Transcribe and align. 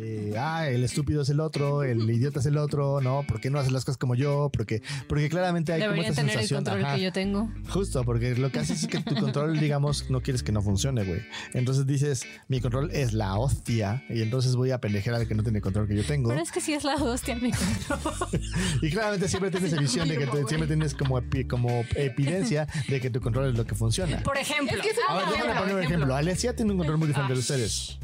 de, 0.00 0.38
ah, 0.38 0.68
el 0.68 0.82
estúpido 0.84 1.22
es 1.22 1.28
el 1.28 1.40
otro, 1.40 1.82
el 1.82 2.08
idiota 2.10 2.40
es 2.40 2.46
el 2.46 2.56
otro, 2.56 3.00
¿no? 3.00 3.24
¿Por 3.26 3.40
qué 3.40 3.50
no 3.50 3.58
haces 3.58 3.72
las 3.72 3.84
cosas 3.84 3.98
como 3.98 4.14
yo? 4.14 4.50
Porque, 4.52 4.82
porque 5.08 5.28
claramente 5.28 5.72
hay 5.72 5.80
como 5.80 5.92
Debería 5.92 6.10
esta 6.10 6.22
tener 6.22 6.34
el 6.36 6.40
sensación. 6.40 6.64
control 6.64 6.84
ajá. 6.84 6.96
que 6.96 7.02
yo 7.02 7.12
tengo. 7.12 7.50
Justo, 7.68 8.04
porque 8.04 8.34
lo 8.36 8.50
que 8.50 8.58
haces 8.60 8.82
es 8.82 8.88
que 8.88 8.98
tu 9.00 9.14
control, 9.14 9.58
digamos, 9.60 10.10
no 10.10 10.20
quieres 10.22 10.42
que 10.42 10.52
no 10.52 10.62
funcione, 10.62 11.04
güey. 11.04 11.20
Entonces 11.54 11.86
dices, 11.86 12.24
mi 12.48 12.60
control 12.60 12.90
es 12.92 13.12
la 13.12 13.36
hostia 13.38 14.02
y 14.08 14.22
entonces 14.22 14.56
voy 14.56 14.70
a 14.70 14.80
pendejer 14.80 15.14
al 15.14 15.28
que 15.28 15.34
no 15.34 15.42
tiene 15.42 15.60
control 15.60 15.86
que 15.86 15.96
yo 15.96 16.04
tengo. 16.04 16.28
Pero 16.30 16.40
es 16.40 16.50
que 16.50 16.60
sí 16.60 16.72
es 16.72 16.84
la 16.84 16.94
hostia, 16.96 17.36
mi 17.36 17.50
control. 17.52 18.40
Y 18.82 18.90
claramente 18.90 19.28
siempre 19.28 19.50
tienes 19.50 19.76
visión 19.78 20.08
de 20.08 20.16
que 20.18 20.26
tú- 20.26 20.46
siempre 20.48 20.66
tienes 20.66 20.94
como, 20.94 21.20
epi- 21.20 21.46
como 21.46 21.84
evidencia 21.94 22.66
de 22.88 23.00
que 23.00 23.10
tu 23.10 23.20
control 23.20 23.50
es 23.50 23.54
lo 23.56 23.64
que 23.66 23.74
funciona. 23.74 24.22
Por 24.22 24.36
ejemplo. 24.38 24.76
Es 24.76 24.82
que 24.82 24.90
es 24.90 24.96
Ahora 25.08 25.26
déjame 25.30 25.38
ejemplo, 25.50 25.60
poner 25.60 25.74
un 25.76 25.82
ejemplo. 25.82 26.14
Alesia 26.16 26.56
tiene 26.56 26.72
un 26.72 26.78
control 26.78 26.98
muy 26.98 27.08
diferente 27.08 27.34
de 27.34 27.40
ustedes. 27.40 27.98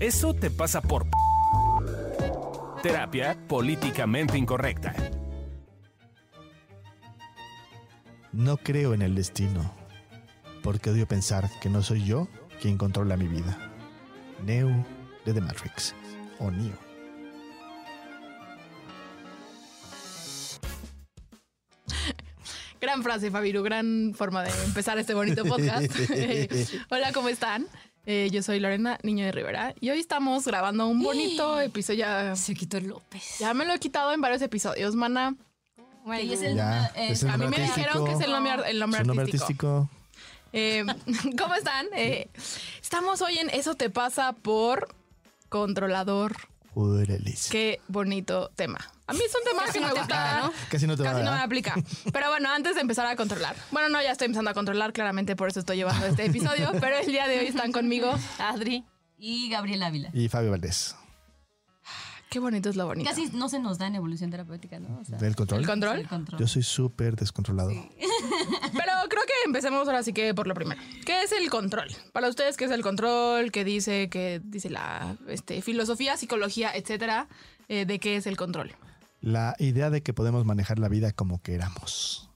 Eso 0.00 0.34
te 0.34 0.50
pasa 0.50 0.82
por 0.82 1.06
terapia 2.82 3.38
políticamente 3.48 4.36
incorrecta. 4.36 4.94
No 8.32 8.56
creo 8.56 8.92
en 8.92 9.02
el 9.02 9.14
destino, 9.14 9.72
porque 10.62 10.90
odio 10.90 11.06
pensar 11.06 11.48
que 11.60 11.70
no 11.70 11.82
soy 11.82 12.04
yo 12.04 12.28
quien 12.60 12.76
controla 12.76 13.16
mi 13.16 13.28
vida. 13.28 13.56
Neo 14.44 14.84
de 15.24 15.32
The 15.32 15.40
Matrix 15.40 15.94
o 16.40 16.50
Neo. 16.50 16.76
Gran 22.80 23.02
frase, 23.02 23.30
Fabiru. 23.30 23.62
Gran 23.62 24.12
forma 24.14 24.42
de 24.42 24.50
empezar 24.64 24.98
este 24.98 25.14
bonito 25.14 25.44
podcast. 25.44 25.90
Hola, 26.90 27.12
¿cómo 27.12 27.28
están? 27.28 27.66
Eh, 28.06 28.28
yo 28.30 28.42
soy 28.42 28.60
Lorena, 28.60 28.98
niño 29.02 29.24
de 29.24 29.32
Rivera, 29.32 29.74
y 29.80 29.88
hoy 29.90 29.98
estamos 29.98 30.44
grabando 30.46 30.86
un 30.86 31.02
bonito 31.02 31.58
episodio. 31.60 32.00
Ya, 32.00 32.36
Se 32.36 32.54
quitó 32.54 32.78
López. 32.80 33.38
ya 33.38 33.54
me 33.54 33.64
lo 33.64 33.72
he 33.72 33.78
quitado 33.78 34.12
en 34.12 34.20
varios 34.20 34.42
episodios, 34.42 34.94
mana. 34.94 35.34
Bueno, 36.04 36.30
es 36.32 36.42
el 36.42 36.54
Ya, 36.56 36.82
nombre, 36.82 37.02
eh, 37.02 37.12
es 37.12 37.22
el 37.22 37.30
A 37.30 37.36
mí 37.38 37.46
me 37.46 37.58
dijeron 37.58 38.04
que 38.04 38.12
es 38.12 38.20
el 38.20 38.30
nombre, 38.30 38.52
el 38.70 38.78
nombre 38.78 39.00
Su 39.00 39.06
nombre 39.06 39.24
artístico. 39.24 39.88
artístico. 39.88 40.04
Eh, 40.52 40.84
¿Cómo 41.38 41.54
están? 41.54 41.86
Eh, 41.96 42.28
estamos 42.82 43.22
hoy 43.22 43.38
en 43.38 43.48
Eso 43.50 43.74
te 43.74 43.88
pasa 43.88 44.34
por 44.34 44.94
controlador. 45.48 46.36
Qué 47.50 47.80
bonito 47.88 48.50
tema. 48.54 48.78
A 49.06 49.12
mí 49.12 49.20
es 49.24 49.34
un 49.34 49.42
tema 49.44 49.64
que 49.70 49.80
me 49.80 49.86
no 49.86 49.92
te 49.92 50.00
gusta, 50.00 50.40
aplica, 50.40 50.46
¿no? 50.46 50.68
Casi 50.70 50.86
no 50.86 50.96
te 50.96 51.02
va 51.02 51.10
a 51.10 51.12
Casi 51.12 51.24
no 51.24 51.32
me 51.32 51.40
aplica. 51.40 51.74
Pero 52.12 52.28
bueno, 52.30 52.50
antes 52.50 52.74
de 52.74 52.80
empezar 52.80 53.06
a 53.06 53.16
controlar. 53.16 53.54
Bueno, 53.70 53.88
no, 53.88 54.02
ya 54.02 54.12
estoy 54.12 54.26
empezando 54.26 54.50
a 54.50 54.54
controlar, 54.54 54.92
claramente 54.92 55.36
por 55.36 55.48
eso 55.48 55.60
estoy 55.60 55.76
llevando 55.76 56.06
este 56.06 56.26
episodio. 56.26 56.72
pero 56.80 56.96
el 56.98 57.06
día 57.06 57.28
de 57.28 57.38
hoy 57.38 57.46
están 57.46 57.72
conmigo. 57.72 58.12
Adri. 58.38 58.84
y 59.18 59.48
Gabriel 59.50 59.82
Ávila. 59.82 60.10
Y 60.12 60.28
Fabio 60.28 60.50
Valdés. 60.50 60.96
Qué 62.34 62.40
bonito 62.40 62.68
es 62.68 62.74
lo 62.74 62.86
bonito. 62.86 63.08
Casi 63.08 63.26
no 63.28 63.48
se 63.48 63.60
nos 63.60 63.78
da 63.78 63.86
en 63.86 63.94
evolución 63.94 64.28
terapéutica, 64.28 64.80
¿no? 64.80 64.98
O 64.98 65.04
sea, 65.04 65.18
¿Del 65.18 65.36
control? 65.36 65.60
¿El 65.60 65.66
control? 65.68 65.98
el 66.00 66.08
control. 66.08 66.40
Yo 66.40 66.48
soy 66.48 66.64
súper 66.64 67.14
descontrolado. 67.14 67.70
Pero 67.70 68.83
creo 69.08 69.22
que 69.26 69.32
empecemos 69.46 69.86
ahora 69.88 70.02
sí 70.02 70.12
que 70.12 70.34
por 70.34 70.46
lo 70.46 70.54
primero. 70.54 70.80
¿Qué 71.04 71.22
es 71.22 71.32
el 71.32 71.50
control? 71.50 71.88
Para 72.12 72.28
ustedes, 72.28 72.56
¿qué 72.56 72.64
es 72.64 72.70
el 72.70 72.82
control? 72.82 73.52
¿Qué 73.52 73.64
dice, 73.64 74.08
qué 74.08 74.40
dice 74.44 74.70
la 74.70 75.16
este, 75.28 75.62
filosofía, 75.62 76.16
psicología, 76.16 76.70
etcétera? 76.74 77.28
eh, 77.68 77.86
de 77.86 77.98
qué 77.98 78.16
es 78.16 78.26
el 78.26 78.36
control. 78.36 78.72
La 79.20 79.56
idea 79.58 79.90
de 79.90 80.02
que 80.02 80.12
podemos 80.12 80.44
manejar 80.44 80.78
la 80.78 80.88
vida 80.88 81.12
como 81.12 81.40
queramos. 81.40 82.28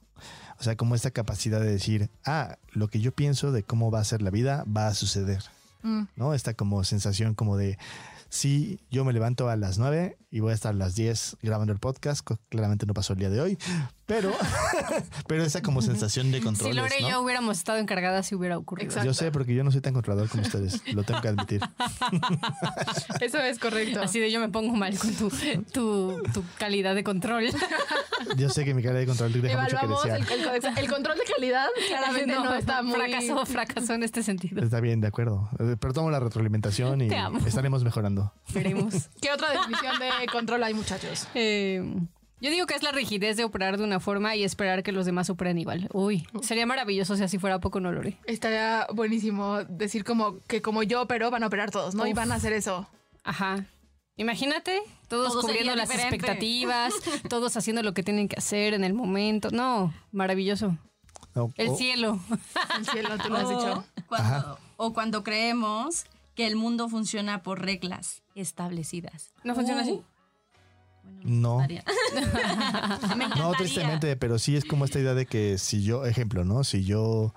O 0.58 0.62
sea, 0.62 0.76
como 0.76 0.94
esta 0.94 1.10
capacidad 1.10 1.60
de 1.60 1.70
decir, 1.70 2.10
ah, 2.24 2.56
lo 2.72 2.88
que 2.88 3.00
yo 3.00 3.12
pienso 3.12 3.52
de 3.52 3.62
cómo 3.62 3.90
va 3.90 4.00
a 4.00 4.04
ser 4.04 4.22
la 4.22 4.30
vida 4.30 4.64
va 4.64 4.88
a 4.88 4.94
suceder. 4.94 5.44
Mm. 5.82 6.04
¿No? 6.16 6.34
Esta 6.34 6.54
como 6.54 6.82
sensación 6.82 7.34
como 7.34 7.56
de, 7.56 7.78
sí, 8.28 8.80
yo 8.90 9.04
me 9.04 9.12
levanto 9.12 9.48
a 9.48 9.56
las 9.56 9.78
9 9.78 10.16
y 10.30 10.40
voy 10.40 10.50
a 10.50 10.54
estar 10.54 10.74
a 10.74 10.76
las 10.76 10.96
10 10.96 11.36
grabando 11.42 11.72
el 11.72 11.78
podcast. 11.78 12.26
Claramente 12.48 12.86
no 12.86 12.94
pasó 12.94 13.12
el 13.12 13.20
día 13.20 13.30
de 13.30 13.40
hoy, 13.40 13.58
pero, 14.08 14.32
pero 15.28 15.44
esa 15.44 15.60
como 15.60 15.82
sensación 15.82 16.32
de 16.32 16.40
control. 16.40 16.70
Si 16.70 16.76
Lore 16.76 16.94
y 17.00 17.08
yo 17.08 17.20
hubiéramos 17.20 17.58
estado 17.58 17.76
encargadas, 17.78 18.26
si 18.26 18.34
hubiera 18.34 18.56
ocurrido. 18.56 18.88
Exacto. 18.88 19.06
Yo 19.06 19.12
sé 19.12 19.30
porque 19.30 19.54
yo 19.54 19.62
no 19.62 19.70
soy 19.70 19.82
tan 19.82 19.92
controlador 19.92 20.30
como 20.30 20.44
ustedes, 20.44 20.82
lo 20.94 21.02
tengo 21.02 21.20
que 21.20 21.28
admitir. 21.28 21.60
Eso 23.20 23.38
es 23.38 23.58
correcto. 23.58 24.00
Así 24.00 24.18
de 24.18 24.32
yo 24.32 24.40
me 24.40 24.48
pongo 24.48 24.74
mal 24.74 24.98
con 24.98 25.12
tu, 25.12 25.28
tu, 25.72 26.22
tu 26.32 26.42
calidad 26.56 26.94
de 26.94 27.04
control. 27.04 27.50
Yo 28.38 28.48
sé 28.48 28.64
que 28.64 28.72
mi 28.72 28.82
cara 28.82 28.98
de 28.98 29.06
control 29.06 29.30
deja 29.30 29.60
mucho 29.60 29.76
que 29.76 29.84
el, 29.84 29.90
desear. 29.90 30.78
el 30.78 30.78
el 30.78 30.90
control 30.90 31.18
de 31.18 31.34
calidad. 31.34 31.66
Claramente 31.88 32.34
no, 32.34 32.54
está 32.54 32.82
muy. 32.82 32.94
Fracasó, 32.94 33.44
fracasó 33.44 33.92
en 33.92 34.04
este 34.04 34.22
sentido. 34.22 34.62
Está 34.62 34.80
bien, 34.80 35.02
de 35.02 35.08
acuerdo. 35.08 35.50
Eh, 35.58 35.76
Pero 35.78 35.92
tomo 35.92 36.10
la 36.10 36.18
retroalimentación 36.18 37.02
y 37.02 37.08
Te 37.08 37.16
amo. 37.16 37.40
estaremos 37.46 37.84
mejorando. 37.84 38.32
Veremos. 38.54 39.10
¿Qué 39.20 39.30
otra 39.30 39.50
definición 39.50 39.98
de 39.98 40.26
control 40.32 40.64
hay, 40.64 40.72
muchachos? 40.72 41.28
Eh, 41.34 41.82
yo 42.40 42.50
digo 42.50 42.66
que 42.66 42.74
es 42.74 42.82
la 42.82 42.92
rigidez 42.92 43.36
de 43.36 43.44
operar 43.44 43.78
de 43.78 43.84
una 43.84 44.00
forma 44.00 44.34
y 44.36 44.44
esperar 44.44 44.82
que 44.82 44.92
los 44.92 45.06
demás 45.06 45.30
operen 45.30 45.58
igual. 45.58 45.88
Uy, 45.92 46.26
sería 46.42 46.66
maravilloso 46.66 47.16
si 47.16 47.22
así 47.24 47.38
fuera 47.38 47.58
poco, 47.60 47.80
no 47.80 47.92
Lore. 47.92 48.16
Estaría 48.26 48.86
buenísimo 48.94 49.64
decir 49.64 50.04
como 50.04 50.38
que 50.46 50.62
como 50.62 50.82
yo 50.82 51.02
opero 51.02 51.30
van 51.30 51.42
a 51.42 51.46
operar 51.48 51.70
todos, 51.70 51.94
¿no? 51.94 52.06
Y 52.06 52.12
van 52.12 52.30
a 52.32 52.36
hacer 52.36 52.52
eso. 52.52 52.86
Ajá. 53.24 53.64
Imagínate, 54.16 54.80
todos 55.06 55.32
Todo 55.32 55.42
cubriendo 55.42 55.76
las 55.76 55.88
diferente. 55.88 56.16
expectativas, 56.16 56.92
todos 57.28 57.56
haciendo 57.56 57.82
lo 57.82 57.94
que 57.94 58.02
tienen 58.02 58.28
que 58.28 58.36
hacer 58.36 58.74
en 58.74 58.82
el 58.84 58.92
momento. 58.94 59.50
No, 59.52 59.94
maravilloso. 60.12 60.76
No, 61.34 61.52
El 61.56 61.76
cielo. 61.76 62.18
El 62.78 62.84
cielo, 62.86 63.10
tú 63.22 63.28
lo 63.28 63.36
has 63.36 63.48
dicho. 63.48 63.84
Cuando- 64.08 64.58
o 64.76 64.92
cuando 64.92 65.22
creemos 65.24 66.04
que 66.34 66.46
el 66.46 66.56
mundo 66.56 66.88
funciona 66.88 67.42
por 67.42 67.60
reglas 67.62 68.22
establecidas. 68.34 69.30
¿No 69.44 69.54
funciona 69.54 69.82
así? 69.82 70.00
Bueno, 71.22 71.58
No. 71.58 71.66
Me 73.16 73.28
No, 73.28 73.52
tristemente, 73.52 74.16
pero 74.16 74.38
sí 74.38 74.56
es 74.56 74.64
como 74.64 74.84
esta 74.84 74.98
idea 74.98 75.14
de 75.14 75.26
que 75.26 75.58
si 75.58 75.82
yo, 75.82 76.04
ejemplo, 76.06 76.44
¿no? 76.44 76.64
Si 76.64 76.84
yo 76.84 77.34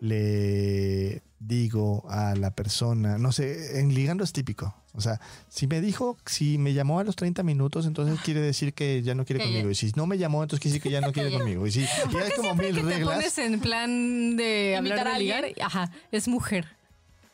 le 0.00 1.22
digo 1.40 2.04
a 2.08 2.34
la 2.34 2.52
persona, 2.52 3.18
no 3.18 3.32
sé, 3.32 3.80
en 3.80 3.94
ligando 3.94 4.24
es 4.24 4.32
típico. 4.32 4.74
O 4.94 5.00
sea, 5.00 5.20
si 5.48 5.66
me 5.66 5.80
dijo, 5.80 6.16
si 6.26 6.58
me 6.58 6.72
llamó 6.72 6.98
a 6.98 7.04
los 7.04 7.14
30 7.14 7.42
minutos, 7.42 7.86
entonces 7.86 8.18
quiere 8.20 8.40
decir 8.40 8.74
que 8.74 9.02
ya 9.02 9.14
no 9.14 9.24
quiere 9.24 9.40
Que 9.40 9.46
conmigo. 9.46 9.70
Y 9.70 9.74
si 9.74 9.92
no 9.94 10.06
me 10.06 10.18
llamó, 10.18 10.42
entonces 10.42 10.60
quiere 10.60 10.72
decir 10.74 10.82
que 10.82 10.90
ya 10.90 11.00
no 11.00 11.12
quiere 11.12 11.30
conmigo. 11.30 11.66
Y 11.66 11.72
si 11.72 11.82
ya 11.82 12.24
hay 12.24 12.32
como 12.36 12.54
mil 12.54 12.74
que 12.74 12.82
te 12.82 12.88
reglas, 12.88 13.16
pones 13.16 13.38
en 13.38 13.60
plan 13.60 14.36
de 14.36 14.76
¿Imitar 14.78 14.98
hablar 15.00 15.14
a 15.14 15.18
de 15.18 15.24
ligar, 15.24 15.44
ajá, 15.62 15.90
es 16.10 16.26
mujer. 16.26 16.77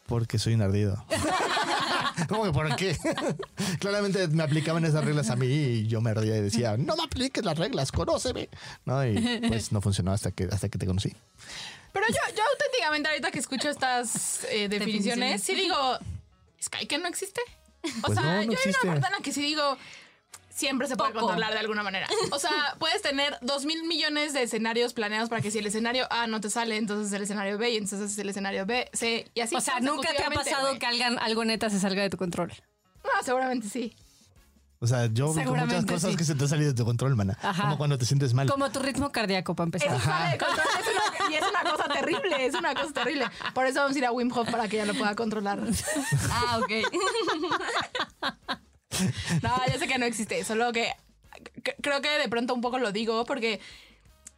Porque 0.06 0.38
soy 0.38 0.54
un 0.54 0.62
ardido. 0.62 1.04
¿Cómo 2.28 2.44
que 2.44 2.52
por 2.52 2.76
qué? 2.76 2.96
Claramente 3.80 4.28
me 4.28 4.42
aplicaban 4.42 4.84
esas 4.84 5.04
reglas 5.04 5.30
a 5.30 5.36
mí 5.36 5.46
y 5.46 5.86
yo 5.88 6.00
me 6.00 6.10
ardía 6.10 6.36
y 6.36 6.40
decía, 6.42 6.76
no 6.76 6.96
me 6.96 7.02
apliques 7.04 7.44
las 7.44 7.58
reglas, 7.58 7.90
conóceme. 7.92 8.48
No, 8.84 9.04
y 9.06 9.40
pues 9.48 9.72
no 9.72 9.80
funcionó 9.80 10.12
hasta 10.12 10.30
que, 10.30 10.44
hasta 10.44 10.68
que 10.68 10.78
te 10.78 10.86
conocí. 10.86 11.12
Pero 11.92 12.06
yo, 12.08 12.36
yo 12.36 12.42
auténticamente 12.52 13.08
ahorita 13.08 13.30
que 13.30 13.38
escucho 13.38 13.68
estas 13.68 14.44
eh, 14.44 14.68
definiciones, 14.68 15.40
Definiciones. 15.40 15.42
sí 15.42 15.54
digo, 15.54 15.76
¿es 16.58 16.68
que 16.88 16.98
no 16.98 17.08
existe? 17.08 17.40
O 18.02 18.06
Pues 18.06 18.18
sea, 18.18 18.22
no, 18.22 18.32
no 18.36 18.42
yo 18.42 18.48
hay 18.50 18.54
existe. 18.54 18.78
una 18.86 18.92
parte 18.94 19.06
en 19.08 19.12
la 19.12 19.18
que 19.22 19.32
sí 19.32 19.42
digo, 19.42 19.76
siempre 20.54 20.86
se 20.88 20.96
puede 20.96 21.10
Poco. 21.12 21.26
controlar 21.26 21.52
de 21.52 21.58
alguna 21.58 21.82
manera. 21.82 22.06
O 22.30 22.38
sea, 22.38 22.50
puedes 22.78 23.02
tener 23.02 23.36
dos 23.42 23.64
mil 23.64 23.84
millones 23.84 24.32
de 24.32 24.42
escenarios 24.44 24.94
planeados 24.94 25.28
para 25.28 25.42
que 25.42 25.50
si 25.50 25.58
el 25.58 25.66
escenario 25.66 26.06
A 26.10 26.26
no 26.26 26.40
te 26.40 26.48
sale, 26.48 26.76
entonces 26.76 27.12
el 27.12 27.22
escenario 27.22 27.58
B 27.58 27.70
y 27.70 27.76
entonces 27.76 28.12
es 28.12 28.18
el 28.18 28.28
escenario 28.28 28.64
B, 28.64 28.88
C 28.92 29.30
y 29.34 29.40
así. 29.40 29.54
o 29.56 29.60
sea, 29.60 29.80
nunca 29.80 30.10
te 30.16 30.22
ha 30.24 30.30
pasado 30.30 30.78
que 30.78 30.86
alguien, 30.86 31.18
algo 31.18 31.44
neta 31.44 31.68
se 31.70 31.80
salga 31.80 32.02
de 32.02 32.10
tu 32.10 32.16
control. 32.16 32.52
No, 33.02 33.22
seguramente 33.22 33.68
sí. 33.68 33.94
O 34.80 34.86
sea, 34.86 35.06
yo 35.06 35.32
con 35.32 35.58
muchas 35.60 35.86
cosas 35.86 36.10
sí. 36.10 36.16
que 36.16 36.24
se 36.24 36.34
te 36.34 36.42
han 36.44 36.48
salido 36.48 36.70
de 36.70 36.76
tu 36.76 36.84
control, 36.84 37.16
mana. 37.16 37.38
Ajá. 37.42 37.62
Como 37.62 37.78
cuando 37.78 37.96
te 37.96 38.04
sientes 38.04 38.34
mal. 38.34 38.50
Como 38.50 38.70
tu 38.70 38.80
ritmo 38.80 39.10
cardíaco, 39.12 39.54
para 39.54 39.64
empezar. 39.66 39.88
Eso 39.88 40.00
sale 40.00 40.32
de 40.32 40.38
control 40.38 40.66
es 40.78 40.86
una- 40.88 41.30
y 41.30 41.34
es 41.36 41.42
una 41.48 41.70
cosa 41.70 41.88
terrible, 41.88 42.46
es 42.46 42.54
una 42.54 42.74
cosa 42.74 42.92
terrible. 42.92 43.26
Por 43.54 43.66
eso 43.66 43.80
vamos 43.80 43.96
a 43.96 43.98
ir 43.98 44.04
a 44.04 44.12
Wim 44.12 44.30
Hof 44.32 44.50
para 44.50 44.68
que 44.68 44.76
ella 44.76 44.92
lo 44.92 44.98
pueda 44.98 45.14
controlar. 45.14 45.58
Ah, 46.30 46.58
ok. 46.58 46.70
No, 49.42 49.50
ya 49.66 49.78
sé 49.78 49.86
que 49.88 49.98
no 49.98 50.06
existe, 50.06 50.44
solo 50.44 50.72
que 50.72 50.88
creo 51.82 52.00
que 52.00 52.10
de 52.18 52.28
pronto 52.28 52.54
un 52.54 52.60
poco 52.60 52.78
lo 52.78 52.92
digo 52.92 53.24
porque 53.24 53.60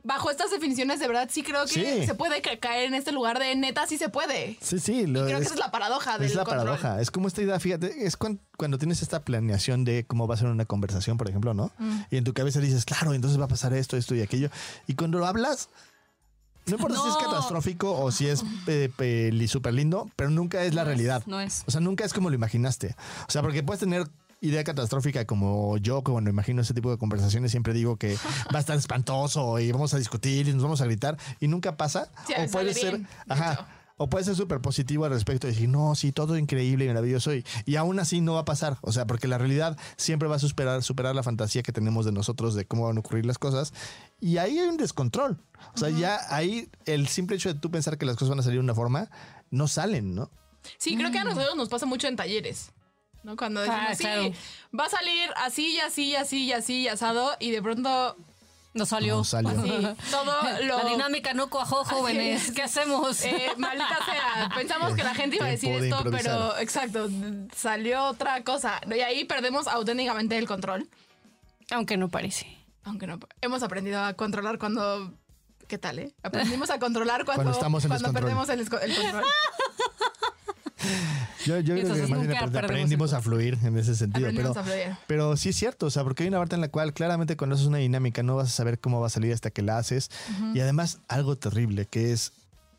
bajo 0.03 0.31
estas 0.31 0.53
definiciones 0.53 1.01
de 1.01 1.09
verdad 1.09 1.29
sí 1.33 1.43
creo 1.43 1.67
que 1.67 2.01
Sí. 2.01 2.07
se 2.07 2.15
puede 2.15 2.41
ca- 2.41 2.57
caer 2.59 2.87
en 2.87 2.95
este 2.95 3.11
lugar 3.11 3.41
de 3.41 3.55
neta 3.57 3.87
sí 3.89 3.99
se 3.99 4.09
puede. 4.09 4.57
Sí, 4.61 4.79
sí. 4.79 5.07
Lo, 5.07 5.25
Creo 5.25 5.39
que 5.39 5.43
es, 5.43 5.47
esa 5.47 5.55
es 5.55 5.61
la 5.61 5.73
paradoja 5.73 6.17
del 6.19 6.29
es 6.31 6.37
la 6.37 6.45
control. 6.45 6.65
paradoja. 6.67 7.01
Es 7.01 7.11
como 7.11 7.27
esta 7.27 7.43
idea, 7.43 7.59
fíjate, 7.59 8.07
es 8.07 8.17
cuan- 8.17 8.39
cuando 8.57 8.79
tienes 8.79 9.03
esta 9.03 9.21
planeación 9.25 9.85
de 9.85 10.05
cómo 10.07 10.29
va 10.29 10.37
a 10.37 10.39
ser 10.39 10.47
una 10.47 10.65
conversación, 10.65 11.17
por 11.19 11.29
ejemplo, 11.29 11.55
¿no? 11.55 11.73
Mm. 11.79 12.01
Y 12.13 12.17
en 12.19 12.25
tu 12.25 12.35
cabeza 12.35 12.61
dices, 12.61 12.85
claro, 12.85 13.15
entonces 13.15 13.39
va 13.41 13.47
a 13.47 13.49
pasar 13.49 13.73
esto, 13.75 13.97
esto 13.97 14.15
y 14.15 14.23
aquello. 14.23 14.49
Y 14.87 14.95
cuando 14.95 15.19
lo 15.19 15.27
hablas, 15.27 15.71
no 16.67 16.77
importa 16.77 17.01
si 17.03 17.09
es 17.09 17.17
catastrófico 17.17 17.93
o 18.01 18.13
si 18.13 18.29
es 18.29 18.45
eh, 18.69 18.89
peli 18.97 19.49
súper 19.49 19.75
lindo, 19.75 20.09
pero 20.15 20.31
nunca 20.31 20.63
es 20.63 20.73
la 20.75 20.85
realidad. 20.85 21.25
no 21.27 21.41
es. 21.41 21.65
O 21.67 21.73
sea, 21.73 21.81
nunca 21.81 22.05
es 22.05 22.13
como 22.13 22.29
lo 22.31 22.37
imaginaste. 22.37 22.95
O 23.27 23.31
sea, 23.33 23.43
porque 23.43 23.65
puedes 23.65 23.81
tener 23.81 24.07
idea 24.41 24.65
catastrófica 24.65 25.25
como 25.27 25.77
yo, 25.79 26.03
que 26.03 26.13
cuando 26.13 26.31
imagino 26.31 26.63
ese 26.63 26.75
tipo 26.75 26.91
de 26.91 26.99
conversaciones 26.99 27.51
siempre 27.51 27.73
digo 27.73 27.97
que 27.97 28.17
va 28.55 28.59
a 28.59 28.61
estar 28.61 28.77
espantoso 28.77 29.59
y 29.59 29.73
vamos 29.73 29.95
a 29.95 29.99
discutir 29.99 30.49
y 30.49 30.53
nos 30.53 30.63
vamos 30.63 30.81
a 30.81 30.85
gritar 30.85 31.17
y 31.41 31.49
nunca 31.49 31.77
pasa. 31.77 32.11
Sí, 32.27 32.35
o 32.39 32.51
puede 32.51 32.75
ser, 32.75 32.97
bien, 32.97 33.09
ajá. 33.29 33.69
O 33.99 34.11
puede 34.11 34.27
ser 34.27 34.37
súper 34.37 34.61
positivo 34.61 35.07
al 35.07 35.11
respecto 35.11 35.47
y 35.47 35.53
decir, 35.53 35.71
no, 35.71 35.95
sí, 35.95 36.13
todo 36.13 36.37
increíble 36.37 36.85
y 36.85 36.89
maravilloso. 36.89 37.35
Y, 37.35 37.47
y 37.65 37.77
aún 37.77 37.99
así 37.99 38.21
no 38.21 38.35
va 38.35 38.41
a 38.41 38.45
pasar. 38.45 38.77
O 38.83 38.93
sea, 38.93 39.07
porque 39.07 39.27
la 39.27 39.39
realidad 39.39 39.79
siempre 39.97 40.29
va 40.29 40.37
a 40.37 40.39
superar, 40.39 40.83
superar 40.83 41.15
la 41.15 41.23
fantasía 41.23 41.63
que 41.63 41.73
tenemos 41.73 42.05
de 42.05 42.13
nosotros 42.13 42.55
de 42.55 42.67
cómo 42.67 42.85
van 42.85 42.99
a 42.99 43.01
ocurrir 43.01 43.25
las 43.25 43.39
cosas. 43.39 43.73
Y 44.21 44.37
ahí 44.37 44.59
hay 44.59 44.69
un 44.69 44.77
descontrol. 44.77 45.39
O 45.75 45.79
sea, 45.79 45.89
ya 45.89 46.21
ahí 46.29 46.69
el 46.85 47.09
simple 47.09 47.37
hecho 47.37 47.55
de 47.55 47.59
tú 47.59 47.71
pensar 47.71 47.97
que 47.97 48.05
las 48.05 48.17
cosas 48.17 48.29
van 48.29 48.41
a 48.41 48.43
salir 48.43 48.59
de 48.59 48.65
una 48.65 48.75
forma, 48.75 49.09
no 49.51 49.67
salen, 49.67 50.15
¿no? 50.15 50.31
Sí, 50.77 50.95
creo 50.97 51.11
que 51.11 51.19
a 51.19 51.25
nosotros 51.25 51.57
nos 51.57 51.71
pasa 51.71 51.87
mucho 51.87 52.07
en 52.07 52.17
talleres. 52.17 52.73
¿No? 53.27 53.37
Cuando 53.37 53.61
decimos, 53.61 53.81
Ah, 53.91 53.95
sí, 53.95 54.05
claro. 54.05 54.33
va 54.79 54.85
a 54.87 54.89
salir 54.89 55.31
así 55.37 55.75
y 55.75 55.81
así 55.81 56.05
y 56.11 56.17
así 56.17 56.45
y 56.45 56.53
así 56.53 56.75
y 56.83 56.89
asado 56.89 57.37
y 57.41 57.51
de 57.51 57.61
pronto 57.61 58.17
No 58.73 58.87
salió. 58.87 59.17
No 59.17 59.25
salió. 59.25 59.51
así, 59.51 59.71
todo 60.11 60.43
lo... 60.63 60.79
La 60.83 60.89
dinámica 60.89 61.35
no 61.35 61.51
cuajó, 61.51 61.85
jóvenes. 61.85 62.49
es. 62.49 62.55
¿Qué 62.55 62.63
hacemos? 62.63 63.23
Eh, 63.25 63.49
maldita 63.57 63.99
sea, 64.05 64.51
pensamos 64.55 64.95
que 64.95 65.03
la 65.03 65.15
gente 65.15 65.37
iba 65.37 65.47
a 65.47 65.49
decir 65.51 65.73
esto, 65.73 65.97
improvisar. 65.97 66.23
pero 66.23 66.59
exacto, 66.59 67.09
salió 67.55 68.05
otra 68.05 68.45
cosa. 68.45 68.81
Y 68.95 69.01
ahí 69.01 69.25
perdemos 69.25 69.67
auténticamente 69.67 70.39
el 70.39 70.47
control. 70.47 70.89
Aunque 71.71 71.97
no 71.97 72.09
parece. 72.09 72.47
Aunque 72.85 73.07
no, 73.09 73.19
hemos 73.41 73.63
aprendido 73.65 74.01
a 74.01 74.13
controlar 74.15 74.59
cuando... 74.59 75.13
¿Qué 75.67 75.79
tal, 75.79 75.99
eh? 75.99 76.15
Aprendimos 76.23 76.71
a 76.71 76.79
controlar 76.79 77.25
cuando, 77.25 77.43
Cuando 77.43 77.59
estamos 77.59 77.83
en 77.85 77.89
cuando 77.91 78.13
perdemos 78.13 78.49
el, 78.51 78.61
el 78.61 78.69
control. 78.69 79.25
Yo, 81.45 81.61
yo 81.61 81.75
creo 81.75 81.95
que 81.95 82.07
más 82.07 82.27
bien 82.27 82.37
aprendimos 82.37 83.13
a 83.13 83.21
fluir 83.21 83.59
en 83.63 83.79
ese 83.79 83.95
sentido. 83.95 84.29
Pero, 84.35 84.51
a 84.51 84.63
fluir. 84.63 84.97
pero 85.07 85.37
sí 85.37 85.51
es 85.51 85.57
cierto, 85.57 85.87
o 85.87 85.91
sea, 85.91 86.03
porque 86.05 86.25
hay 86.25 86.29
una 86.29 86.39
parte 86.39 86.55
en 86.55 86.61
la 86.61 86.69
cual 86.69 86.93
claramente 86.93 87.37
cuando 87.37 87.55
haces 87.55 87.67
una 87.67 87.79
dinámica 87.79 88.23
no 88.23 88.37
vas 88.37 88.49
a 88.49 88.51
saber 88.51 88.79
cómo 88.79 89.01
va 89.01 89.07
a 89.07 89.11
salir 89.11 89.33
hasta 89.33 89.51
que 89.51 89.63
la 89.63 89.79
haces. 89.79 90.11
Y 90.55 90.61
además 90.61 91.01
algo 91.09 91.37
terrible 91.37 91.87
que 91.87 92.13
es... 92.13 92.33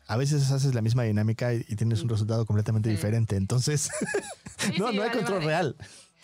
A 0.06 0.16
veces 0.16 0.50
haces 0.50 0.74
la 0.74 0.80
misma 0.80 1.02
dinámica 1.02 1.52
y, 1.52 1.64
tienes 1.76 2.02
un 2.02 2.08
resultado 2.08 2.46
completamente 2.46 2.88
diferente. 2.88 3.36
Entonces, 3.36 3.90
Sí, 4.58 4.72
no, 4.78 4.90
sí, 4.90 4.96
no 4.96 5.02
hay 5.02 5.08
vale, 5.08 5.12
control 5.12 5.38
vale. 5.38 5.46
real. 5.46 5.76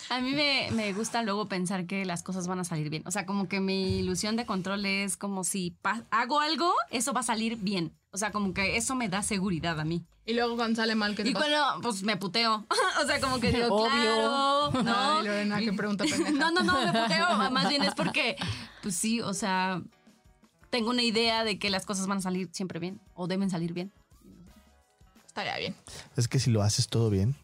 A 0.09 0.21
mí 0.21 0.33
me, 0.33 0.69
me 0.71 0.93
gusta 0.93 1.23
luego 1.23 1.47
pensar 1.47 1.87
que 1.87 2.05
las 2.05 2.21
cosas 2.21 2.47
van 2.47 2.59
a 2.59 2.63
salir 2.63 2.89
bien. 2.89 3.03
O 3.05 3.11
sea, 3.11 3.25
como 3.25 3.47
que 3.47 3.59
mi 3.59 3.99
ilusión 3.99 4.35
de 4.35 4.45
control 4.45 4.85
es 4.85 5.17
como 5.17 5.43
si 5.43 5.75
hago 6.11 6.39
algo, 6.39 6.71
eso 6.91 7.13
va 7.13 7.21
a 7.21 7.23
salir 7.23 7.57
bien. 7.57 7.93
O 8.15 8.17
sea, 8.17 8.31
como 8.31 8.53
que 8.53 8.77
eso 8.77 8.95
me 8.95 9.09
da 9.09 9.21
seguridad 9.21 9.77
a 9.77 9.83
mí. 9.83 10.05
Y 10.25 10.33
luego 10.35 10.55
cuando 10.55 10.77
sale 10.77 10.95
mal, 10.95 11.15
¿qué 11.15 11.23
te 11.23 11.29
Y 11.29 11.33
pasa? 11.33 11.47
cuando, 11.49 11.81
pues 11.81 12.01
me 12.03 12.15
puteo. 12.15 12.65
o 13.03 13.05
sea, 13.05 13.19
como 13.19 13.41
que 13.41 13.51
digo, 13.51 13.67
Obvio. 13.67 13.89
claro, 13.91 14.71
¿no? 14.83 14.95
Ay, 15.19 15.25
Lorena, 15.25 15.59
qué 15.59 15.73
pregunta 15.73 16.05
pendeja. 16.09 16.31
No, 16.31 16.49
no, 16.51 16.63
no, 16.63 16.79
me 16.79 16.87
puteo. 17.01 17.51
Más 17.51 17.67
bien 17.67 17.83
es 17.83 17.93
porque, 17.93 18.37
pues 18.81 18.95
sí, 18.95 19.19
o 19.19 19.33
sea, 19.33 19.81
tengo 20.69 20.91
una 20.91 21.03
idea 21.03 21.43
de 21.43 21.59
que 21.59 21.69
las 21.69 21.85
cosas 21.85 22.07
van 22.07 22.19
a 22.19 22.21
salir 22.21 22.47
siempre 22.53 22.79
bien 22.79 23.01
o 23.15 23.27
deben 23.27 23.49
salir 23.49 23.73
bien. 23.73 23.91
Estaría 25.27 25.57
bien. 25.57 25.75
Es 26.15 26.27
que 26.29 26.39
si 26.39 26.49
lo 26.51 26.61
haces 26.63 26.87
todo 26.87 27.09
bien, 27.09 27.35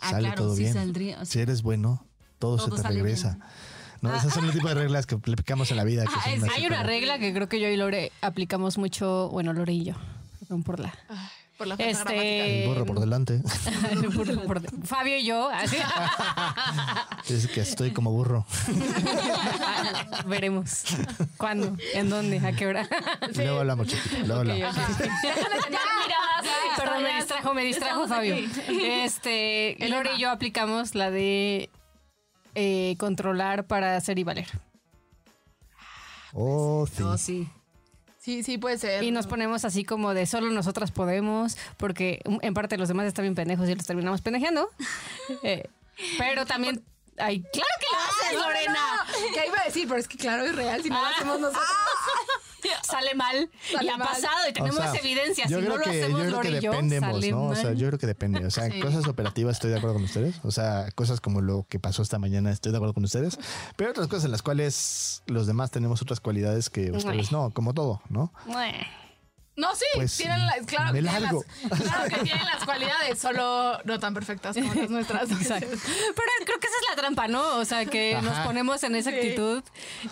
Ah, 0.00 0.10
sale 0.10 0.26
claro, 0.28 0.42
todo 0.42 0.56
sí 0.56 0.62
bien. 0.62 0.74
saldría, 0.74 1.24
Si 1.24 1.38
eres 1.38 1.62
bueno, 1.62 2.04
todo, 2.38 2.56
Todo 2.56 2.76
se 2.76 2.82
te 2.82 2.88
regresa. 2.88 3.34
bien. 3.36 3.42
¿No? 4.02 4.14
Esas 4.14 4.34
son 4.34 4.44
el 4.44 4.52
tipo 4.52 4.68
de 4.68 4.74
reglas 4.74 5.06
que 5.06 5.14
aplicamos 5.14 5.70
en 5.70 5.78
la 5.78 5.84
vida. 5.84 6.04
que 6.04 6.12
Ah, 6.14 6.32
es- 6.32 6.42
Hay 6.42 6.66
una 6.66 6.82
regla 6.82 7.18
que 7.18 7.32
creo 7.32 7.48
que 7.48 7.58
yo 7.60 7.68
y 7.68 7.76
Lore 7.78 8.12
aplicamos 8.20 8.76
mucho. 8.76 9.30
Bueno, 9.30 9.54
Lore 9.54 9.72
y 9.72 9.84
yo. 9.84 9.94
Perdón 10.46 10.62
por 10.62 10.78
la. 10.78 10.94
Ay, 11.08 11.18
por 11.58 11.66
la. 11.66 11.74
Este. 11.76 12.62
El 12.62 12.68
burro 12.68 12.86
por 12.86 13.00
delante. 13.00 13.40
por- 14.46 14.86
Fabio 14.86 15.18
y 15.18 15.24
yo. 15.24 15.48
Así. 15.50 15.76
Es 17.28 17.48
que 17.48 17.60
estoy 17.60 17.90
como 17.92 18.12
burro. 18.12 18.46
Veremos. 20.26 20.84
¿Cuándo? 21.36 21.76
¿En 21.94 22.08
dónde? 22.08 22.38
¿A 22.38 22.52
qué 22.52 22.68
hora? 22.68 22.88
Luego 23.34 23.58
hablamos, 23.60 23.88
chiquito. 23.88 24.24
Luego 24.26 24.42
Ok, 24.42 24.48
hablamos. 24.50 24.76
Perdón, 26.76 27.02
me 27.02 27.16
distrajo, 27.16 27.54
me 27.54 27.64
distrajo 27.64 28.06
Fabio. 28.06 28.36
Este, 28.68 29.84
El 29.84 29.90
Lore 29.90 30.10
y 30.16 30.20
yo 30.20 30.30
aplicamos 30.30 30.94
la 30.94 31.10
de 31.10 31.68
eh, 32.54 32.94
controlar 32.98 33.66
para 33.66 33.96
hacer 33.96 34.20
y 34.20 34.24
valer. 34.24 34.46
Oh, 36.32 36.86
sí. 36.86 37.02
Oh, 37.02 37.18
sí. 37.18 37.48
Sí, 38.26 38.42
sí, 38.42 38.58
puede 38.58 38.76
ser. 38.76 39.04
Y 39.04 39.12
nos 39.12 39.28
ponemos 39.28 39.64
así 39.64 39.84
como 39.84 40.12
de 40.12 40.26
solo 40.26 40.50
nosotras 40.50 40.90
podemos, 40.90 41.56
porque 41.76 42.22
en 42.24 42.54
parte 42.54 42.76
los 42.76 42.88
demás 42.88 43.06
están 43.06 43.22
bien 43.22 43.36
pendejos 43.36 43.68
y 43.68 43.76
los 43.76 43.86
terminamos 43.86 44.20
pendejeando. 44.20 44.68
Eh, 45.44 45.68
pero 46.18 46.44
también 46.44 46.82
hay. 47.18 47.40
¡Claro 47.40 47.68
que 47.78 47.86
lo 47.92 47.98
haces, 47.98 48.46
Lorena! 48.46 49.06
¿Qué 49.32 49.46
iba 49.46 49.60
a 49.60 49.64
decir? 49.64 49.86
Pero 49.86 50.00
es 50.00 50.08
que 50.08 50.18
claro, 50.18 50.44
es 50.44 50.56
real. 50.56 50.82
Si 50.82 50.90
no 50.90 51.00
lo 51.00 51.06
hacemos 51.06 51.40
nosotros. 51.40 51.68
Sale 52.82 53.14
mal 53.14 53.50
Sale 53.72 53.84
y 53.84 53.88
ha 53.88 53.96
mal. 53.96 54.08
pasado 54.08 54.48
y 54.48 54.52
tenemos 54.52 54.78
O 54.78 54.82
sea, 54.82 54.94
evidencia. 55.00 55.46
Yo 55.48 55.58
si 55.60 55.64
no 55.66 55.74
creo 55.74 55.76
lo 55.78 55.82
que, 55.84 55.98
yo 55.98 56.04
hacemos 56.04 56.20
creo 56.22 56.40
que 56.40 56.60
yo, 56.60 56.70
dependemos, 56.72 57.26
¿no? 57.26 57.44
O 57.44 57.54
sea, 57.54 57.72
yo 57.72 57.86
creo 57.88 57.98
que 57.98 58.06
depende. 58.06 58.44
O 58.46 58.50
sea, 58.50 58.70
Sí. 58.70 58.80
cosas 58.80 59.06
operativas 59.06 59.56
estoy 59.56 59.70
de 59.70 59.76
acuerdo 59.78 59.94
con 59.94 60.04
ustedes. 60.04 60.36
O 60.44 60.50
sea, 60.50 60.90
cosas 60.94 61.20
como 61.20 61.40
lo 61.40 61.66
que 61.68 61.78
pasó 61.78 62.02
esta 62.02 62.18
mañana 62.18 62.50
estoy 62.50 62.72
de 62.72 62.78
acuerdo 62.78 62.94
con 62.94 63.04
ustedes. 63.04 63.38
Pero 63.76 63.88
hay 63.88 63.90
otras 63.92 64.08
cosas 64.08 64.24
en 64.26 64.32
las 64.32 64.42
cuales 64.42 65.22
los 65.26 65.46
demás 65.46 65.70
tenemos 65.70 66.02
otras 66.02 66.20
cualidades 66.20 66.70
que 66.70 66.90
ustedes 66.92 67.32
no, 67.32 67.50
como 67.50 67.74
todo, 67.74 68.00
¿no? 68.08 68.32
No, 69.58 69.74
sí, 69.74 69.86
Pues, 69.94 70.18
tienen 70.18 70.44
las, 70.44 70.66
claro, 70.66 70.92
que 70.92 71.00
tienen 71.00 71.22
largo. 71.22 71.42
las, 71.70 71.80
claro 71.80 72.08
que 72.10 72.16
tienen 72.24 72.44
las 72.44 72.62
cualidades, 72.66 73.18
solo 73.18 73.78
no 73.84 73.98
tan 73.98 74.12
perfectas 74.12 74.54
como 74.54 74.74
las 74.74 74.90
nuestras. 74.90 75.30
Exacto. 75.30 75.66
Pero 75.70 76.30
creo 76.44 76.60
que 76.60 76.66
esa 76.66 76.76
es 76.76 76.90
la 76.90 76.96
trampa, 76.96 77.26
¿no? 77.26 77.56
O 77.56 77.64
sea, 77.64 77.86
que 77.86 78.20
nos 78.22 78.38
ponemos 78.40 78.82
en 78.82 78.96
esa 78.96 79.08
Sí. 79.10 79.16
actitud 79.16 79.62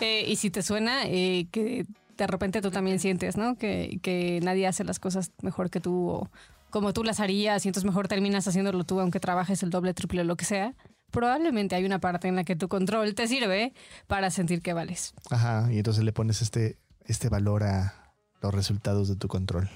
eh, 0.01 0.25
y 0.27 0.37
si 0.37 0.49
te 0.49 0.63
suena, 0.63 1.03
eh, 1.05 1.47
que 1.53 1.85
de 2.17 2.27
repente 2.27 2.61
tú 2.63 2.71
también 2.71 2.99
sientes, 3.01 3.37
¿no? 3.37 3.57
Que, 3.57 3.99
que 4.03 4.41
nadie 4.43 4.67
hace 4.67 4.85
las 4.85 4.99
cosas 4.99 5.31
mejor 5.43 5.71
que 5.71 5.81
tú 5.81 6.09
o 6.09 6.31
como 6.71 6.93
tú 6.93 7.05
las 7.05 7.21
harías 7.21 7.65
y 7.65 7.69
entonces 7.69 7.87
mejor 7.87 8.09
terminas 8.09 8.49
haciéndolo 8.49 8.85
tú 8.85 8.99
aunque 9.01 9.21
trabajes 9.21 9.63
el 9.63 9.71
doble, 9.71 9.95
triple, 9.95 10.25
lo 10.25 10.37
que 10.37 10.45
sea. 10.45 10.75
Probablemente 11.11 11.77
hay 11.77 11.85
una 11.85 12.01
parte 12.01 12.27
en 12.27 12.35
la 12.37 12.43
que 12.45 12.57
tu 12.57 12.67
control 12.69 13.15
te 13.15 13.29
sirve 13.29 13.73
para 14.09 14.31
sentir 14.31 14.61
que 14.63 14.73
vales. 14.73 15.15
Ajá. 15.31 15.69
Y 15.73 15.77
entonces 15.79 16.03
le 16.03 16.13
pones 16.13 16.43
este, 16.43 16.77
este 17.05 17.29
valor 17.29 17.63
a 17.63 18.13
los 18.43 18.53
resultados 18.53 19.09
de 19.09 19.15
tu 19.17 19.29
control. 19.29 19.69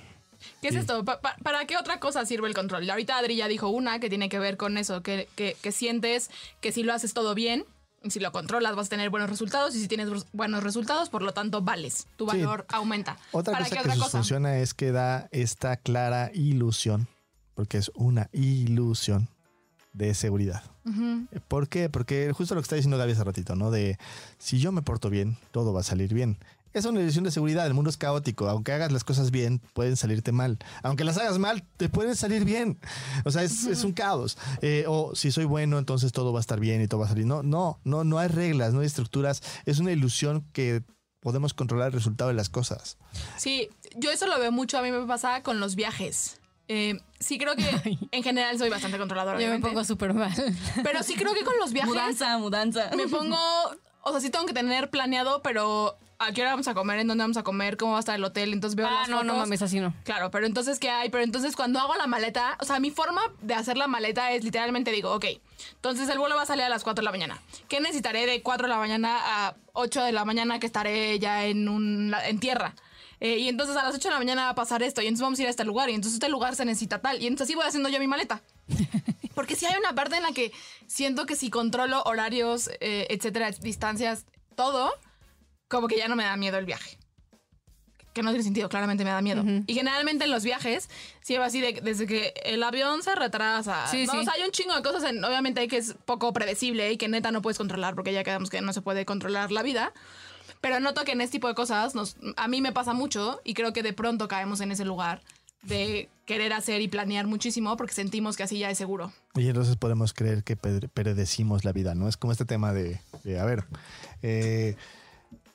¿Qué 0.60 0.68
es 0.68 0.74
Sí. 0.74 0.80
esto? 0.80 1.04
Pa- 1.04 1.20
pa- 1.20 1.36
¿Para 1.42 1.64
qué 1.66 1.76
otra 1.76 2.00
cosa 2.00 2.24
sirve 2.26 2.48
el 2.48 2.54
control? 2.54 2.88
Ahorita 2.90 3.16
Adri 3.18 3.36
ya 3.36 3.46
dijo 3.48 3.68
una 3.68 4.00
que 4.00 4.08
tiene 4.08 4.28
que 4.28 4.38
ver 4.40 4.56
con 4.56 4.76
eso, 4.78 5.02
que, 5.02 5.28
que- 5.36 5.56
que 5.62 5.70
sientes 5.72 6.30
que 6.60 6.72
si 6.72 6.82
lo 6.82 6.92
haces 6.92 7.14
todo 7.14 7.34
bien, 7.36 7.64
si 8.08 8.20
lo 8.20 8.30
controlas 8.32 8.76
vas 8.76 8.86
a 8.86 8.90
tener 8.90 9.10
buenos 9.10 9.28
resultados 9.30 9.74
y 9.74 9.80
si 9.80 9.88
tienes 9.88 10.08
buenos 10.32 10.62
resultados, 10.62 11.08
por 11.08 11.22
lo 11.22 11.32
tanto 11.32 11.62
vales, 11.62 12.06
tu 12.16 12.28
Sí. 12.30 12.36
valor 12.38 12.64
aumenta. 12.70 13.16
Otra 13.32 13.52
¿Para 13.52 13.64
cosa 13.64 13.74
que 13.76 13.80
otra 13.80 13.96
cosa? 13.96 14.18
funciona 14.18 14.58
es 14.58 14.74
que 14.74 14.92
da 14.92 15.28
esta 15.32 15.76
clara 15.76 16.30
ilusión, 16.32 17.08
porque 17.54 17.78
es 17.78 17.90
una 17.94 18.28
ilusión 18.32 19.28
de 19.92 20.14
seguridad. 20.14 20.62
¿Por 21.48 21.68
qué? 21.68 21.90
Porque 21.90 22.32
justo 22.32 22.54
lo 22.54 22.60
que 22.60 22.64
está 22.64 22.76
diciendo 22.76 22.96
Gaby 22.98 23.12
hace 23.12 23.24
ratito, 23.24 23.56
¿no? 23.56 23.70
De 23.70 23.98
si 24.38 24.58
yo 24.58 24.70
me 24.72 24.80
porto 24.80 25.10
bien, 25.10 25.36
todo 25.50 25.72
va 25.72 25.80
a 25.80 25.84
salir 25.84 26.14
bien. 26.14 26.38
Es 26.78 26.84
una 26.84 27.00
ilusión 27.00 27.24
de 27.24 27.30
seguridad, 27.30 27.66
el 27.66 27.74
mundo 27.74 27.90
es 27.90 27.96
caótico, 27.96 28.48
aunque 28.48 28.72
hagas 28.72 28.92
las 28.92 29.02
cosas 29.02 29.30
bien, 29.30 29.60
pueden 29.72 29.96
salirte 29.96 30.30
mal. 30.30 30.58
Aunque 30.82 31.04
las 31.04 31.18
hagas 31.18 31.38
mal, 31.38 31.64
te 31.76 31.88
pueden 31.88 32.14
salir 32.14 32.44
bien. 32.44 32.78
O 33.24 33.30
sea, 33.30 33.42
es, 33.42 33.64
es 33.64 33.82
un 33.82 33.92
caos. 33.92 34.38
Eh, 34.62 34.84
o 34.86 35.14
si 35.14 35.32
soy 35.32 35.44
bueno, 35.44 35.78
entonces 35.78 36.12
todo 36.12 36.32
va 36.32 36.38
a 36.38 36.40
estar 36.40 36.60
bien 36.60 36.80
y 36.80 36.86
todo 36.86 37.00
va 37.00 37.06
a 37.06 37.08
salir. 37.08 37.26
No, 37.26 37.42
no, 37.42 37.80
no, 37.84 38.04
no 38.04 38.18
hay 38.18 38.28
reglas, 38.28 38.72
no 38.72 38.80
hay 38.80 38.86
estructuras. 38.86 39.42
Es 39.66 39.80
una 39.80 39.90
ilusión 39.90 40.46
que 40.52 40.84
podemos 41.20 41.52
controlar 41.52 41.88
el 41.88 41.92
resultado 41.94 42.28
de 42.28 42.34
las 42.34 42.48
cosas. 42.48 42.96
Sí, 43.36 43.68
yo 43.96 44.10
eso 44.10 44.26
lo 44.26 44.38
veo 44.38 44.52
mucho, 44.52 44.78
a 44.78 44.82
mí 44.82 44.92
me 44.92 45.04
pasa 45.06 45.42
con 45.42 45.58
los 45.60 45.74
viajes. 45.74 46.40
Eh, 46.68 47.00
sí 47.18 47.38
creo 47.38 47.56
que 47.56 47.98
en 48.12 48.22
general 48.22 48.56
soy 48.58 48.68
bastante 48.68 48.98
controladora. 48.98 49.40
Yo 49.40 49.48
me 49.48 49.58
pongo 49.58 49.82
súper 49.84 50.14
mal. 50.14 50.32
Pero 50.82 51.02
sí 51.02 51.14
creo 51.14 51.34
que 51.34 51.44
con 51.44 51.58
los 51.58 51.72
viajes 51.72 51.92
Mudanza, 51.92 52.38
mudanza. 52.38 52.90
me 52.96 53.08
pongo, 53.08 53.36
o 54.02 54.10
sea, 54.12 54.20
sí 54.20 54.30
tengo 54.30 54.46
que 54.46 54.52
tener 54.52 54.90
planeado, 54.90 55.42
pero 55.42 55.98
a 56.20 56.32
qué 56.32 56.40
hora 56.42 56.50
vamos 56.50 56.66
a 56.66 56.74
comer, 56.74 56.98
en 56.98 57.06
dónde 57.06 57.22
vamos 57.22 57.36
a 57.36 57.44
comer, 57.44 57.76
cómo 57.76 57.92
va 57.92 57.98
a 57.98 58.00
estar 58.00 58.16
el 58.16 58.24
hotel, 58.24 58.52
entonces 58.52 58.74
veo 58.74 58.86
Ah, 58.88 59.00
las 59.02 59.08
no, 59.08 59.22
no 59.22 59.34
fotos. 59.34 59.38
mames, 59.38 59.62
así 59.62 59.78
no. 59.78 59.94
Claro, 60.04 60.30
pero 60.32 60.46
entonces, 60.46 60.80
¿qué 60.80 60.90
hay? 60.90 61.10
Pero 61.10 61.22
entonces 61.22 61.54
cuando 61.54 61.78
hago 61.78 61.94
la 61.94 62.08
maleta, 62.08 62.56
o 62.60 62.64
sea, 62.64 62.80
mi 62.80 62.90
forma 62.90 63.22
de 63.40 63.54
hacer 63.54 63.76
la 63.76 63.86
maleta 63.86 64.32
es 64.32 64.42
literalmente 64.42 64.90
digo, 64.90 65.12
ok, 65.14 65.26
entonces 65.74 66.08
el 66.08 66.18
vuelo 66.18 66.34
va 66.34 66.42
a 66.42 66.46
salir 66.46 66.64
a 66.64 66.68
las 66.68 66.82
4 66.82 67.02
de 67.02 67.04
la 67.04 67.12
mañana. 67.12 67.40
¿Qué 67.68 67.80
necesitaré 67.80 68.26
de 68.26 68.42
4 68.42 68.66
de 68.66 68.72
la 68.72 68.78
mañana 68.78 69.16
a 69.20 69.54
8 69.74 70.02
de 70.02 70.12
la 70.12 70.24
mañana 70.24 70.58
que 70.58 70.66
estaré 70.66 71.18
ya 71.20 71.44
en, 71.44 71.68
un, 71.68 72.12
en 72.24 72.40
tierra? 72.40 72.74
Eh, 73.20 73.38
y 73.38 73.48
entonces 73.48 73.76
a 73.76 73.84
las 73.84 73.94
8 73.94 74.08
de 74.08 74.12
la 74.14 74.18
mañana 74.18 74.44
va 74.44 74.50
a 74.50 74.54
pasar 74.56 74.82
esto, 74.82 75.00
y 75.02 75.06
entonces 75.06 75.22
vamos 75.22 75.38
a 75.38 75.42
ir 75.42 75.48
a 75.48 75.50
este 75.50 75.64
lugar, 75.64 75.88
y 75.88 75.94
entonces 75.94 76.14
este 76.14 76.28
lugar 76.28 76.56
se 76.56 76.64
necesita 76.64 77.00
tal, 77.00 77.22
y 77.22 77.28
entonces 77.28 77.46
así 77.46 77.54
voy 77.54 77.64
haciendo 77.64 77.88
yo 77.90 78.00
mi 78.00 78.08
maleta. 78.08 78.42
Porque 79.36 79.54
si 79.54 79.66
hay 79.66 79.76
una 79.78 79.92
parte 79.94 80.16
en 80.16 80.24
la 80.24 80.32
que 80.32 80.50
siento 80.88 81.26
que 81.26 81.36
si 81.36 81.48
controlo 81.48 82.02
horarios, 82.04 82.70
eh, 82.80 83.06
etcétera, 83.10 83.52
distancias, 83.52 84.24
todo, 84.56 84.92
como 85.68 85.86
que 85.88 85.96
ya 85.96 86.08
no 86.08 86.16
me 86.16 86.24
da 86.24 86.36
miedo 86.36 86.58
el 86.58 86.64
viaje. 86.66 86.98
Que 88.14 88.22
no 88.22 88.30
tiene 88.30 88.42
sentido, 88.42 88.68
claramente 88.68 89.04
me 89.04 89.10
da 89.10 89.20
miedo. 89.22 89.44
Y 89.66 89.74
generalmente 89.74 90.24
en 90.24 90.30
los 90.30 90.42
viajes, 90.42 90.88
sí 91.20 91.36
va 91.36 91.44
así 91.46 91.60
de- 91.60 91.80
desde 91.82 92.06
que 92.06 92.32
el 92.44 92.62
avión 92.62 93.02
se 93.02 93.14
retrasa. 93.14 93.86
Sí, 93.88 94.06
¿no? 94.06 94.12
sí. 94.12 94.18
O 94.18 94.22
sea, 94.24 94.32
hay 94.34 94.42
un 94.42 94.50
chingo 94.50 94.74
de 94.74 94.82
cosas, 94.82 95.04
en- 95.04 95.22
obviamente, 95.24 95.60
hay 95.60 95.68
que 95.68 95.76
es 95.76 95.94
poco 96.04 96.32
predecible 96.32 96.90
y 96.90 96.96
que 96.96 97.06
neta 97.08 97.30
no 97.30 97.42
puedes 97.42 97.58
controlar, 97.58 97.94
porque 97.94 98.12
ya 98.12 98.24
quedamos 98.24 98.50
que 98.50 98.60
no 98.60 98.72
se 98.72 98.80
puede 98.82 99.04
controlar 99.04 99.52
la 99.52 99.62
vida. 99.62 99.92
Pero 100.60 100.80
noto 100.80 101.04
que 101.04 101.12
en 101.12 101.20
este 101.20 101.32
tipo 101.32 101.46
de 101.46 101.54
cosas 101.54 101.94
nos, 101.94 102.16
a 102.36 102.48
mí 102.48 102.60
me 102.60 102.72
pasa 102.72 102.92
mucho 102.92 103.40
y 103.44 103.54
creo 103.54 103.72
que 103.72 103.84
de 103.84 103.92
pronto 103.92 104.26
caemos 104.26 104.60
en 104.60 104.72
ese 104.72 104.84
lugar 104.84 105.20
de 105.62 106.08
querer 106.24 106.52
hacer 106.52 106.80
y 106.80 106.88
planear 106.88 107.26
muchísimo 107.28 107.76
porque 107.76 107.92
sentimos 107.94 108.36
que 108.36 108.42
así 108.42 108.58
ya 108.58 108.70
es 108.70 108.78
seguro. 108.78 109.12
Y 109.36 109.46
entonces 109.46 109.76
podemos 109.76 110.12
creer 110.12 110.42
que 110.42 110.56
predecimos 110.56 111.64
la 111.64 111.72
vida, 111.72 111.94
¿no? 111.94 112.08
Es 112.08 112.16
como 112.16 112.32
este 112.32 112.44
tema 112.44 112.72
de, 112.72 113.00
de, 113.22 113.38
a 113.38 113.44
ver, 113.44 113.64
eh, 114.22 114.74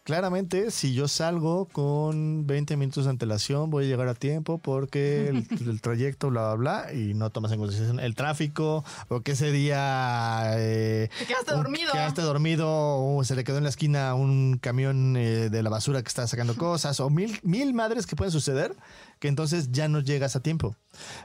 claramente 0.03 0.69
si 0.71 0.93
yo 0.93 1.07
salgo 1.07 1.65
con 1.65 2.45
20 2.45 2.75
minutos 2.77 3.05
de 3.05 3.09
antelación 3.11 3.69
voy 3.69 3.85
a 3.85 3.87
llegar 3.87 4.07
a 4.07 4.13
tiempo 4.13 4.57
porque 4.57 5.29
el, 5.29 5.47
el 5.69 5.81
trayecto, 5.81 6.29
bla, 6.29 6.53
bla, 6.55 6.83
bla, 6.83 6.93
y 6.93 7.13
no 7.13 7.29
tomas 7.29 7.51
en 7.51 7.59
consideración 7.59 7.99
el 7.99 8.15
tráfico 8.15 8.83
o 9.09 9.21
que 9.21 9.31
ese 9.31 9.51
día... 9.51 10.53
eh, 10.57 11.09
Te 11.19 11.25
quedaste 11.25 11.53
un- 11.53 11.63
dormido. 11.63 11.91
Quedaste 11.91 12.21
dormido 12.21 12.67
o 12.69 13.23
se 13.23 13.35
le 13.35 13.43
quedó 13.43 13.57
en 13.57 13.63
la 13.63 13.69
esquina 13.69 14.13
un 14.15 14.57
camión 14.61 15.15
eh, 15.17 15.49
de 15.49 15.63
la 15.63 15.69
basura 15.69 16.01
que 16.01 16.07
está 16.09 16.27
sacando 16.27 16.55
cosas 16.55 16.99
o 16.99 17.09
mil, 17.09 17.39
mil 17.43 17.73
madres 17.73 18.05
que 18.05 18.15
pueden 18.15 18.31
suceder 18.31 18.75
que 19.19 19.27
entonces 19.29 19.71
ya 19.71 19.87
no 19.87 19.99
llegas 20.01 20.35
a 20.35 20.41
tiempo. 20.41 20.75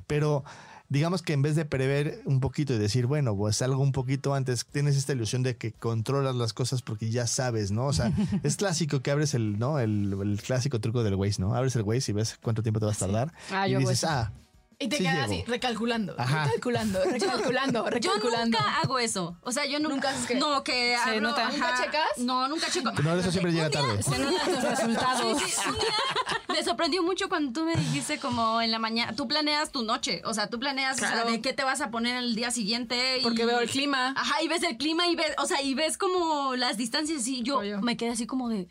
Pero 0.06 0.44
digamos 0.88 1.22
que 1.22 1.32
en 1.32 1.42
vez 1.42 1.54
de 1.54 1.64
prever 1.64 2.22
un 2.24 2.40
poquito 2.40 2.74
y 2.74 2.78
decir, 2.78 3.06
bueno, 3.06 3.36
pues 3.36 3.60
algo 3.62 3.82
un 3.82 3.92
poquito 3.92 4.34
antes, 4.34 4.64
tienes 4.66 4.96
esta 4.96 5.12
ilusión 5.12 5.42
de 5.42 5.56
que 5.56 5.72
controlas 5.72 6.34
las 6.34 6.52
cosas 6.52 6.82
porque 6.82 7.10
ya 7.10 7.26
sabes, 7.26 7.70
¿no? 7.70 7.86
O 7.86 7.92
sea, 7.92 8.12
es 8.42 8.56
clásico 8.56 9.00
que 9.00 9.10
abres 9.10 9.34
el, 9.34 9.58
¿no? 9.58 9.78
El, 9.78 10.16
el 10.20 10.40
clásico 10.42 10.80
truco 10.80 11.02
del 11.02 11.14
Waze, 11.14 11.40
¿no? 11.40 11.54
Abres 11.54 11.76
el 11.76 11.82
Waze 11.82 12.12
y 12.12 12.14
ves 12.14 12.38
cuánto 12.40 12.62
tiempo 12.62 12.80
te 12.80 12.86
vas 12.86 13.02
a 13.02 13.06
tardar. 13.06 13.32
Ah, 13.50 13.68
y 13.68 13.72
yo 13.72 13.78
dices, 13.78 14.04
ah, 14.04 14.32
Y 14.80 14.86
te 14.88 14.98
Sí 14.98 15.02
quedas 15.02 15.28
llego. 15.28 15.42
así, 15.42 15.44
recalculando, 15.50 16.14
Ajá. 16.18 16.44
recalculando, 16.44 17.02
recalculando, 17.04 17.84
Yo 17.84 17.90
recalculando. 17.90 18.58
nunca 18.58 18.78
hago 18.80 18.98
eso. 19.00 19.36
O 19.42 19.50
sea, 19.50 19.66
yo 19.66 19.80
nunca. 19.80 19.94
¿Nunca 19.96 20.10
haces 20.10 20.26
qué? 20.26 20.34
No, 20.36 20.62
que 20.62 20.96
Se 21.02 21.10
hablo, 21.10 21.20
nota. 21.30 21.50
¿Nunca 21.50 21.68
ajá. 21.74 21.84
checas? 21.84 22.08
No, 22.18 22.46
nunca 22.46 22.70
checo. 22.70 22.92
no, 22.92 23.16
eso 23.16 23.32
siempre 23.32 23.52
llega 23.52 23.70
tarde. 23.70 24.00
Se 24.04 24.16
notan 24.20 24.54
tus 24.54 24.62
resultados. 24.62 25.42
Sí, 25.42 25.50
sí, 25.50 25.68
un 25.68 25.74
día 25.74 25.94
me 26.48 26.62
sorprendió 26.62 27.02
mucho 27.02 27.28
cuando 27.28 27.52
tú 27.60 27.66
me 27.66 27.74
dijiste 27.74 28.18
como 28.20 28.60
en 28.60 28.70
la 28.70 28.78
mañana, 28.78 29.14
tú 29.16 29.26
planeas 29.26 29.72
tu 29.72 29.82
noche, 29.82 30.22
o 30.24 30.32
sea, 30.32 30.48
tú 30.48 30.60
planeas 30.60 30.96
o 30.96 31.00
sea, 31.00 31.10
Claro. 31.12 31.30
de 31.32 31.40
qué 31.40 31.52
te 31.52 31.64
vas 31.64 31.80
a 31.80 31.90
poner 31.90 32.16
el 32.16 32.36
día 32.36 32.52
siguiente. 32.52 33.18
y- 33.18 33.22
Porque 33.24 33.44
veo 33.46 33.58
el 33.58 33.68
clima. 33.68 34.14
Ajá, 34.16 34.42
y 34.42 34.48
ves 34.48 34.62
el 34.62 34.76
clima 34.76 35.08
y 35.08 35.16
ves, 35.16 35.32
o 35.38 35.46
sea, 35.46 35.60
y 35.60 35.74
ves 35.74 35.98
como 35.98 36.54
las 36.54 36.76
distancias 36.76 37.26
y 37.26 37.42
yo 37.42 37.58
Obvio. 37.58 37.80
me 37.82 37.96
quedé 37.96 38.10
así 38.10 38.26
como 38.28 38.48
de, 38.48 38.68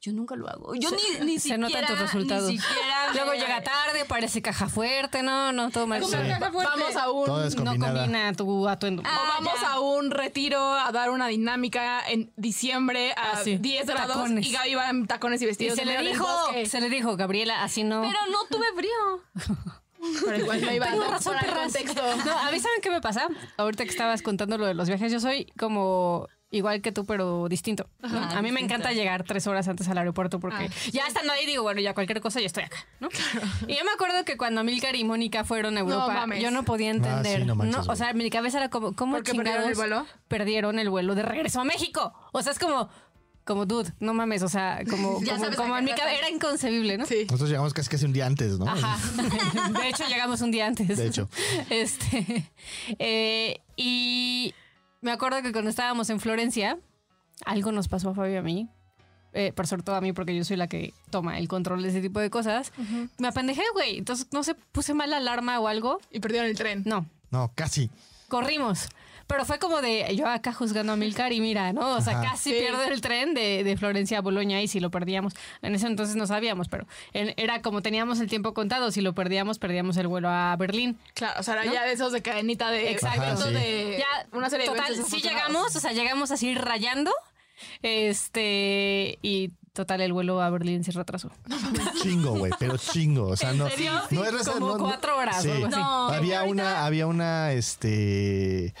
yo 0.00 0.12
nunca 0.12 0.34
lo 0.36 0.48
hago. 0.48 0.74
Yo 0.74 0.90
ni, 0.90 0.96
ni 1.26 1.34
Se 1.34 1.48
siquiera, 1.50 1.58
notan 1.58 1.86
tus 1.86 1.98
resultados. 1.98 2.48
Ni 2.48 2.58
siquiera 2.58 3.12
Luego 3.14 3.32
llega 3.34 3.62
tarde, 3.62 4.04
parece 4.06 4.40
caja 4.40 4.68
fuerte, 4.68 5.22
no, 5.22 5.52
no, 5.52 5.70
todo 5.70 5.86
mal. 5.86 6.04
Sí. 6.04 6.16
Vamos 6.40 6.96
a 6.96 7.10
un 7.10 7.26
No 7.64 7.76
combina 7.78 8.32
tu 8.34 8.68
atuendo. 8.68 9.02
o 9.02 9.04
Ah, 9.06 9.20
vamos 9.40 9.60
ya. 9.60 9.72
a 9.72 9.80
un 9.80 10.10
retiro 10.10 10.60
a 10.72 10.90
dar 10.92 11.10
una 11.10 11.26
dinámica 11.28 12.00
en 12.08 12.32
diciembre 12.36 13.12
a 13.12 13.32
Ah, 13.32 13.40
sí. 13.44 13.58
10 13.58 13.86
grados 13.86 14.16
Tacones. 14.16 14.46
y 14.46 14.52
Gaby 14.52 14.74
va 14.74 14.88
en 14.90 15.06
tacones 15.06 15.40
y 15.40 15.44
Y 15.44 15.48
vestidos. 15.48 15.76
se 15.76 15.84
le 15.84 16.00
dijo, 16.02 16.26
se 16.66 16.80
le 16.80 16.88
dijo, 16.88 17.16
Gabriela, 17.16 17.62
así 17.62 17.82
no. 17.84 18.02
Pero 18.02 18.18
no 18.30 18.38
tuve 18.50 18.66
frío. 18.74 19.22
Pero 20.24 20.36
igual 20.38 20.60
no 20.62 20.72
iba 20.72 20.86
Tengo 20.86 21.02
a 21.04 21.08
razón, 21.08 21.36
el 21.44 21.50
contexto. 21.52 22.02
No, 22.24 22.38
a 22.38 22.50
mí 22.50 22.58
saben 22.58 22.80
qué 22.80 22.90
me 22.90 23.02
pasa. 23.02 23.28
Ahorita 23.58 23.84
que 23.84 23.90
estabas 23.90 24.22
contando 24.22 24.56
lo 24.56 24.64
de 24.66 24.72
los 24.72 24.88
viajes, 24.88 25.12
yo 25.12 25.20
soy 25.20 25.44
como 25.58 26.26
igual 26.50 26.82
que 26.82 26.92
tú, 26.92 27.04
pero 27.04 27.48
distinto. 27.48 27.88
¿no? 28.00 28.08
Ajá, 28.18 28.38
a 28.38 28.42
mí 28.42 28.50
me 28.52 28.60
encanta 28.60 28.92
llegar 28.92 29.24
tres 29.24 29.46
horas 29.46 29.68
antes 29.68 29.88
al 29.88 29.98
aeropuerto 29.98 30.40
porque 30.40 30.64
Ah, 30.64 30.90
ya 30.92 31.06
estando 31.06 31.32
ahí 31.32 31.46
digo, 31.46 31.62
bueno, 31.62 31.80
ya 31.80 31.94
cualquier 31.94 32.20
cosa 32.20 32.40
ya 32.40 32.46
estoy 32.46 32.64
acá, 32.64 32.86
¿no? 32.98 33.08
Y 33.68 33.76
yo 33.76 33.84
me 33.84 33.92
acuerdo 33.92 34.24
que 34.24 34.36
cuando 34.36 34.64
Milcar 34.64 34.96
y 34.96 35.04
Mónica 35.04 35.44
fueron 35.44 35.76
a 35.76 35.80
Europa, 35.80 36.26
yo 36.38 36.50
no 36.50 36.64
podía 36.64 36.90
entender. 36.90 37.36
Ah, 37.36 37.40
sí, 37.40 37.44
no 37.46 37.54
manches, 37.54 37.88
o 37.88 37.96
sea, 37.96 38.12
mi 38.14 38.28
cabeza 38.30 38.58
era 38.58 38.68
como, 38.68 38.94
¿cómo 38.94 39.16
¿Por 39.16 39.22
qué 39.24 39.34
perdieron 39.34 39.62
chingados 39.62 39.70
el 39.70 39.76
vuelo? 39.76 40.06
perdieron 40.28 40.78
el 40.78 40.90
vuelo 40.90 41.14
de 41.14 41.22
regreso 41.22 41.60
a 41.60 41.64
México? 41.64 42.12
O 42.32 42.42
sea, 42.42 42.52
es 42.52 42.58
como, 42.58 42.88
como 43.44 43.64
dude, 43.66 43.92
no 44.00 44.12
mames, 44.14 44.42
o 44.42 44.48
sea, 44.48 44.80
como, 44.90 45.20
Ya 45.22 45.34
como, 45.34 45.44
sabes 45.44 45.56
como 45.56 45.74
a 45.74 45.78
en 45.78 45.84
mi 45.84 45.90
cabeza 45.92 46.14
era 46.18 46.30
inconcebible, 46.30 46.98
¿no? 46.98 47.06
Sí. 47.06 47.24
Nosotros 47.26 47.48
llegamos 47.48 47.72
casi 47.74 47.88
casi 47.88 48.04
un 48.06 48.12
día 48.12 48.26
antes, 48.26 48.58
¿no? 48.58 48.66
Ajá. 48.68 48.96
De 49.80 49.88
hecho, 49.88 50.04
llegamos 50.08 50.40
un 50.40 50.50
día 50.50 50.66
antes. 50.66 50.98
De 50.98 51.06
hecho. 51.06 51.28
Este. 51.70 52.50
eh, 52.98 53.60
y 53.76 54.54
me 55.00 55.10
acuerdo 55.12 55.42
que 55.42 55.52
cuando 55.52 55.70
estábamos 55.70 56.10
en 56.10 56.20
Florencia, 56.20 56.78
algo 57.44 57.72
nos 57.72 57.88
pasó 57.88 58.10
a 58.10 58.14
Fabio 58.14 58.34
y 58.34 58.36
a 58.36 58.42
mí. 58.42 58.68
Eh, 59.32 59.52
por 59.52 59.66
sobre 59.68 59.84
todo 59.84 59.94
a 59.94 60.00
mí, 60.00 60.12
porque 60.12 60.34
yo 60.36 60.42
soy 60.44 60.56
la 60.56 60.66
que 60.66 60.92
toma 61.10 61.38
el 61.38 61.46
control 61.46 61.82
de 61.82 61.90
ese 61.90 62.00
tipo 62.00 62.18
de 62.18 62.30
cosas. 62.30 62.72
Me 63.18 63.28
apendejé, 63.28 63.62
güey. 63.74 63.96
Entonces, 63.98 64.26
no 64.32 64.42
sé, 64.42 64.56
puse 64.72 64.92
mal 64.92 65.10
la 65.10 65.18
alarma 65.18 65.60
o 65.60 65.68
algo. 65.68 66.00
Y 66.10 66.18
perdieron 66.18 66.48
el 66.50 66.56
tren. 66.56 66.82
No, 66.84 67.06
No, 67.30 67.52
casi. 67.54 67.90
corrimos. 68.28 68.88
Pero 69.30 69.44
fue 69.46 69.58
como 69.58 69.80
de 69.80 70.14
yo 70.16 70.26
acá 70.26 70.52
juzgando 70.52 70.92
a 70.92 70.96
Milcar 70.96 71.32
y 71.32 71.40
mira, 71.40 71.72
¿no? 71.72 71.92
O 71.96 72.00
sea, 72.00 72.18
Ajá. 72.18 72.32
casi 72.32 72.50
Sí. 72.50 72.56
pierdo 72.58 72.82
el 72.82 73.00
tren 73.00 73.32
de, 73.32 73.64
de 73.64 73.76
Florencia 73.76 74.18
a 74.18 74.20
Boloña 74.20 74.60
y 74.60 74.66
si 74.68 74.80
lo 74.80 74.90
perdíamos. 74.90 75.34
En 75.62 75.74
ese 75.74 75.86
entonces 75.86 76.16
no 76.16 76.26
sabíamos, 76.26 76.68
pero 76.68 76.86
en- 77.12 77.32
era 77.36 77.62
como 77.62 77.80
teníamos 77.80 78.18
el 78.20 78.28
tiempo 78.28 78.52
contado. 78.54 78.90
Si 78.90 79.00
lo 79.00 79.14
perdíamos, 79.14 79.58
perdíamos 79.58 79.96
el 79.96 80.08
vuelo 80.08 80.28
a 80.28 80.54
Berlín. 80.56 80.98
Claro, 81.14 81.38
o 81.40 81.42
sea, 81.42 81.54
era 81.54 81.64
¿No? 81.64 81.72
ya 81.72 81.84
de 81.84 81.92
esos 81.92 82.12
de 82.12 82.22
cadenita 82.22 82.70
de 82.70 82.90
Exacto. 82.90 83.22
Ajá, 83.22 83.36
sí. 83.36 83.52
de 83.54 83.96
Ya, 84.00 84.26
una 84.36 84.50
serie 84.50 84.66
de 84.66 84.72
total, 84.72 84.92
eventos 84.92 85.10
sí 85.10 85.20
llegamos, 85.22 85.76
o 85.76 85.80
sea, 85.80 85.92
llegamos 85.92 86.30
así 86.32 86.54
rayando. 86.54 87.12
Este, 87.82 89.18
y 89.22 89.50
total, 89.72 90.00
el 90.00 90.12
vuelo 90.12 90.40
a 90.42 90.50
Berlín 90.50 90.82
se 90.82 90.92
retrasó. 90.92 91.30
Chingo, 92.02 92.32
güey, 92.38 92.52
pero 92.58 92.76
chingo. 92.78 93.28
O 93.28 93.36
sea, 93.36 93.50
¿En 93.50 93.58
no, 93.58 93.68
serio? 93.68 93.92
no 94.10 94.24
es 94.24 94.30
Sí, 94.30 94.36
reza- 94.36 94.52
como 94.52 94.66
no- 94.68 94.78
no- 94.78 94.84
cuatro 94.84 95.16
horas 95.16 95.44
o 95.44 95.52
algo 95.52 95.66
así. 95.66 95.76
No, 95.76 96.08
había 96.08 96.42
una, 96.44 96.84
había 96.86 97.06
una, 97.06 97.52
este 97.52 98.74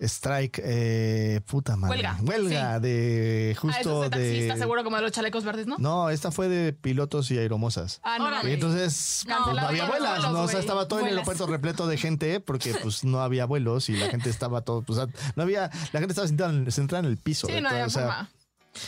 strike, 0.00 0.60
eh, 0.64 1.40
puta 1.46 1.76
madre. 1.76 1.96
Huelga. 1.96 2.18
Huelga 2.22 2.80
de 2.80 3.54
Ah, 3.56 3.60
justo 3.60 4.04
es 4.04 4.10
de 4.10 4.16
taxista, 4.16 4.54
de. 4.54 4.60
seguro 4.60 4.84
como 4.84 4.96
de 4.96 5.02
los 5.02 5.12
chalecos 5.12 5.44
verdes, 5.44 5.66
¿no? 5.66 5.76
No, 5.78 6.10
esta 6.10 6.30
fue 6.30 6.48
de 6.48 6.72
pilotos 6.72 7.30
y 7.30 7.38
aeromosas. 7.38 8.00
Ah, 8.04 8.18
no. 8.18 8.48
Y 8.48 8.52
entonces 8.52 9.24
No, 9.28 9.36
pues, 9.44 9.56
no, 9.56 9.62
había 9.66 9.86
vuelas, 9.86 10.16
vuelos, 10.18 10.32
¿no? 10.32 10.42
O 10.42 10.48
sea, 10.48 10.60
estaba 10.60 10.86
todo 10.86 11.00
el 11.00 11.04
Vuelas. 11.06 11.18
aeropuerto 11.18 11.46
repleto 11.46 11.86
de 11.86 11.96
gente 11.98 12.40
porque 12.40 12.72
pues 12.82 13.02
no 13.04 13.20
había 13.20 13.44
vuelos 13.46 13.88
y 13.88 13.96
la 13.96 14.06
gente 14.08 14.30
estaba 14.30 14.60
todo, 14.62 14.82
pues 14.82 14.98
no 15.34 15.42
había, 15.42 15.70
la 15.92 16.00
gente 16.00 16.12
estaba 16.12 16.28
sentada 16.28 16.50
en, 16.52 16.70
sentada 16.70 17.00
en 17.00 17.06
el 17.06 17.16
piso. 17.16 17.46
Sí, 17.48 17.60
no 17.60 17.68
había 17.68 17.86
o 17.86 17.90
sea. 17.90 18.28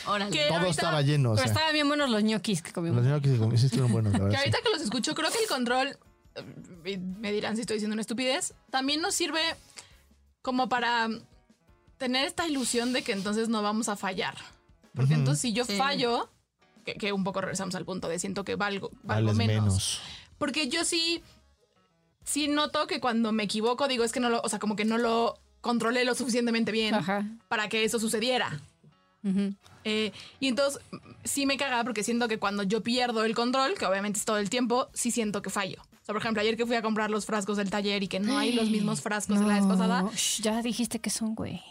Órale. 0.07 0.31
Todo 0.47 0.53
ahorita- 0.59 0.69
estaba 0.69 1.01
lleno. 1.01 1.31
O 1.31 1.35
Pero 1.35 1.43
sea, 1.47 1.53
estaban 1.53 1.73
bien 1.73 1.87
buenos 1.89 2.09
los 2.09 2.23
ñoquis 2.23 2.61
que 2.61 2.71
comimos. 2.71 2.97
los 2.97 3.05
señores 3.05 3.49
que 3.51 3.57
sí 3.57 3.65
estuvieron 3.65 3.91
buenos, 3.91 4.13
la 4.13 4.19
Que 4.19 4.23
verdad. 4.23 4.37
sí. 4.37 4.45
ahorita 4.45 4.57
que 4.63 4.69
los 4.69 4.81
escucho, 4.81 5.13
creo 5.13 5.29
que 5.29 5.39
el 5.39 5.49
control, 5.49 5.97
eh, 6.85 6.97
me 6.97 7.33
dirán 7.33 7.55
si 7.55 7.61
estoy 7.61 7.75
diciendo 7.75 7.95
una 7.95 8.01
estupidez, 8.01 8.53
también 8.69 9.01
nos 9.01 9.13
sirve 9.15 9.41
como 10.41 10.69
para 10.69 11.07
tener 11.97 12.25
esta 12.25 12.47
ilusión 12.47 12.93
de 12.93 13.03
que 13.03 13.11
entonces 13.11 13.49
no 13.49 13.61
vamos 13.61 13.89
a 13.89 13.95
fallar. 13.95 14.35
Porque 14.95 15.13
entonces 15.13 15.41
si 15.41 15.53
yo 15.53 15.65
Sí. 15.65 15.77
fallo, 15.77 16.29
que, 16.85 16.95
que 16.95 17.13
un 17.13 17.23
poco 17.23 17.41
regresamos 17.41 17.75
al 17.75 17.85
punto 17.85 18.07
de 18.07 18.19
siento 18.19 18.43
que 18.43 18.55
valgo, 18.55 18.91
valgo 19.03 19.33
menos. 19.33 19.55
menos. 19.55 20.01
Porque 20.37 20.67
yo 20.67 20.83
sí, 20.83 21.23
sí 22.25 22.47
noto 22.47 22.87
que 22.87 22.99
cuando 22.99 23.31
me 23.31 23.43
equivoco, 23.43 23.87
digo, 23.87 24.03
es 24.03 24.11
que 24.11 24.19
no 24.19 24.29
lo, 24.29 24.41
o 24.41 24.49
sea, 24.49 24.59
como 24.59 24.75
que 24.75 24.83
no 24.85 24.97
lo 24.97 25.39
controlé 25.61 26.03
lo 26.05 26.15
suficientemente 26.15 26.71
bien 26.71 26.95
Ajá. 26.95 27.23
para 27.47 27.69
que 27.69 27.83
eso 27.83 27.99
sucediera. 27.99 28.59
Eh, 29.83 30.11
y 30.39 30.47
entonces 30.47 30.81
sí 31.23 31.45
me 31.45 31.55
caga 31.57 31.83
porque 31.83 32.03
siento 32.03 32.27
que 32.27 32.39
cuando 32.39 32.63
yo 32.63 32.81
pierdo 32.81 33.23
el 33.23 33.35
control, 33.35 33.75
que 33.77 33.85
obviamente 33.85 34.17
es 34.17 34.25
todo 34.25 34.37
el 34.39 34.49
tiempo, 34.49 34.89
sí 34.93 35.11
siento 35.11 35.43
que 35.43 35.51
fallo. 35.51 35.81
O 36.01 36.05
sea, 36.05 36.13
por 36.13 36.21
ejemplo, 36.21 36.41
ayer 36.41 36.57
que 36.57 36.65
fui 36.65 36.75
a 36.75 36.81
comprar 36.81 37.09
los 37.11 37.25
frascos 37.25 37.57
del 37.57 37.69
taller 37.69 38.01
y 38.03 38.07
que 38.07 38.19
no 38.19 38.37
hay 38.39 38.53
los 38.53 38.69
mismos 38.69 39.01
frascos 39.01 39.39
de 39.39 39.45
la 39.45 39.55
vez 39.55 39.65
pasada. 39.65 40.01
No, 40.01 40.11
shh, 40.11 40.41
ya 40.41 40.61
dijiste 40.61 40.99
que 40.99 41.09
son, 41.09 41.35
güey. 41.35 41.61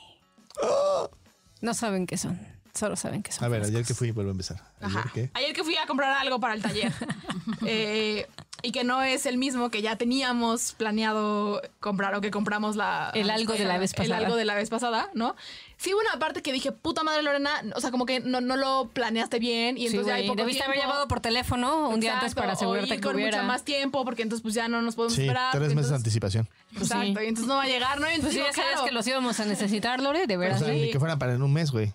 No 1.61 1.75
saben 1.75 2.07
qué 2.07 2.17
son. 2.17 2.39
Solo 2.75 2.95
saben 2.97 3.23
que 3.23 3.33
son. 3.33 3.45
A 3.45 3.49
ver, 3.49 3.63
ayer 3.63 3.73
frascos. 3.73 3.89
que 3.89 3.95
fui, 3.95 4.11
vuelvo 4.13 4.31
a 4.31 4.33
empezar. 4.33 4.63
Ayer 4.81 4.99
Ajá. 4.99 5.11
que 5.13 5.31
Ayer 5.35 5.53
que 5.53 5.65
fui 5.65 5.77
a 5.77 5.87
comprar 5.87 6.13
algo 6.13 6.39
para 6.39 6.55
el 6.55 6.63
taller 6.63 6.93
eh, 7.67 8.27
y 8.63 8.71
que 8.73 8.85
no 8.85 9.03
es 9.03 9.27
el 9.27 9.37
mismo 9.39 9.71
que 9.71 9.83
ya 9.83 9.97
teníamos 9.97 10.73
planeado 10.75 11.61
comprar 11.81 12.15
o 12.15 12.21
que 12.21 12.31
compramos 12.31 12.77
la 12.77 13.11
El 13.15 13.31
algo 13.31 13.55
de 13.55 13.65
la 13.65 13.79
vez 13.79 13.93
El 13.95 13.97
pasada. 13.97 14.17
algo 14.19 14.37
de 14.37 14.45
la 14.45 14.55
vez 14.55 14.71
pasada, 14.71 15.11
¿no? 15.15 15.35
Sí, 15.83 15.95
hubo 15.95 16.01
una 16.03 16.19
parte 16.19 16.43
que 16.43 16.53
dije, 16.53 16.73
puta 16.73 17.03
madre 17.03 17.23
Lorena, 17.23 17.51
o 17.75 17.81
sea, 17.81 17.91
como 17.91 18.05
que 18.05 18.21
no, 18.21 18.43
no 18.43 18.57
lo 18.57 18.91
planeaste 18.93 19.39
bien 19.39 19.79
y 19.79 19.81
Sí, 19.81 19.87
entonces 19.87 20.09
ya 20.09 20.15
hay 20.17 20.21
güey. 20.23 20.29
poco 20.29 20.37
Debiste 20.43 20.63
haber 20.63 20.77
llamado 20.77 21.09
por 21.09 21.21
teléfono 21.21 21.89
un 21.89 22.01
día 22.01 22.19
antes 22.19 22.35
para 22.35 22.49
o 22.49 22.53
asegurarte 22.53 22.97
que 22.97 23.01
con 23.01 23.15
hubiera. 23.17 23.39
mucho 23.39 23.47
más 23.49 23.65
tiempo 23.65 24.05
porque 24.05 24.21
entonces 24.21 24.43
pues 24.43 24.53
ya 24.53 24.69
no 24.69 24.83
nos 24.83 24.95
podemos 24.95 25.15
Sí, 25.15 25.23
esperar. 25.23 25.53
tres 25.53 25.63
porque 25.63 25.75
meses 25.77 25.89
de 25.89 25.97
anticipación. 25.97 26.49
Pues 26.75 26.83
Exacto, 26.91 27.19
sí. 27.21 27.25
y 27.25 27.29
entonces 27.29 27.47
no 27.47 27.55
va 27.57 27.63
a 27.63 27.67
llegar, 27.67 27.99
¿no? 27.99 28.07
Y 28.09 28.11
Pues 28.11 28.15
entonces 28.17 28.41
sí, 28.43 28.47
ya 28.47 28.53
sabes 28.53 28.71
claro. 28.73 28.85
que 28.85 28.93
los 28.93 29.07
íbamos 29.07 29.41
a 29.41 29.45
necesitar, 29.47 30.03
Lore, 30.03 30.27
de 30.27 30.37
O 30.37 30.41
veras. 30.41 30.59
sea, 30.59 30.69
Sí. 30.69 30.75
ni 30.83 30.91
que 30.91 30.99
fueran 30.99 31.19
para 31.19 31.33
en 31.33 31.41
un 31.43 31.53
mes, 31.55 31.71
güey. 31.71 31.95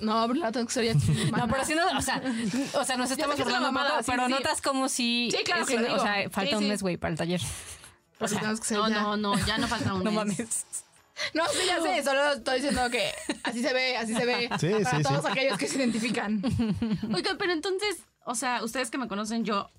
No, 0.00 0.26
pero 0.26 0.40
la 0.40 0.50
tengo 0.50 0.66
que 0.66 0.72
ser 0.72 0.84
ya. 0.86 0.94
No, 1.36 1.46
pero 1.46 1.64
si 1.64 1.74
no, 1.76 1.82
o 1.96 2.02
sea, 2.02 2.20
o 2.74 2.84
sea, 2.84 2.96
nos 2.96 3.12
estamos 3.12 3.38
es 3.38 3.44
burlando 3.44 3.68
un 3.68 3.74
mamada, 3.74 3.90
poco, 3.98 4.02
sí, 4.02 4.10
pero 4.10 4.26
sí. 4.26 4.32
notas 4.32 4.60
como 4.60 4.88
si. 4.88 5.30
Sí, 5.30 5.44
claro 5.44 5.62
es 5.62 5.68
que. 5.68 5.76
O 5.78 6.00
sea, 6.00 6.28
falta 6.30 6.50
Sí, 6.50 6.54
un 6.56 6.62
sí. 6.64 6.68
mes, 6.68 6.82
güey, 6.82 6.96
para 6.96 7.12
el 7.12 7.18
taller. 7.18 7.40
O 8.18 8.26
sea, 8.26 8.40
tenemos 8.40 8.58
que 8.58 8.66
ser 8.66 8.78
No, 8.78 8.88
ya. 8.88 9.02
no, 9.02 9.16
no, 9.16 9.46
ya 9.46 9.56
no 9.58 9.68
falta 9.68 9.94
un 9.94 10.00
No 10.04 10.10
mes. 10.10 10.14
mames. 10.14 10.66
No, 11.34 11.44
sí, 11.48 11.58
ya 11.66 11.80
sé, 11.82 12.02
solo 12.02 12.32
estoy 12.32 12.56
diciendo 12.56 12.88
que 12.90 13.10
así 13.42 13.62
se 13.62 13.72
ve, 13.72 13.96
así 13.96 14.14
se 14.14 14.24
ve. 14.26 14.48
Sí, 14.58 14.68
para 14.84 14.96
sí, 14.98 15.02
todos 15.02 15.24
sí. 15.24 15.30
aquellos 15.30 15.58
que 15.58 15.66
se 15.68 15.78
identifican. 15.78 16.42
Oigan, 17.14 17.36
pero 17.38 17.52
entonces, 17.52 17.98
o 18.24 18.34
sea, 18.34 18.62
ustedes 18.64 18.90
que 18.90 18.98
me 18.98 19.08
conocen, 19.08 19.44
yo 19.44 19.70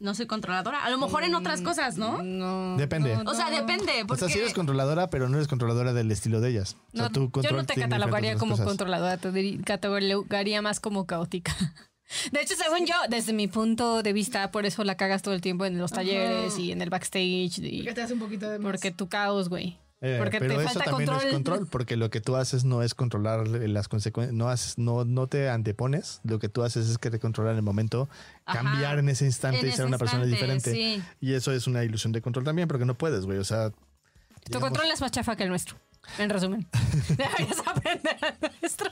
no 0.00 0.14
soy 0.14 0.26
controladora. 0.26 0.84
A 0.84 0.90
lo 0.90 0.98
mejor 0.98 1.24
en 1.24 1.34
otras 1.34 1.62
cosas, 1.62 1.96
¿no? 1.96 2.22
No. 2.22 2.76
Depende. 2.76 3.16
no, 3.16 3.30
O 3.30 3.34
sea, 3.34 3.48
no. 3.50 3.56
depende. 3.56 4.02
O 4.02 4.06
Porque... 4.06 4.20
sea, 4.24 4.28
sí 4.28 4.38
eres 4.38 4.52
controladora, 4.52 5.08
pero 5.08 5.28
no 5.28 5.36
eres 5.36 5.48
controladora 5.48 5.92
del 5.92 6.10
estilo 6.10 6.40
de 6.40 6.50
ellas. 6.50 6.76
O 6.92 6.96
sea, 6.96 7.02
No, 7.08 7.10
tu 7.10 7.30
yo 7.42 7.52
no 7.52 7.64
te 7.64 7.74
catalogaría 7.74 8.36
como 8.36 8.52
cosas. 8.52 8.66
controladora, 8.66 9.16
te 9.16 9.60
catalogaría 9.64 10.60
más 10.62 10.80
como 10.80 11.06
caótica. 11.06 11.54
De 12.32 12.42
hecho, 12.42 12.54
según 12.54 12.86
yo, 12.86 12.94
desde 13.08 13.32
mi 13.32 13.48
punto 13.48 14.02
de 14.02 14.12
vista, 14.12 14.50
por 14.50 14.66
eso 14.66 14.84
la 14.84 14.96
cagas 14.96 15.22
todo 15.22 15.32
el 15.32 15.40
tiempo 15.40 15.64
en 15.64 15.78
los 15.78 15.90
talleres 15.90 16.58
y 16.58 16.70
en 16.70 16.82
el 16.82 16.90
backstage. 16.90 17.58
y- 17.60 17.78
Porque 17.78 17.94
te 17.94 18.02
hace 18.02 18.12
un 18.12 18.18
poquito 18.20 18.50
de 18.50 18.58
más. 18.58 18.70
porque 18.70 18.90
tu 18.90 19.08
caos, 19.08 19.48
güey. 19.48 19.78
Eh, 20.00 20.16
Porque 20.18 20.38
pero 20.38 20.56
te 20.56 20.64
eso 20.64 20.74
falta 20.74 20.90
también 20.90 21.08
control. 21.08 21.28
es 21.28 21.32
control, 21.34 21.66
porque 21.68 21.96
lo 21.96 22.10
que 22.10 22.20
tú 22.20 22.36
haces 22.36 22.64
no 22.64 22.82
es 22.82 22.94
controlar 22.94 23.48
las 23.48 23.88
consecuencias, 23.88 24.34
no, 24.34 24.48
haces, 24.48 24.76
no, 24.76 25.04
no 25.06 25.28
te 25.28 25.48
antepones, 25.48 26.20
lo 26.24 26.38
que 26.38 26.50
tú 26.50 26.62
haces 26.62 26.90
es 26.90 26.98
que 26.98 27.10
te 27.10 27.18
controlar 27.18 27.52
en 27.52 27.58
el 27.58 27.62
momento, 27.62 28.08
Ajá. 28.44 28.58
cambiar 28.62 28.98
en 28.98 29.08
ese 29.08 29.24
instante 29.24 29.60
En 29.60 29.68
y 29.68 29.72
ser 29.72 29.86
una 29.86 29.96
persona 29.96 30.24
diferente. 30.26 30.72
sí. 30.72 31.02
Y 31.20 31.32
eso 31.32 31.52
es 31.52 31.66
una 31.66 31.84
ilusión 31.84 32.12
de 32.12 32.20
control 32.20 32.44
también, 32.44 32.68
porque 32.68 32.84
no 32.84 32.94
puedes, 32.98 33.24
güey. 33.24 33.38
O 33.38 33.44
sea, 33.44 33.70
Tu 33.70 33.76
digamos- 34.46 34.68
control 34.68 34.90
es 34.92 35.00
más 35.00 35.10
chafa 35.10 35.36
que 35.36 35.44
el 35.44 35.48
nuestro. 35.48 35.76
En 36.18 36.30
resumen. 36.30 36.66
Deberías 37.08 37.58
aprender 37.66 38.16
nuestro. 38.60 38.90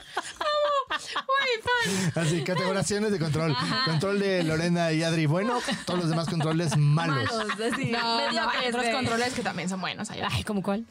Así, 2.15 2.43
categorizaciones 2.43 3.11
de 3.11 3.19
control. 3.19 3.55
Control 3.85 4.19
de 4.19 4.43
Lorena 4.43 4.91
y 4.91 5.03
Adri, 5.03 5.25
bueno, 5.25 5.59
todos 5.85 5.99
los 5.99 6.09
demás 6.09 6.27
controles 6.29 6.77
malos. 6.77 7.31
Malos, 7.31 7.73
así, 7.73 7.85
No, 7.91 8.31
no, 8.31 8.49
hay 8.49 8.67
otros 8.67 8.85
controles 8.89 9.33
que 9.33 9.41
también 9.41 9.69
son 9.69 9.81
buenos. 9.81 10.09
Ay, 10.11 10.43
¿cómo 10.43 10.61
cuál? 10.61 10.85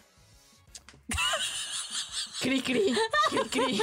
Cri, 2.41 2.61
cri, 2.63 2.93
cri, 3.31 3.49
cri. 3.51 3.81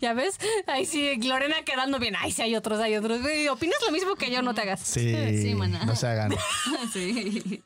¿Ya 0.00 0.12
ves? 0.12 0.38
Ahí 0.66 0.84
sí, 0.84 1.16
Lorena 1.22 1.62
quedando 1.64 1.98
bien. 1.98 2.14
Ay, 2.18 2.32
sí, 2.32 2.42
hay 2.42 2.54
otros, 2.56 2.80
hay 2.80 2.96
otros. 2.96 3.20
¿Opinas 3.50 3.78
lo 3.86 3.92
mismo 3.92 4.16
que 4.16 4.30
yo? 4.30 4.42
No 4.42 4.54
te 4.54 4.62
hagas. 4.62 4.80
Sí, 4.80 5.14
Sí, 5.40 5.54
maná. 5.54 5.84
no 5.84 5.94
se 5.96 6.06
hagan. 6.08 6.34
Sí. 6.92 7.62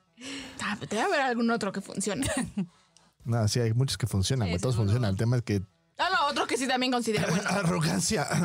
Ah, 0.63 0.77
pero 0.79 0.91
debe 0.91 1.03
haber 1.03 1.21
algún 1.23 1.51
otro 1.51 1.73
que 1.73 1.81
funcione. 1.81 2.29
No, 3.25 3.47
sí, 3.49 3.61
hay 3.61 3.73
muchos 3.73 3.97
que 3.97 4.07
funcionan, 4.07 4.49
güey, 4.49 4.59
Sí, 4.59 4.63
todos 4.63 4.77
funcionan. 4.77 5.11
El 5.11 5.17
tema 5.17 5.37
es 5.37 5.43
que 5.43 5.63
Ah, 5.99 6.09
no, 6.11 6.27
otro 6.29 6.47
que 6.47 6.57
sí 6.57 6.67
también 6.67 6.91
considero 6.91 7.29
bueno. 7.29 7.45
arrogancia. 7.49 8.27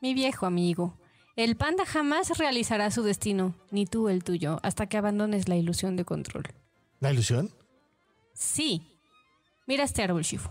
Mi 0.00 0.14
viejo 0.14 0.46
amigo, 0.46 0.98
el 1.36 1.56
panda 1.56 1.84
jamás 1.84 2.38
realizará 2.38 2.90
su 2.90 3.02
destino, 3.02 3.54
ni 3.70 3.84
tú 3.86 4.08
el 4.08 4.24
tuyo, 4.24 4.58
hasta 4.62 4.86
que 4.86 4.96
abandones 4.96 5.48
la 5.48 5.56
ilusión 5.56 5.96
de 5.96 6.04
control. 6.04 6.44
¿La 7.00 7.12
ilusión? 7.12 7.50
Sí. 8.32 8.98
Mira 9.66 9.84
este 9.84 10.02
árbol, 10.02 10.22
Shifu. 10.22 10.50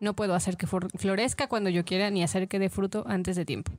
No 0.00 0.14
puedo 0.14 0.34
hacer 0.34 0.56
que 0.56 0.66
florezca 0.66 1.46
cuando 1.46 1.68
yo 1.68 1.84
quiera, 1.84 2.10
ni 2.10 2.22
hacer 2.22 2.48
que 2.48 2.58
dé 2.58 2.70
fruto 2.70 3.04
antes 3.06 3.36
de 3.36 3.44
tiempo. 3.44 3.70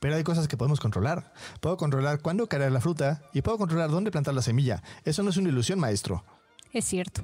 Pero 0.00 0.16
hay 0.16 0.24
cosas 0.24 0.48
que 0.48 0.56
podemos 0.56 0.80
controlar. 0.80 1.32
Puedo 1.60 1.76
controlar 1.76 2.20
cuándo 2.20 2.48
caerá 2.48 2.68
la 2.68 2.80
fruta 2.80 3.22
y 3.32 3.42
puedo 3.42 3.58
controlar 3.58 3.88
dónde 3.88 4.10
plantar 4.10 4.34
la 4.34 4.42
semilla. 4.42 4.82
Eso 5.04 5.22
no 5.22 5.30
es 5.30 5.36
una 5.36 5.50
ilusión, 5.50 5.78
maestro. 5.78 6.24
Es 6.72 6.84
cierto. 6.84 7.22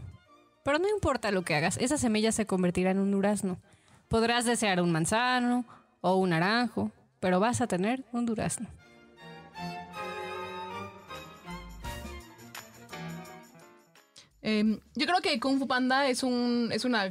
Pero 0.62 0.78
no 0.78 0.88
importa 0.88 1.32
lo 1.32 1.42
que 1.42 1.56
hagas, 1.56 1.76
esa 1.78 1.98
semilla 1.98 2.30
se 2.30 2.46
convertirá 2.46 2.92
en 2.92 3.00
un 3.00 3.10
durazno. 3.10 3.58
Podrás 4.08 4.44
desear 4.44 4.80
un 4.80 4.92
manzano 4.92 5.66
o 6.00 6.14
un 6.14 6.30
naranjo, 6.30 6.92
pero 7.18 7.40
vas 7.40 7.60
a 7.60 7.66
tener 7.66 8.04
un 8.12 8.24
durazno. 8.24 8.68
Eh, 14.42 14.78
yo 14.94 15.06
creo 15.06 15.20
que 15.22 15.40
Kung 15.40 15.58
Fu 15.58 15.66
Panda 15.66 16.06
es 16.06 16.22
un 16.22 16.68
es 16.70 16.84
una 16.84 17.10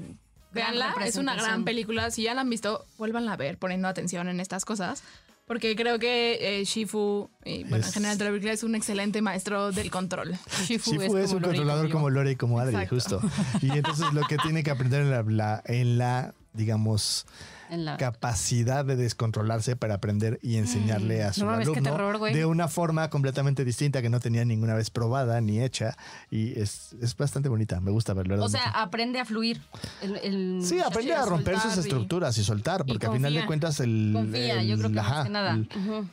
véanla, 0.54 0.94
es 1.06 1.16
una 1.18 1.36
gran 1.36 1.64
película. 1.66 2.12
Si 2.12 2.24
ya 2.24 2.34
la 2.34 2.42
han 2.42 2.50
visto, 2.50 2.86
vuélvanla 2.98 3.34
a 3.34 3.38
ver 3.38 3.58
poniendo 3.58 3.88
atención 3.88 4.28
en 4.30 4.40
estas 4.40 4.66
cosas. 4.66 5.04
Porque 5.46 5.76
creo 5.76 6.00
que 6.00 6.62
eh, 6.62 6.64
Shifu, 6.64 7.30
y 7.44 7.64
bueno, 7.64 7.76
en 7.78 7.82
Es- 7.84 7.94
general 7.94 8.18
toda 8.18 8.30
la 8.30 8.34
película 8.34 8.54
es 8.54 8.64
un 8.64 8.76
excelente 8.76 9.22
maestro 9.22 9.74
del 9.74 9.92
control. 9.92 10.32
Shifu, 10.68 10.92
Shifu 10.92 11.18
es, 11.18 11.26
como 11.28 11.38
un 11.38 11.42
Lori, 11.42 11.58
controlador 11.58 11.90
como 11.90 12.10
Lore 12.10 12.32
y 12.32 12.36
como 12.38 12.60
Adri, 12.60 12.76
Exacto. 12.76 13.20
justo. 13.20 13.22
Y 13.62 13.72
entonces 13.72 14.14
lo 14.14 14.22
que 14.22 14.38
tiene 14.38 14.64
que 14.64 14.72
aprender 14.72 15.02
en 15.02 15.10
la, 15.12 15.22
la- 15.24 15.62
en 15.66 15.98
la, 15.98 16.34
digamos, 16.54 17.26
En 17.28 17.53
la- 17.72 17.98
capacidad 17.98 18.86
de 18.86 18.96
descontrolarse 18.96 19.76
para 19.76 19.96
aprender 19.96 20.40
y 20.42 20.58
enseñarle 20.58 21.24
a 21.24 21.34
su 21.34 21.46
No 21.46 21.52
alumno 21.52 21.82
terror, 21.82 22.20
de 22.32 22.46
una 22.46 22.68
forma 22.68 23.10
completamente 23.10 23.66
distinta 23.66 24.02
que 24.02 24.10
no 24.10 24.20
tenía 24.20 24.46
ninguna 24.46 24.74
vez 24.76 24.90
probada 24.90 25.40
ni 25.42 25.62
hecha. 25.62 25.98
Y 26.30 26.60
es, 26.60 26.96
es 27.02 27.16
bastante 27.18 27.50
bonita. 27.50 27.80
Me 27.80 27.92
gusta 27.92 28.14
verlo. 28.14 28.44
O 28.44 28.50
sea, 28.50 28.70
aprende 28.70 29.20
a 29.20 29.26
fluir. 29.26 29.62
El, 30.02 30.16
el 30.18 30.60
Sí, 30.64 30.80
aprende 30.80 31.14
a 31.14 31.26
romper 31.26 31.60
sus 31.60 31.76
y- 31.78 31.80
estructuras 31.80 32.38
y 32.38 32.44
soltar, 32.44 32.86
porque 32.86 33.06
al 33.08 33.14
final 33.14 33.34
de 33.34 33.46
cuentas 33.46 33.80
el, 33.80 34.12
Confía, 34.14 34.64
yo 34.64 34.78
creo 34.78 34.90
que 34.90 34.96
más 34.96 35.24
que 35.26 35.30
nada. 35.30 35.58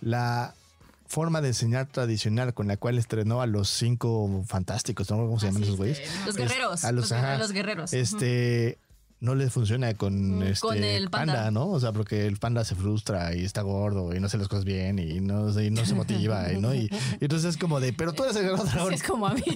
la 0.00 0.54
forma 1.06 1.40
de 1.40 1.48
enseñar 1.48 1.86
tradicional 1.86 2.54
con 2.54 2.68
la 2.68 2.76
cual 2.76 2.96
estrenó 2.96 3.42
a 3.42 3.46
los 3.46 3.68
cinco 3.68 4.44
fantásticos, 4.46 5.10
¿no? 5.10 5.16
¿Cómo 5.16 5.40
se 5.40 5.46
llaman 5.46 5.64
esos 5.64 5.76
güeyes? 5.76 6.00
Los 6.24 6.36
Es- 6.36 6.36
guerreros. 6.36 6.84
a 6.84 6.92
los, 6.92 7.02
los, 7.02 7.10
guerre- 7.18 7.26
ajá, 7.32 7.38
los 7.38 7.52
guerreros. 7.52 7.92
Este 7.92 8.78
no 9.20 9.34
le 9.34 9.50
funciona 9.50 9.94
con, 9.94 10.38
Mm, 10.38 10.42
este 10.42 10.66
con 10.66 10.82
el 10.82 11.10
panda. 11.10 11.50
¿no? 11.50 11.68
O 11.68 11.78
sea, 11.80 11.92
porque 11.92 12.26
el 12.26 12.36
panda 12.38 12.64
se 12.64 12.74
frustra 12.74 13.34
y 13.34 13.44
está 13.44 13.62
gordo 13.62 14.14
y 14.14 14.20
no 14.20 14.26
hace 14.26 14.38
las 14.38 14.48
cosas 14.48 14.64
bien 14.64 14.98
y 14.98 15.20
no, 15.20 15.48
y 15.60 15.70
no 15.70 15.84
se 15.84 15.94
motiva, 15.94 16.52
y, 16.52 16.58
¿no? 16.60 16.74
Y, 16.74 16.88
y 17.20 17.24
entonces 17.24 17.50
es 17.50 17.56
como 17.56 17.80
de, 17.80 17.92
pero 17.92 18.12
tú 18.12 18.24
eres 18.24 18.36
el 18.36 18.42
guerrero 18.42 18.64
dragón. 18.64 18.88
Sí, 18.88 18.94
es 18.94 19.02
como 19.02 19.26
a 19.26 19.34
mí. 19.34 19.42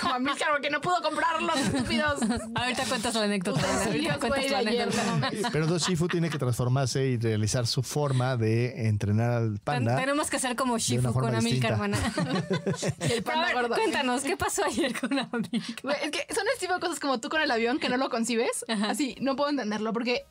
Como 0.00 0.14
a 0.14 0.18
mí, 0.18 0.30
claro, 0.36 0.60
que 0.62 0.70
no 0.70 0.80
pudo 0.80 1.00
comprar 1.02 1.40
los 1.42 1.56
estúpidos. 1.58 2.20
Ahorita 2.54 2.84
cuentas 2.88 3.14
la 3.14 3.22
anécdota. 3.24 3.84
Ahorita 3.84 4.18
cuentas 4.18 4.50
la 4.50 4.58
anécdota. 4.60 5.30
Pero 5.52 5.64
entonces 5.64 5.88
Shifu 5.88 6.08
tiene 6.08 6.30
que 6.30 6.38
transformarse 6.38 7.06
y 7.06 7.16
realizar 7.18 7.66
su 7.66 7.82
forma 7.82 8.36
de 8.36 8.88
entrenar 8.88 9.30
al 9.32 9.48
Ten- 9.52 9.58
panda. 9.64 9.96
Tenemos 9.96 10.30
que 10.30 10.36
hacer 10.36 10.56
como 10.56 10.78
Shifu 10.78 11.12
con 11.12 11.34
Amilcar, 11.34 11.72
hermana. 11.72 11.98
Y 13.08 13.12
el 13.12 13.22
panda 13.22 13.46
ver, 13.46 13.54
gordo. 13.54 13.74
Cuéntanos, 13.74 14.22
¿qué 14.22 14.36
pasó 14.36 14.64
ayer 14.64 14.98
con 14.98 15.16
Amilcar? 15.18 15.96
Es 16.02 16.10
que 16.10 16.26
son 16.34 16.44
este 16.54 16.60
tipo 16.66 16.74
de 16.74 16.80
cosas 16.80 16.98
como 16.98 17.20
tú 17.20 17.28
con 17.28 17.42
el 17.42 17.50
avión 17.50 17.78
que 17.78 17.88
no 17.88 17.96
lo 18.00 18.10
concibes. 18.10 18.64
Así, 18.68 19.16
no 19.20 19.36
puedo 19.36 19.50
entenderlo 19.50 19.92
porque 19.92 20.24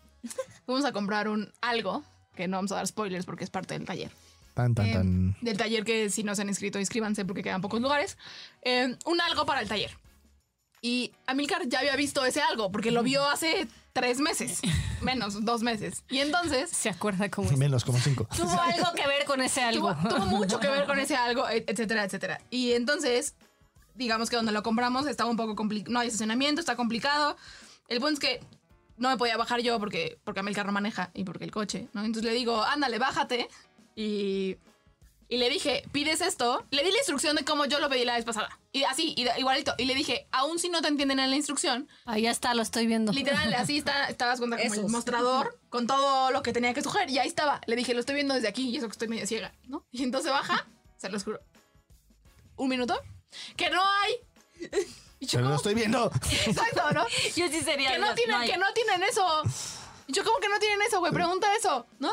fuimos 0.65 0.83
a 0.85 0.91
comprar 0.91 1.27
un 1.29 1.51
algo, 1.61 2.03
que 2.35 2.47
no 2.47 2.57
vamos 2.57 2.71
a 2.73 2.75
dar 2.75 2.87
spoilers 2.87 3.25
porque 3.25 3.43
es 3.45 3.49
parte 3.49 3.73
del 3.75 3.85
taller. 3.85 4.11
Tan, 4.53 4.75
tan, 4.75 4.85
Eh, 4.87 4.93
tan. 4.93 5.37
del 5.41 5.57
taller 5.57 5.85
que 5.85 6.09
si 6.09 6.23
no 6.23 6.35
se 6.35 6.41
han 6.41 6.49
inscrito, 6.49 6.79
inscríbanse 6.79 7.23
porque 7.23 7.43
quedan 7.43 7.61
pocos 7.61 7.79
lugares. 7.81 8.17
Eh, 8.63 8.97
un 9.05 9.21
algo 9.21 9.45
para 9.45 9.61
el 9.61 9.69
taller. 9.69 9.91
Y 10.81 11.11
Amilcar 11.27 11.67
ya 11.67 11.79
había 11.79 11.95
visto 11.95 12.23
ese 12.25 12.41
algo 12.41 12.71
porque 12.71 12.91
lo 12.91 13.03
vio 13.03 13.25
hace 13.25 13.67
tres 13.93 14.19
meses, 14.19 14.61
menos 15.01 15.43
dos 15.43 15.61
meses. 15.61 16.03
Y 16.09 16.19
entonces 16.19 16.69
Se 16.69 16.89
acuerda 16.89 17.29
cómo 17.29 17.51
es. 17.51 17.57
Menos 17.57 17.83
como 17.83 17.99
cinco. 17.99 18.27
Tuvo 18.35 18.59
algo 18.61 18.93
que 18.95 19.05
ver 19.07 19.25
con 19.25 19.41
ese 19.41 19.61
algo. 19.61 19.93
tuvo, 19.95 20.09
tuvo 20.15 20.25
mucho 20.27 20.59
que 20.59 20.69
ver 20.69 20.85
con 20.85 20.97
ese 20.99 21.15
algo, 21.17 21.47
et- 21.49 21.69
etcétera, 21.69 22.03
etcétera. 22.05 22.41
Y 22.49 22.71
entonces, 22.73 23.35
digamos 23.99 24.29
que 24.31 24.35
donde 24.37 24.51
lo 24.51 24.63
compramos 24.63 25.05
estaba 25.05 25.29
un 25.29 25.37
poco 25.37 25.55
complicado, 25.55 25.93
no 25.93 25.99
hay 25.99 26.07
estacionamiento, 26.07 26.59
está 26.59 26.75
complicado. 26.75 27.37
El 27.87 27.99
punto 27.99 28.13
es 28.13 28.19
que 28.19 28.39
no 28.97 29.09
me 29.09 29.17
podía 29.17 29.37
bajar 29.37 29.59
yo 29.61 29.77
porque, 29.79 30.17
porque 30.23 30.39
a 30.39 30.43
mí 30.43 30.49
el 30.49 30.55
carro 30.55 30.71
maneja 30.71 31.11
y 31.13 31.23
porque 31.23 31.43
el 31.43 31.51
coche, 31.51 31.87
¿no? 31.93 32.03
Entonces 32.03 32.23
le 32.31 32.35
digo, 32.37 32.63
ándale, 32.63 32.97
bájate. 32.97 33.47
Y, 33.95 34.57
y 35.27 35.37
le 35.37 35.49
dije, 35.49 35.83
pides 35.91 36.21
esto. 36.21 36.65
Le 36.71 36.83
di 36.83 36.91
la 36.91 36.97
instrucción 36.97 37.35
de 37.35 37.43
cómo 37.45 37.65
yo 37.65 37.79
lo 37.79 37.89
pedí 37.89 38.03
la 38.05 38.15
vez 38.15 38.25
pasada. 38.25 38.49
Y 38.71 38.83
así, 38.83 39.13
y- 39.17 39.27
igualito. 39.39 39.73
Y 39.77 39.85
le 39.85 39.93
dije, 39.95 40.27
aún 40.31 40.59
si 40.59 40.69
no 40.69 40.81
te 40.81 40.87
entienden 40.87 41.19
en 41.19 41.29
la 41.29 41.35
instrucción, 41.35 41.87
Ahí 42.05 42.23
ya 42.23 42.31
está, 42.31 42.53
lo 42.55 42.61
estoy 42.61 42.87
viendo. 42.87 43.11
Literal, 43.11 43.53
así 43.53 43.77
está, 43.77 44.07
estabas 44.09 44.39
con 44.39 44.51
el 44.53 44.87
mostrador 44.87 45.59
con 45.69 45.87
todo 45.87 46.31
lo 46.31 46.41
que 46.41 46.51
tenía 46.53 46.73
que 46.73 46.81
sugerir 46.81 47.09
y 47.09 47.19
ahí 47.19 47.27
estaba. 47.27 47.61
Le 47.67 47.75
dije, 47.75 47.93
lo 47.93 47.99
estoy 47.99 48.15
viendo 48.15 48.33
desde 48.33 48.47
aquí 48.47 48.69
y 48.69 48.77
eso 48.77 48.87
que 48.87 48.93
estoy 48.93 49.07
medio 49.07 49.27
ciega, 49.27 49.53
¿no? 49.67 49.85
Y 49.91 50.03
entonces 50.03 50.31
baja, 50.31 50.67
se 50.97 51.09
los 51.09 51.23
juro. 51.23 51.39
Un 52.57 52.67
minuto, 52.69 52.99
que 53.55 53.69
no 53.69 53.81
hay. 53.83 54.15
Y 55.19 55.25
yo 55.25 55.39
Pero 55.39 55.49
lo 55.49 55.55
estoy 55.55 55.73
viendo. 55.73 56.11
exacto, 56.45 56.91
¿no? 56.93 57.07
Yo 57.35 57.47
sí 57.49 57.61
sería. 57.61 57.91
Que 57.91 57.99
no 57.99 58.13
tienen, 58.15 58.41
que 58.49 58.57
no 58.57 58.73
tienen 58.73 59.03
eso. 59.03 59.43
Y 60.07 60.13
yo 60.13 60.23
como 60.23 60.39
que 60.39 60.49
no 60.49 60.59
tienen 60.59 60.81
eso, 60.81 60.99
güey, 60.99 61.11
pregunta 61.11 61.47
eso, 61.55 61.85
¿no? 61.99 62.11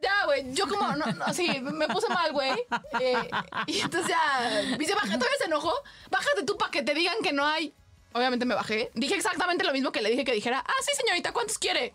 Ya, 0.00 0.26
güey, 0.26 0.52
yo 0.52 0.68
como, 0.68 0.94
no, 0.94 1.06
no, 1.06 1.34
sí, 1.34 1.60
me 1.60 1.88
puse 1.88 2.08
mal, 2.08 2.32
güey. 2.32 2.52
Eh, 3.00 3.30
y 3.66 3.80
entonces 3.80 4.10
ya, 4.10 4.62
me 4.70 4.78
dice, 4.78 4.94
baja, 4.94 5.06
todavía 5.18 5.38
se 5.38 5.46
enojó. 5.46 5.72
Bájate 6.10 6.44
tú 6.44 6.56
para 6.56 6.70
que 6.70 6.82
te 6.82 6.94
digan 6.94 7.16
que 7.22 7.32
no 7.32 7.46
hay. 7.46 7.74
Obviamente 8.12 8.46
me 8.46 8.54
bajé. 8.54 8.90
Dije 8.94 9.14
exactamente 9.14 9.64
lo 9.64 9.72
mismo 9.72 9.92
que 9.92 10.00
le 10.00 10.10
dije 10.10 10.24
que 10.24 10.32
dijera. 10.32 10.64
Ah, 10.66 10.74
sí, 10.80 10.92
señorita, 10.96 11.32
¿cuántos 11.32 11.58
quiere? 11.58 11.92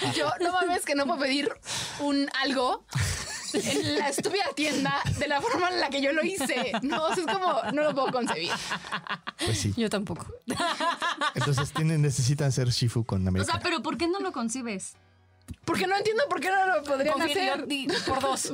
Y 0.00 0.10
yo, 0.16 0.32
no 0.40 0.52
mames, 0.52 0.84
que 0.84 0.94
no 0.94 1.04
puedo 1.06 1.20
pedir 1.20 1.52
un 2.00 2.28
algo 2.40 2.84
en 3.54 3.98
la 3.98 4.08
estúpida 4.08 4.44
tienda 4.54 5.02
de 5.18 5.28
la 5.28 5.40
forma 5.40 5.68
en 5.70 5.80
la 5.80 5.88
que 5.90 6.00
yo 6.00 6.12
lo 6.12 6.24
hice. 6.24 6.72
No, 6.82 7.04
o 7.04 7.14
sea, 7.14 7.24
es 7.24 7.32
como, 7.32 7.62
no 7.72 7.82
lo 7.82 7.94
puedo 7.94 8.12
concebir. 8.12 8.50
Pues 9.44 9.58
sí. 9.60 9.72
Yo 9.76 9.88
tampoco. 9.90 10.26
Entonces 11.34 11.72
tienen, 11.72 12.02
necesitan 12.02 12.52
ser 12.52 12.68
Shifu 12.68 13.04
con 13.04 13.24
O 13.24 13.28
América. 13.28 13.52
sea, 13.52 13.60
pero 13.60 13.82
¿por 13.82 13.96
qué 13.96 14.08
no 14.08 14.20
lo 14.20 14.32
concibes? 14.32 14.94
Porque 15.64 15.86
no 15.86 15.96
entiendo 15.96 16.24
por 16.28 16.40
qué 16.40 16.50
no 16.50 16.66
lo 16.76 16.82
podrían 16.82 17.14
Confío 17.14 17.52
hacer. 17.54 17.66
di- 17.66 17.88
por 18.06 18.20
dos. 18.20 18.52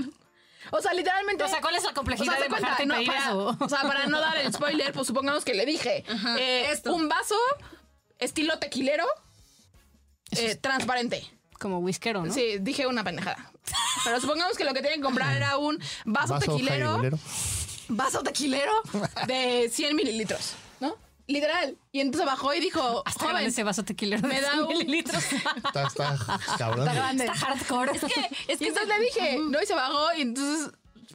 O 0.71 0.81
sea, 0.81 0.93
literalmente. 0.95 1.43
O 1.45 1.49
sea, 1.49 1.61
¿cuál 1.61 1.75
es 1.77 1.83
la 1.85 1.91
O 1.91 1.95
complejidad 1.95 2.35
sea, 2.35 2.43
de 2.43 2.49
bajarte 2.49 2.87
no, 2.87 2.95
para, 3.05 3.19
eso? 3.29 3.57
o 3.61 3.69
sea, 3.69 3.83
para 3.83 4.07
no 4.07 4.21
dar 4.21 4.37
el 4.39 4.53
spoiler, 4.53 4.93
pues 4.93 5.07
supongamos 5.07 5.45
que 5.45 5.55
le 5.55 5.67
dije 5.67 6.05
eh, 6.39 6.67
esto. 6.71 6.95
un 6.95 7.09
vaso 7.09 7.35
estilo 8.19 8.59
tequilero 8.59 9.05
eh, 10.33 10.55
transparente. 10.57 11.25
Como 11.59 11.79
whiskero, 11.79 12.25
¿no? 12.25 12.33
Sí, 12.33 12.57
dije 12.61 12.87
una 12.87 13.05
pendejada. 13.05 13.52
Pero 14.05 14.21
supongamos 14.21 14.57
que 14.57 14.65
lo 14.65 14.75
que 14.75 14.81
tienen 14.81 15.01
que 15.01 15.05
comprar 15.05 15.37
era 15.37 15.57
un 15.59 15.79
vaso, 16.05 16.35
Vaso 16.35 16.47
tequilero 16.53 16.87
jaibolero. 16.91 17.19
vaso 17.89 18.23
tequilero 18.23 18.73
de 19.27 19.71
100 19.73 19.97
mililitros, 19.97 20.55
¿no? 20.81 20.97
Literal. 21.29 21.77
Y 21.93 22.01
entonces 22.01 22.27
bajó 22.27 22.53
y 22.53 22.61
dijo, 22.61 23.03
Hasta 23.07 23.21
grande 23.25 23.39
joven, 23.41 23.49
ese 23.51 23.63
vaso 23.63 23.85
tequilero 23.85 24.27
me 24.27 24.35
de 24.37 24.41
da 24.41 24.53
100 24.53 24.63
un- 24.65 24.69
mililitros. 24.69 25.23
Está, 25.33 25.87
está 25.87 26.19
cabrón. 26.59 26.87
está 26.89 26.95
grande. 26.95 27.25
Está 27.27 27.37
hardcore. 27.39 27.93
Es 28.49 28.59
que 28.59 28.67
entonces 28.69 28.89
le 28.89 29.01
dije, 29.05 29.39
no, 29.49 29.63
y 29.63 29.67
se 29.67 29.75
bajó 29.75 30.13
y 30.17 30.23
entonces 30.23 30.73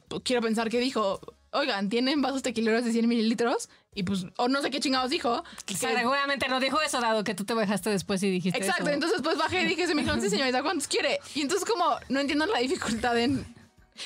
pues, 0.08 0.22
quiero 0.24 0.40
pensar 0.42 0.70
que 0.70 0.80
dijo, 0.80 1.20
oigan, 1.52 1.88
¿tienen 1.90 2.22
vasos 2.22 2.42
tequileros 2.42 2.84
de 2.84 2.92
100 2.92 3.06
mililitros? 3.06 3.68
Y 3.98 4.04
pues, 4.04 4.26
o 4.36 4.46
no 4.46 4.62
sé 4.62 4.70
qué 4.70 4.78
chingados 4.78 5.10
dijo. 5.10 5.42
que- 5.66 5.74
Seguramente 5.76 6.46
no 6.46 6.60
dijo 6.60 6.80
eso, 6.80 7.00
dado 7.00 7.24
que 7.24 7.34
tú 7.34 7.44
te 7.44 7.52
bajaste 7.52 7.90
después 7.90 8.22
y 8.22 8.30
dijiste 8.30 8.56
Exacto, 8.56 8.84
eso. 8.84 8.92
entonces 8.92 9.20
pues 9.24 9.36
bajé 9.36 9.62
y 9.62 9.64
dije, 9.66 9.88
se 9.88 9.94
me 9.96 10.02
dijeron, 10.02 10.20
sí 10.22 10.30
señorita, 10.30 10.62
¿cuántos 10.62 10.86
quiere? 10.86 11.18
Y 11.34 11.40
entonces 11.40 11.68
como, 11.68 11.84
no 12.08 12.20
entiendo 12.20 12.46
la 12.46 12.60
dificultad 12.60 13.18
en... 13.18 13.44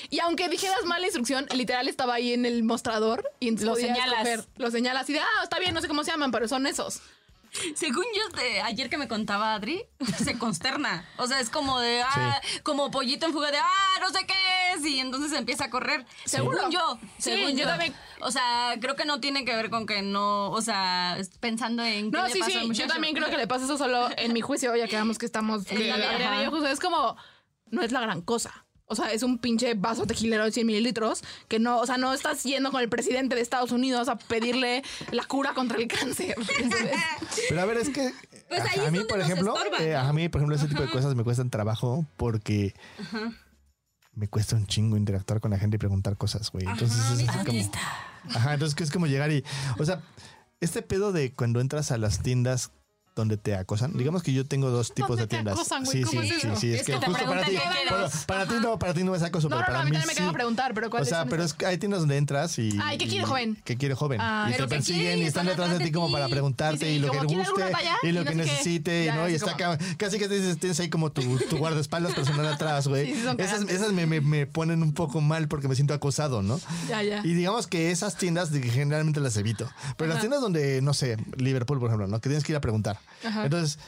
Y 0.09 0.21
aunque 0.21 0.49
dijeras 0.49 0.83
mal 0.87 1.03
la 1.03 1.09
instrucción, 1.09 1.47
literal 1.55 1.89
estaba 1.89 2.15
ahí 2.15 2.33
en 2.33 2.47
el 2.47 2.63
mostrador 2.63 3.29
y 3.39 3.49
entonces 3.49 3.69
Lo 3.69 3.75
señalas. 3.77 4.27
escoger. 4.27 4.45
Lo 4.57 4.71
señalas 4.71 5.11
y 5.11 5.13
de, 5.13 5.19
ah, 5.21 5.27
está 5.43 5.59
bien, 5.59 5.75
no 5.75 5.83
sé 5.83 5.89
cómo 5.89 6.03
se 6.05 6.11
llaman, 6.11 6.31
pero 6.31 6.49
son 6.49 6.67
esos. 6.67 7.03
Según 7.75 8.05
yo, 8.17 8.37
de 8.37 8.61
ayer 8.63 8.89
que 8.89 8.97
me 8.99 9.09
contaba 9.09 9.55
Adri, 9.55 9.83
se 10.25 10.39
consterna. 10.39 11.07
O 11.19 11.27
sea, 11.27 11.41
es 11.41 11.51
como 11.51 11.79
de, 11.81 12.03
ah, 12.03 12.41
como 12.63 12.91
pollito 12.91 13.27
en 13.27 13.33
fuga 13.33 13.51
de, 13.51 13.59
ah, 13.59 13.99
no 14.01 14.11
sé 14.11 14.27
qué 14.27 14.35
es. 14.75 14.85
Y 14.87 15.01
entonces 15.01 15.33
empieza 15.39 15.65
a 15.65 15.71
correr. 15.71 16.07
Según 16.25 16.57
yo. 16.71 16.99
Sí, 17.19 17.31
Según 17.33 17.57
yo 17.57 17.67
también. 17.67 17.95
O 18.21 18.31
sea, 18.31 18.75
creo 18.81 18.97
que 18.97 19.05
no 19.05 19.21
tiene 19.21 19.45
que 19.45 19.55
ver 19.55 19.69
con 19.69 19.85
que 19.87 20.01
no, 20.03 20.51
o 20.51 20.61
sea, 20.63 21.17
es 21.19 21.29
pensando 21.39 21.83
en 21.85 22.11
qué 22.11 22.17
No, 22.17 22.27
le 22.27 22.33
sí, 22.33 22.39
pasó 22.39 22.53
sí, 22.53 22.59
al 22.59 22.73
yo 22.73 22.87
también 22.87 23.15
creo 23.15 23.29
que 23.29 23.37
le 23.37 23.47
pasa 23.47 23.65
eso 23.65 23.77
solo 23.77 24.09
en 24.17 24.33
mi 24.33 24.41
juicio, 24.41 24.75
ya 24.77 24.87
quedamos 24.89 25.19
que 25.19 25.27
estamos... 25.27 25.67
En 25.71 25.77
Que 25.79 25.89
la- 25.89 26.41
y 26.41 26.45
yo 26.45 26.51
justo 26.51 26.69
es 26.69 26.79
como, 26.81 27.17
no 27.71 27.83
es 27.83 27.91
la 27.93 28.01
gran 28.01 28.23
cosa. 28.23 28.65
O 28.93 28.95
sea, 28.95 29.13
es 29.13 29.23
un 29.23 29.39
pinche 29.39 29.75
vaso 29.75 30.07
tequilero 30.07 30.45
de 30.45 30.53
100 30.53 30.67
mililitros 30.67 31.23
que 31.49 31.59
no, 31.59 31.81
o 31.81 31.87
sea, 31.87 31.99
no 31.99 32.13
estás 32.13 32.43
yendo 32.43 32.71
con 32.71 32.81
el 32.81 32.89
presidente 32.89 33.35
de 33.35 33.41
Estados 33.41 33.73
Unidos 33.73 34.09
a 34.09 34.17
pedirle 34.17 34.83
la 35.11 35.25
cura 35.25 35.55
contra 35.55 35.79
el 35.79 35.89
cáncer. 35.89 36.37
Pero 37.49 37.61
a 37.61 37.65
ver, 37.65 37.79
es 37.79 37.91
que 37.91 38.13
Pues 38.49 38.61
ahí 38.61 38.87
a 38.87 38.91
mí, 38.91 39.01
por 39.09 39.21
ejemplo, 39.21 39.55
estorban, 39.55 39.83
eh, 39.83 39.93
¿no? 39.93 39.99
a 39.99 40.13
mí, 40.13 40.29
por 40.29 40.41
ejemplo, 40.41 40.57
ese 40.57 40.69
tipo 40.69 40.83
de 40.83 40.91
cosas 40.91 41.15
me 41.15 41.25
cuestan 41.25 41.51
trabajo 41.51 42.07
porque 42.17 42.75
me 44.15 44.29
cuesta 44.29 44.57
un 44.57 44.67
chingo 44.67 44.97
interactuar 44.97 45.41
con 45.41 45.51
la 45.51 45.59
gente 45.59 45.77
y 45.77 45.79
preguntar 45.79 46.17
cosas, 46.17 46.51
güey. 46.51 46.67
Entonces 46.67 46.99
es 46.99 47.29
así 47.29 47.45
como, 47.45 47.71
ajá, 48.37 48.55
entonces 48.55 48.81
es 48.81 48.91
como 48.91 49.07
llegar 49.07 49.33
y, 49.33 49.45
o 49.79 49.85
sea, 49.85 50.03
este 50.61 50.83
pedo 50.83 51.13
de 51.13 51.33
cuando 51.33 51.61
entras 51.61 51.91
a 51.91 51.99
las 51.99 52.21
tiendas 52.21 52.71
donde 53.15 53.37
te 53.37 53.55
acosan. 53.55 53.93
Digamos 53.97 54.23
que 54.23 54.33
yo 54.33 54.47
tengo 54.47 54.71
dos 54.71 54.95
tipos 54.95 55.11
¿Dónde 55.11 55.23
de 55.25 55.27
te 55.29 55.37
tiendas. 55.37 55.55
acosan, 55.55 55.87
sí, 55.87 56.03
¿Cómo 56.03 56.23
sí, 56.23 56.29
es 56.29 56.35
sí, 56.43 56.49
sí, 56.57 56.73
es 56.73 56.81
Es 56.81 56.87
que 56.87 56.93
justo 56.95 57.25
para 57.27 57.45
ti, 57.45 57.57
para, 57.89 58.09
para 58.27 58.47
ti 58.47 58.55
no, 58.63 58.79
para 58.79 58.95
ti 58.95 59.05
no 59.05 59.11
me 59.13 59.17
es 59.19 59.23
acoso, 59.23 59.49
No, 59.49 59.57
pero 59.57 59.61
no, 59.61 59.67
no, 59.67 59.73
para 59.73 59.81
a 59.81 59.85
mí 59.85 59.91
mí 59.91 59.97
también 59.97 60.07
me 60.09 60.15
sí. 60.15 60.19
caga 60.21 60.33
preguntar, 60.33 60.73
pero 60.75 60.87
O 60.87 60.91
¿cuáles 60.91 61.09
sea, 61.09 61.27
pero 61.27 61.43
es 61.45 61.53
que 61.53 61.67
hay 61.67 61.77
tiendas 61.79 62.01
donde 62.01 62.17
entras 62.17 62.59
y. 62.59 62.71
Ay, 62.83 62.97
¿qué 62.99 63.07
quiere, 63.07 63.27
joven? 63.27 63.59
¿Qué 63.65 63.77
quiere 63.77 63.95
joven? 63.95 64.19
Ah, 64.23 64.47
y 64.49 64.53
te 64.53 64.57
¿pero 64.57 64.69
qué 64.69 64.75
persiguen 64.77 65.19
y 65.19 65.25
están 65.25 65.47
detrás 65.47 65.79
de 65.79 65.85
ti 65.85 65.93
como 65.93 66.11
para 66.11 66.29
preguntarte 66.29 66.91
y 66.91 66.99
lo 66.99 67.11
que 67.11 67.19
como, 67.19 67.23
le 67.23 67.29
¿quiere 67.37 67.51
guste 67.51 67.73
y 68.03 68.13
lo 68.13 68.25
que 68.25 68.35
necesite, 68.35 69.13
¿no? 69.15 69.29
Y 69.29 69.35
está 69.35 69.57
casi 69.99 70.19
que 70.19 70.29
tienes, 70.29 70.59
tienes 70.59 70.81
ahí 70.81 70.89
como 70.89 71.13
tu, 71.13 71.23
tu 71.51 71.59
guardaespaldas 71.59 72.15
personal 72.15 72.47
atrás, 72.47 72.89
güey. 72.89 73.13
Esas 73.39 73.93
me, 73.93 74.07
me- 74.07 74.21
me 74.23 74.47
ponen 74.47 74.83
un 74.83 74.95
poco 74.95 75.21
mal 75.21 75.49
porque 75.49 75.69
me 75.69 75.75
siento 75.75 75.93
acosado, 75.95 76.43
¿no? 76.43 76.59
Ya, 76.89 77.03
ya. 77.03 77.21
Y 77.25 77.35
digamos 77.35 77.67
que 77.67 77.91
esas 77.91 78.17
tiendas 78.17 78.51
generalmente 78.51 79.21
las 79.21 79.37
evito. 79.37 79.69
Pero 79.97 80.11
las 80.11 80.21
tiendas 80.21 80.41
donde, 80.41 80.81
no 80.83 80.95
sé, 80.95 81.17
Liverpool, 81.37 81.79
por 81.79 81.89
ejemplo, 81.89 82.07
¿no? 82.07 82.21
Que 82.21 82.29
tienes 82.29 82.45
que 82.45 82.53
ir 82.53 82.57
a 82.57 82.61
preguntar. 82.61 82.99
Ajá. 83.25 83.45
Entonces, 83.45 83.79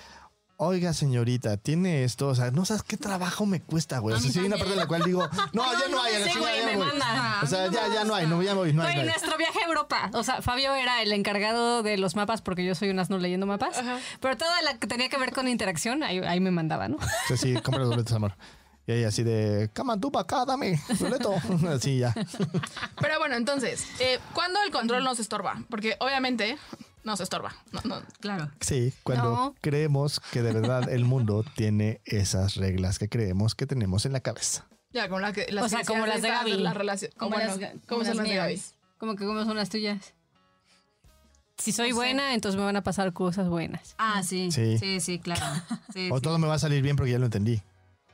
oiga, 0.57 0.93
señorita, 0.93 1.57
tiene 1.57 2.05
esto. 2.05 2.29
O 2.29 2.35
sea, 2.35 2.51
no 2.51 2.65
sabes 2.65 2.83
qué 2.83 2.97
trabajo 2.97 3.47
me 3.47 3.61
cuesta, 3.61 3.99
güey. 3.99 4.17
O 4.17 4.21
sea, 4.21 4.31
si 4.31 4.39
hay 4.39 4.47
una 4.47 4.57
parte 4.57 4.73
en 4.73 4.79
la 4.79 4.87
cual 4.87 5.03
digo, 5.05 5.29
no, 5.53 5.65
ya 5.79 5.89
no 5.89 6.03
hay, 6.03 6.15
Sí, 6.25 6.39
güey, 6.39 6.59
ya 6.61 6.67
me 6.67 6.77
voy. 6.77 6.87
manda. 6.87 7.41
O 7.43 7.47
sea, 7.47 7.71
ya, 7.71 7.89
ya 7.93 8.05
no 8.05 8.15
hay, 8.15 8.27
no, 8.27 8.43
ya 8.43 8.55
voy, 8.55 8.73
no 8.73 8.83
hay. 8.83 8.95
Güey, 8.95 9.07
nuestro 9.07 9.37
viaje 9.37 9.59
a 9.63 9.67
Europa. 9.67 10.11
O 10.15 10.23
sea, 10.23 10.43
Fabio 10.43 10.75
era 10.75 11.03
el 11.03 11.13
encargado 11.13 11.83
de 11.83 11.97
los 11.99 12.17
mapas 12.17 12.43
porque 12.43 12.65
yo 12.65 12.75
soy 12.75 12.91
un 12.91 12.99
asno 12.99 13.19
leyendo 13.19 13.47
mapas. 13.47 13.81
Pero 14.21 14.37
toda 14.37 14.63
la 14.63 14.79
que 14.79 14.87
tenía 14.87 15.09
que 15.09 15.19
ver 15.19 15.33
con 15.33 15.49
interacción, 15.49 16.03
ahí, 16.03 16.19
ahí 16.19 16.41
me 16.41 16.51
mandaba, 16.51 16.89
¿no? 16.89 16.97
O 16.97 17.29
sea, 17.29 17.37
sí, 17.37 17.55
compra 17.55 17.81
los 17.81 17.91
boletos, 17.91 18.13
amor. 18.13 18.35
Y 18.87 18.93
ahí 18.93 19.05
así 19.05 19.23
de, 19.23 19.71
cama 19.73 19.99
tú 19.99 20.13
para 20.13 20.25
acá, 20.25 20.45
dame, 20.45 20.79
boleto. 21.01 21.35
Así 21.75 22.01
ya. 22.01 22.13
Pero 23.01 23.19
bueno, 23.19 23.35
entonces, 23.35 23.87
eh, 23.99 24.19
¿cuándo 24.35 24.61
el 24.63 24.71
control 24.71 25.03
nos 25.05 25.19
estorba? 25.19 25.63
Porque 25.71 25.97
obviamente 26.01 26.59
nos 27.05 27.21
estorba. 27.21 27.55
No, 27.73 27.81
no. 27.85 28.03
Claro. 28.21 28.51
Sí, 28.61 28.93
cuando 29.03 29.31
No. 29.31 29.55
creemos 29.61 30.21
que 30.33 30.43
de 30.43 30.53
verdad 30.53 30.89
el 30.91 31.05
mundo 31.05 31.45
tiene 31.55 32.01
esas 32.05 32.57
reglas 32.57 32.99
que 32.99 33.09
creemos 33.09 33.55
que 33.55 33.67
tenemos 33.67 34.05
en 34.07 34.13
la 34.13 34.21
cabeza. 34.21 34.67
Ya, 34.93 35.09
como, 35.09 35.21
la 35.21 35.33
que, 35.33 35.47
las 35.51 35.65
O 35.65 35.69
sea, 35.69 35.81
que 35.81 35.87
como 35.87 36.07
las 36.07 36.23
de 36.23 36.29
Gaby. 36.29 36.55
La 36.59 36.73
relación, 36.75 37.11
Como 37.17 37.33
bueno, 37.37 37.57
las- 37.57 37.59
¿cómo 37.59 37.81
como 37.87 38.05
son 38.05 38.17
las 38.17 38.17
las 38.17 38.29
de 38.29 38.35
Gaby? 38.37 38.63
Como 38.99 39.17
que 39.17 39.25
como 39.27 39.45
son 39.45 39.57
las 39.57 39.69
tuyas. 39.69 40.15
Si 41.59 41.73
soy 41.73 41.91
No 41.91 41.95
sé. 41.97 41.99
buena, 42.01 42.35
entonces 42.35 42.59
me 42.59 42.65
van 42.65 42.77
a 42.77 42.83
pasar 42.83 43.13
cosas 43.13 43.49
buenas. 43.49 43.95
Ah, 43.99 44.23
sí. 44.23 44.51
Sí. 44.51 44.79
Sí, 44.79 45.01
sí, 45.01 45.19
claro. 45.21 45.45
Sí, 45.93 46.09
O 46.11 46.17
sí. 46.17 46.23
todo 46.23 46.39
me 46.39 46.47
va 46.49 46.55
a 46.55 46.59
salir 46.59 46.83
bien 46.83 46.97
porque 46.97 47.13
ya 47.13 47.19
lo 47.19 47.27
entendí. 47.27 47.61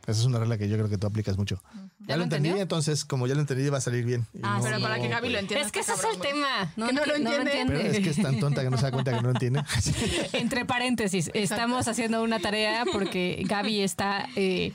Esa 0.06 0.20
es 0.20 0.24
una 0.24 0.38
regla 0.38 0.58
que 0.58 0.68
yo 0.68 0.76
creo 0.76 0.88
que 0.88 0.98
tú 0.98 1.06
aplicas 1.06 1.36
mucho. 1.36 1.62
Ya, 2.00 2.06
¿Ya 2.08 2.16
lo 2.16 2.22
entendí, 2.24 2.48
entendió? 2.48 2.62
entonces 2.62 3.04
como 3.04 3.26
ya 3.26 3.34
lo 3.34 3.40
entendí 3.40 3.68
va 3.68 3.78
a 3.78 3.80
salir 3.82 4.04
bien. 4.04 4.26
Ah, 4.42 4.58
Pero 4.62 4.76
Sí. 4.78 4.82
para 4.82 4.96
que 4.98 5.08
Gaby 5.08 5.28
lo 5.28 5.32
güey. 5.34 5.36
entienda. 5.42 5.66
es 5.66 5.72
que 5.72 5.80
ese 5.80 5.92
es 5.92 6.04
el 6.12 6.18
tema. 6.20 6.72
No, 6.76 6.86
Que 6.86 6.92
no 6.94 7.04
lo 7.04 7.18
no 7.18 7.30
entiende. 7.34 7.64
Pero 7.66 7.78
es 7.80 7.98
que 8.00 8.10
es 8.10 8.22
tan 8.22 8.40
tonta 8.40 8.62
que 8.62 8.70
no 8.70 8.76
se 8.78 8.84
da 8.84 8.90
cuenta 8.92 9.10
que 9.12 9.16
no 9.18 9.22
lo 9.24 9.30
entiende. 9.30 9.62
Entre 10.32 10.64
paréntesis, 10.64 11.30
estamos 11.34 11.86
haciendo 11.88 12.22
una 12.22 12.40
tarea 12.40 12.84
porque 12.90 13.42
Gaby 13.46 13.82
está 13.82 14.26
eh, 14.36 14.72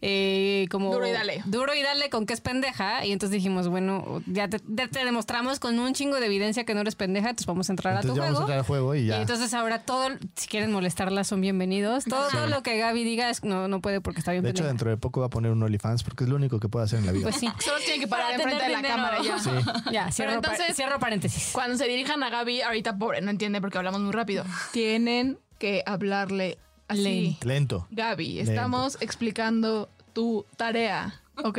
eh, 0.00 0.66
como... 0.70 0.92
Duro 0.92 1.06
y 1.06 1.10
dale. 1.10 1.42
Duro 1.46 1.74
y 1.74 1.82
dale 1.82 2.08
con 2.10 2.24
que 2.26 2.34
es 2.34 2.40
pendeja. 2.40 3.04
Y 3.04 3.12
entonces 3.12 3.34
dijimos, 3.34 3.68
bueno, 3.68 4.22
ya 4.26 4.48
te, 4.48 4.60
ya 4.68 4.88
te 4.88 5.04
demostramos 5.04 5.58
con 5.58 5.78
un 5.78 5.92
chingo 5.94 6.20
de 6.20 6.26
evidencia 6.26 6.64
que 6.64 6.74
no 6.74 6.80
eres 6.82 6.94
pendeja, 6.94 7.30
entonces 7.30 7.46
vamos 7.46 7.68
a 7.68 7.72
entrar 7.72 7.94
Entonces 7.94 8.10
a 8.10 8.14
tu 8.14 8.16
ya 8.16 8.22
vamos 8.22 8.34
a 8.34 8.38
juego. 8.38 8.46
entrar 8.46 8.58
al 8.58 8.64
juego 8.66 8.94
y 8.94 8.98
Y 9.00 9.06
ya. 9.06 9.20
entonces 9.20 9.52
ahora 9.54 9.80
todo, 9.84 10.08
si 10.36 10.46
quieren 10.48 10.70
molestarla, 10.72 11.24
son 11.24 11.40
bienvenidos. 11.40 12.04
Todo, 12.04 12.28
todo 12.28 12.46
lo 12.46 12.62
que 12.62 12.78
Gaby 12.78 13.02
diga 13.04 13.28
es, 13.30 13.42
no, 13.44 13.66
no 13.68 13.80
puede 13.80 14.00
porque 14.00 14.20
está 14.20 14.32
bien 14.32 14.44
de 14.44 14.50
hecho, 14.50 14.64
dentro 14.64 14.88
de 14.90 14.96
poco 14.96 15.20
va 15.20 15.26
a 15.26 15.30
poner 15.30 15.50
un 15.52 15.62
OnlyFans 15.62 16.02
porque 16.04 16.24
es 16.24 16.30
lo 16.30 16.36
único 16.36 16.60
que 16.60 16.68
puede 16.68 16.84
hacer 16.84 17.00
en 17.00 17.06
la 17.06 17.12
vida. 17.12 17.24
Pues 17.24 17.36
sí. 17.36 17.48
Solo 17.58 17.78
tiene 17.80 17.98
que 18.00 18.06
parar 18.06 18.32
Para 18.32 18.42
enfrente 18.42 18.64
de 18.64 18.70
la 18.70 18.76
dinero. 18.78 18.94
cámara 18.94 19.18
y 19.20 19.24
ya. 19.24 19.38
Sí. 19.38 19.50
Ya, 19.92 20.10
cierro, 20.12 20.30
Pero 20.40 20.52
entonces- 20.52 20.76
cierro 20.76 20.98
paréntesis. 20.98 21.50
Cuando 21.52 21.76
se 21.76 21.86
dirijan 21.88 22.22
a 22.22 22.30
Gaby, 22.30 22.62
ahorita 22.62 22.98
pobre, 22.98 23.20
no 23.20 23.30
entiende 23.30 23.60
porque 23.60 23.78
hablamos 23.78 24.00
muy 24.00 24.12
rápido. 24.12 24.44
Tienen 24.72 25.38
que 25.58 25.82
hablarle 25.86 26.58
así. 26.88 27.02
Lento. 27.02 27.46
Lento. 27.46 27.86
Gaby, 27.90 28.40
estamos 28.40 28.98
explicando 29.00 29.88
tu 30.12 30.44
tarea, 30.56 31.20
¿ok? 31.44 31.58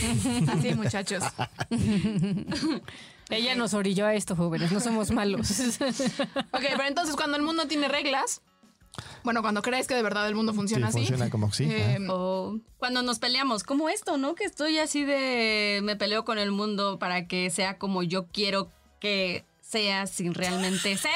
Así, 0.48 0.74
muchachos. 0.74 1.22
Ella 3.30 3.54
nos 3.54 3.74
orilló 3.74 4.06
a 4.06 4.14
esto, 4.14 4.34
jóvenes, 4.34 4.72
no 4.72 4.80
somos 4.80 5.10
malos. 5.10 5.48
Ok, 6.52 6.62
pero 6.70 6.84
entonces 6.86 7.14
cuando 7.16 7.36
el 7.36 7.42
mundo 7.42 7.66
tiene 7.66 7.86
reglas, 7.88 8.42
bueno, 9.22 9.40
cuando 9.42 9.62
crees 9.62 9.86
que 9.86 9.94
de 9.94 10.02
verdad 10.02 10.26
el 10.28 10.34
mundo 10.34 10.52
funciona 10.52 10.90
Sí, 10.90 10.98
así. 10.98 11.06
funciona 11.08 11.30
como 11.30 11.52
sí. 11.52 11.64
eh, 11.70 11.98
O 12.08 12.58
cuando 12.78 13.02
nos 13.02 13.18
peleamos, 13.20 13.62
como 13.62 13.88
esto, 13.88 14.16
¿no? 14.16 14.34
Que 14.34 14.44
estoy 14.44 14.78
así 14.78 15.04
de 15.04 15.80
me 15.84 15.94
peleo 15.96 16.24
con 16.24 16.38
el 16.38 16.50
mundo 16.50 16.98
para 16.98 17.28
que 17.28 17.50
sea 17.50 17.78
como 17.78 18.02
yo 18.02 18.26
quiero 18.26 18.68
que 18.98 19.44
sea 19.60 20.06
sin 20.08 20.34
realmente 20.34 20.96
ser. 20.96 21.12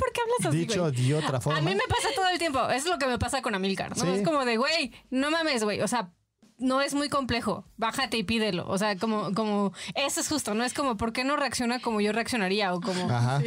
¿Por 0.00 0.12
qué 0.12 0.20
hablas 0.22 0.46
así, 0.48 0.58
Dicho 0.66 0.80
güey? 0.80 0.92
de 1.08 1.14
otra 1.14 1.40
forma. 1.40 1.58
A 1.58 1.62
mí 1.62 1.74
me 1.74 1.86
pasa 1.88 2.08
todo 2.14 2.28
el 2.28 2.38
tiempo. 2.38 2.68
Es 2.70 2.86
lo 2.86 2.98
que 2.98 3.06
me 3.06 3.18
pasa 3.18 3.42
con 3.42 3.54
Amilcar, 3.54 3.96
¿no? 3.96 4.02
Sí. 4.02 4.08
Es 4.10 4.22
como 4.26 4.44
de, 4.46 4.56
güey, 4.56 4.92
no 5.10 5.30
mames, 5.30 5.62
güey. 5.62 5.80
O 5.82 5.88
sea, 5.88 6.10
no 6.58 6.80
es 6.80 6.94
muy 6.94 7.08
complejo. 7.10 7.64
Bájate 7.76 8.16
y 8.16 8.22
pídelo. 8.24 8.66
O 8.68 8.78
sea, 8.78 8.96
como, 8.96 9.32
como, 9.34 9.72
eso 9.94 10.20
es 10.20 10.28
justo, 10.28 10.54
¿no? 10.54 10.64
Es 10.64 10.72
como, 10.74 10.96
¿por 10.96 11.12
qué 11.12 11.22
no 11.24 11.36
reacciona 11.36 11.80
como 11.80 12.00
yo 12.00 12.12
reaccionaría? 12.12 12.72
O 12.74 12.80
como, 12.80 13.10
Ajá. 13.10 13.42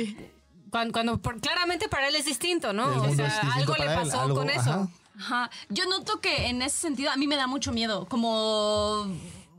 cuando, 0.70 0.94
cuando- 0.94 1.22
por- 1.22 1.40
claramente 1.42 1.90
para 1.90 2.08
él 2.08 2.16
es 2.16 2.26
distinto, 2.26 2.70
El 2.72 2.78
¿no? 2.78 2.88
O 3.04 3.16
sea, 3.16 3.40
algo 3.56 3.74
le 3.76 3.86
él, 3.86 3.96
pasó 3.96 4.22
algo- 4.22 4.36
con 4.36 4.50
eso. 4.50 4.70
ajá. 4.70 4.88
Ajá. 5.20 5.50
Yo 5.70 5.86
noto 5.86 6.20
que 6.22 6.48
en 6.48 6.62
ese 6.64 6.78
sentido 6.78 7.12
a 7.12 7.16
mí 7.18 7.28
me 7.28 7.36
da 7.36 7.46
mucho 7.48 7.72
miedo. 7.72 8.08
Como 8.08 9.06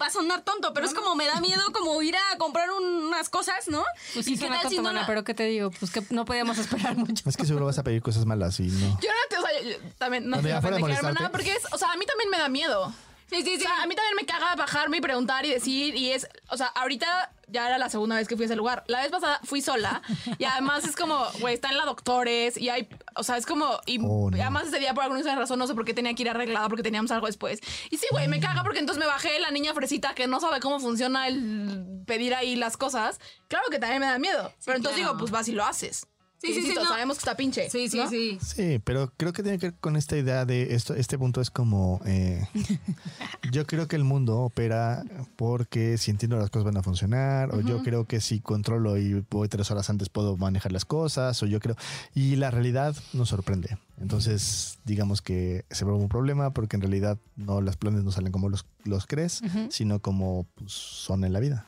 va 0.05 0.09
a 0.09 0.13
sonar 0.13 0.43
tonto, 0.43 0.73
pero 0.75 0.87
es 0.87 0.95
como 0.95 1.15
me 1.17 1.27
da 1.27 1.41
miedo 1.41 1.63
como 1.73 2.01
ir 2.03 2.15
a 2.17 2.37
comprar 2.39 2.71
unas 2.71 3.29
cosas, 3.31 3.69
¿no? 3.69 3.83
Pues 4.13 4.27
sí, 4.27 4.33
¿Y 4.33 4.35
qué 4.35 4.41
suena 4.41 4.61
tal 4.61 4.71
si 4.71 4.77
tonto, 4.77 4.83
no 4.83 4.89
mana, 4.91 5.01
la- 5.01 5.07
pero 5.07 5.25
¿qué 5.25 5.35
te 5.35 5.45
digo? 5.45 5.71
Pues 5.71 5.91
que 5.91 6.03
no 6.11 6.25
podíamos 6.25 6.59
esperar 6.59 6.97
mucho. 6.97 7.29
Es 7.29 7.37
que 7.37 7.47
seguro 7.47 7.67
vas 7.67 7.79
a 7.79 7.83
pedir 7.83 8.03
cosas 8.03 8.25
malas 8.27 8.61
y 8.61 8.65
no. 8.69 8.99
yo 9.01 9.09
no 9.09 9.29
te, 9.31 9.37
o 9.39 9.41
sea, 9.41 9.63
yo- 9.63 9.71
yo 9.71 9.77
también 9.99 10.25
no 10.29 10.37
No, 10.37 10.43
te 10.43 10.43
voy 10.43 10.53
a 10.53 10.97
hermana, 10.97 11.31
porque 11.31 11.55
es, 11.55 11.63
o 11.73 11.79
sea, 11.79 11.93
a 11.93 11.97
mí 11.97 12.05
también 12.07 12.31
me 12.31 12.39
da 12.39 12.49
miedo. 12.49 12.93
Sí, 13.31 13.43
sí, 13.43 13.55
O 13.55 13.59
sí. 13.59 13.61
sea, 13.63 13.83
a 13.83 13.87
mí 13.87 13.95
también 13.95 14.17
me 14.17 14.27
caga 14.27 14.55
bajarme 14.55 14.99
y 14.99 15.01
preguntar 15.01 15.45
y 15.47 15.51
decir, 15.51 15.95
y 15.97 16.11
es, 16.11 16.29
o 16.51 16.57
sea, 16.57 16.67
ahorita 16.69 17.33
ya 17.49 17.67
era 17.67 17.79
la 17.79 17.89
segunda 17.91 18.17
vez 18.17 18.27
que 18.29 18.37
fui 18.37 18.45
a 18.45 18.47
ese 18.47 18.57
lugar. 18.57 18.85
La 18.87 19.01
vez 19.03 19.11
pasada 19.11 19.41
fui 19.45 19.61
sola 19.61 20.03
y 20.39 20.45
además 20.45 20.85
es 20.85 20.97
como, 20.97 21.25
güey, 21.41 21.55
están 21.55 21.77
la 21.77 21.85
doctores 21.85 22.57
y 22.57 22.69
hay, 22.71 22.89
o 23.17 23.23
sea, 23.23 23.37
es 23.37 23.47
como, 23.47 23.79
y 23.87 23.99
Oh, 24.03 24.31
no. 24.31 24.37
además 24.41 24.67
ese 24.69 24.79
día 24.79 24.95
por 24.95 25.05
alguna 25.05 25.35
razón 25.37 25.59
no 25.59 25.67
sé 25.67 25.75
por 25.75 25.85
qué 25.85 25.95
tenía 25.95 26.15
que 26.15 26.23
ir 26.23 26.31
arreglada 26.31 26.69
porque 26.69 26.83
teníamos 26.83 27.11
algo 27.11 27.27
después. 27.27 27.61
Y 27.91 27.97
sí, 27.97 28.07
güey, 28.11 28.29
me 28.29 28.41
caga 28.41 28.63
porque 28.63 28.79
entonces 28.79 29.01
me 29.01 29.07
bajé 29.07 29.39
la 29.41 29.51
niña 29.51 29.75
fresita 29.75 30.15
que 30.15 30.27
no 30.27 30.41
sabe 30.41 30.61
cómo 30.61 30.79
funciona 30.81 31.27
el 31.29 32.03
pedir 32.07 32.35
ahí 32.35 32.57
las 32.57 32.77
cosas. 32.77 33.21
Claro 33.49 33.67
que 33.71 33.79
también 33.79 34.01
me 34.01 34.07
da 34.07 34.19
miedo, 34.19 34.53
pero 34.65 34.77
entonces 34.77 34.99
claro. 35.01 35.13
digo, 35.15 35.19
pues 35.19 35.31
vas 35.31 35.49
y 35.49 35.53
lo 35.53 35.65
haces. 35.65 36.07
Sí, 36.45 36.55
Sí, 36.55 36.63
sí, 36.63 36.73
no. 36.75 36.87
sabemos 36.87 37.17
que 37.17 37.21
está 37.21 37.37
pinche. 37.37 37.71
Sí, 37.71 37.89
sí, 37.89 37.97
¿no? 37.97 38.09
sí. 38.09 38.39
Sí, 38.41 38.81
pero 38.85 39.13
creo 39.17 39.33
que 39.33 39.43
tiene 39.43 39.59
que 39.59 39.71
ver 39.71 39.79
con 39.81 39.97
esta 39.97 40.17
idea 40.17 40.45
de 40.45 40.75
esto. 40.75 40.95
Este 40.95 41.19
punto 41.19 41.41
es 41.41 41.51
como. 41.51 42.01
eh, 42.07 42.47
yo 43.53 43.67
creo 43.67 43.89
que 43.89 43.97
el 43.97 44.05
mundo 44.05 44.41
opera 44.41 45.05
porque 45.37 45.99
si 45.99 46.11
entiendo 46.11 46.37
las 46.37 46.51
cosas 46.51 46.65
van 46.65 46.77
a 46.77 46.83
funcionar, 46.83 47.55
o 47.55 47.61
yo 47.61 47.83
creo 47.83 48.05
que 48.07 48.21
si 48.21 48.41
controlo 48.41 48.97
y 48.99 49.25
voy 49.31 49.49
tres 49.49 49.71
horas 49.71 49.89
antes 49.91 50.09
puedo 50.09 50.37
manejar 50.37 50.73
las 50.73 50.85
cosas, 50.85 51.43
o 51.43 51.47
yo 51.47 51.61
creo. 51.61 51.77
Y 52.15 52.37
la 52.37 52.51
realidad 52.51 52.95
nos 53.13 53.29
sorprende. 53.31 53.79
Entonces, 54.01 54.79
digamos 54.85 55.23
que 55.23 55.65
se 55.71 55.85
vuelve 55.85 56.01
un 56.03 56.09
problema 56.09 56.51
porque 56.51 56.77
en 56.77 56.83
realidad 56.83 57.19
no 57.37 57.61
los 57.61 57.77
planes 57.77 58.03
no 58.05 58.11
salen 58.11 58.33
como 58.33 58.49
los, 58.49 58.67
los 58.85 59.07
crees, 59.07 59.41
sino 59.71 60.01
como 60.01 60.47
pues, 60.57 60.73
son 60.73 61.25
en 61.25 61.33
la 61.33 61.41
vida. 61.41 61.67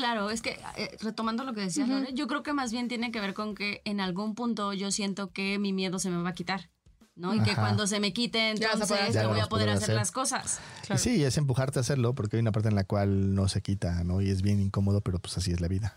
Claro, 0.00 0.30
es 0.30 0.40
que 0.42 0.58
eh, 0.76 0.96
retomando 1.00 1.44
lo 1.44 1.52
que 1.52 1.60
decías, 1.60 1.88
Lore, 1.88 2.12
yo 2.14 2.26
creo 2.26 2.42
que 2.42 2.52
más 2.54 2.72
bien 2.72 2.88
tiene 2.88 3.10
que 3.12 3.20
ver 3.20 3.34
con 3.34 3.54
que 3.54 3.82
en 3.84 4.00
algún 4.00 4.34
punto 4.34 4.72
yo 4.72 4.90
siento 4.90 5.30
que 5.30 5.58
mi 5.58 5.72
miedo 5.72 5.98
se 5.98 6.08
me 6.10 6.22
va 6.22 6.30
a 6.30 6.32
quitar, 6.32 6.70
¿no? 7.16 7.34
Y 7.34 7.40
que 7.42 7.54
cuando 7.54 7.86
se 7.86 8.00
me 8.00 8.12
quite, 8.14 8.54
poder 8.54 8.70
entonces 8.72 9.14
yo 9.14 9.28
voy 9.28 9.36
Ya 9.38 9.44
a 9.44 9.48
poder 9.48 9.48
poder 9.48 9.68
hacer 9.70 9.82
hacer. 9.84 9.94
las 9.96 10.10
cosas. 10.10 10.58
Y 10.92 10.96
sí, 10.98 11.22
es 11.22 11.36
empujarte 11.36 11.78
a 11.78 11.82
hacerlo 11.82 12.14
porque 12.14 12.36
hay 12.36 12.40
una 12.40 12.50
parte 12.52 12.68
en 12.70 12.74
la 12.76 12.84
cual 12.84 13.34
no 13.34 13.46
se 13.48 13.60
quita, 13.60 14.02
¿no? 14.04 14.20
Y 14.22 14.30
es 14.30 14.40
bien 14.42 14.58
incómodo, 14.60 15.02
pero 15.02 15.18
pues 15.18 15.36
así 15.36 15.52
es 15.52 15.60
la 15.60 15.68
vida. 15.68 15.94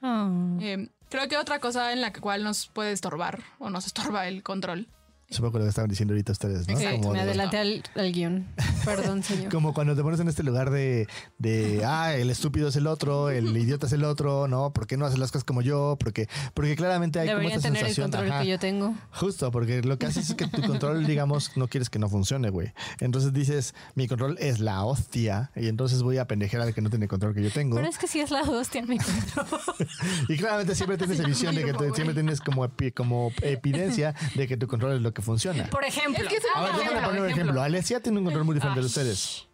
Ah. 0.00 0.56
Eh, 0.60 0.88
creo 1.10 1.28
que 1.28 1.36
otra 1.36 1.60
cosa 1.60 1.92
en 1.92 2.00
la 2.00 2.12
cual 2.12 2.44
nos 2.44 2.66
puede 2.68 2.92
estorbar 2.92 3.42
o 3.58 3.68
nos 3.70 3.86
estorba 3.86 4.26
el 4.26 4.42
control. 4.42 4.88
Supongo 5.30 5.58
lo 5.58 5.64
que 5.64 5.70
estaban 5.70 5.88
diciendo 5.90 6.12
ahorita 6.14 6.32
ustedes, 6.32 6.68
¿no? 6.68 6.74
Exacto, 6.74 6.98
Como 7.00 7.12
me 7.12 7.18
de- 7.18 7.24
adelanté 7.24 7.58
al, 7.58 7.82
al 7.96 8.12
guion. 8.12 8.46
Perdón, 8.84 9.22
señor. 9.22 9.50
Como 9.50 9.72
cuando 9.74 9.94
te 9.96 10.02
pones 10.02 10.20
en 10.20 10.28
este 10.28 10.42
lugar 10.42 10.70
de, 10.70 11.06
de, 11.38 11.82
ah, 11.84 12.14
el 12.14 12.30
estúpido 12.30 12.68
es 12.68 12.76
el 12.76 12.86
otro, 12.86 13.30
el 13.30 13.56
idiota 13.56 13.86
es 13.86 13.92
el 13.92 14.04
otro, 14.04 14.48
¿no? 14.48 14.72
¿Por 14.72 14.86
qué 14.86 14.96
no 14.96 15.06
haces 15.06 15.18
las 15.18 15.30
cosas 15.32 15.44
como 15.44 15.62
yo? 15.62 15.96
Porque, 15.98 16.28
porque 16.54 16.76
claramente 16.76 17.18
hay 17.20 17.28
Deberían 17.28 17.50
como 17.52 17.56
esta 17.58 17.68
tener 17.68 17.82
el 17.82 17.94
sensación. 17.94 18.10
control 18.10 18.32
ajá. 18.32 18.42
que 18.42 18.48
yo 18.48 18.58
tengo. 18.58 18.94
Justo, 19.12 19.50
porque 19.50 19.82
lo 19.82 19.98
que 19.98 20.06
haces 20.06 20.30
es 20.30 20.34
que 20.34 20.46
tu 20.46 20.62
control, 20.62 21.06
digamos, 21.06 21.56
no 21.56 21.68
quieres 21.68 21.90
que 21.90 21.98
no 21.98 22.08
funcione, 22.08 22.50
güey. 22.50 22.72
Entonces 23.00 23.32
dices, 23.32 23.74
mi 23.94 24.08
control 24.08 24.36
es 24.40 24.60
la 24.60 24.84
hostia, 24.84 25.50
y 25.56 25.68
entonces 25.68 26.02
voy 26.02 26.18
a 26.18 26.26
pendejer 26.26 26.60
al 26.60 26.74
que 26.74 26.80
no 26.80 26.90
tiene 26.90 27.08
control 27.08 27.34
que 27.34 27.42
yo 27.42 27.50
tengo. 27.50 27.76
Pero 27.76 27.88
es 27.88 27.98
que 27.98 28.06
sí 28.06 28.20
es 28.20 28.30
la 28.30 28.42
hostia, 28.42 28.82
mi 28.82 28.98
control. 28.98 29.46
Y 30.28 30.36
claramente 30.36 30.74
siempre 30.74 30.96
tienes 30.96 31.24
visión 31.24 31.54
de 31.54 31.64
que 31.64 31.72
tú- 31.72 31.92
siempre 31.94 32.14
tienes 32.14 32.40
como, 32.40 32.64
epi- 32.66 32.92
como 32.92 33.32
evidencia 33.42 34.14
de 34.34 34.46
que 34.46 34.56
tu 34.56 34.66
control 34.66 34.96
es 34.96 35.02
lo 35.02 35.12
que 35.12 35.22
funciona. 35.22 35.64
Por 35.70 35.84
ejemplo. 35.84 36.22
Es 36.22 36.28
que 36.28 36.36
es 36.36 36.42
A 36.54 36.62
ver, 36.62 36.70
un 36.72 36.76
déjame 36.78 36.90
ejemplo, 36.98 37.08
poner 37.08 37.20
un 37.22 37.26
ejemplo. 37.28 37.42
ejemplo. 37.44 37.62
Alesia 37.62 38.00
tiene 38.00 38.18
un 38.18 38.24
control 38.24 38.44
muy 38.44 38.54
diferente 38.54 38.73
de 38.82 38.86
ustedes. 38.86 39.46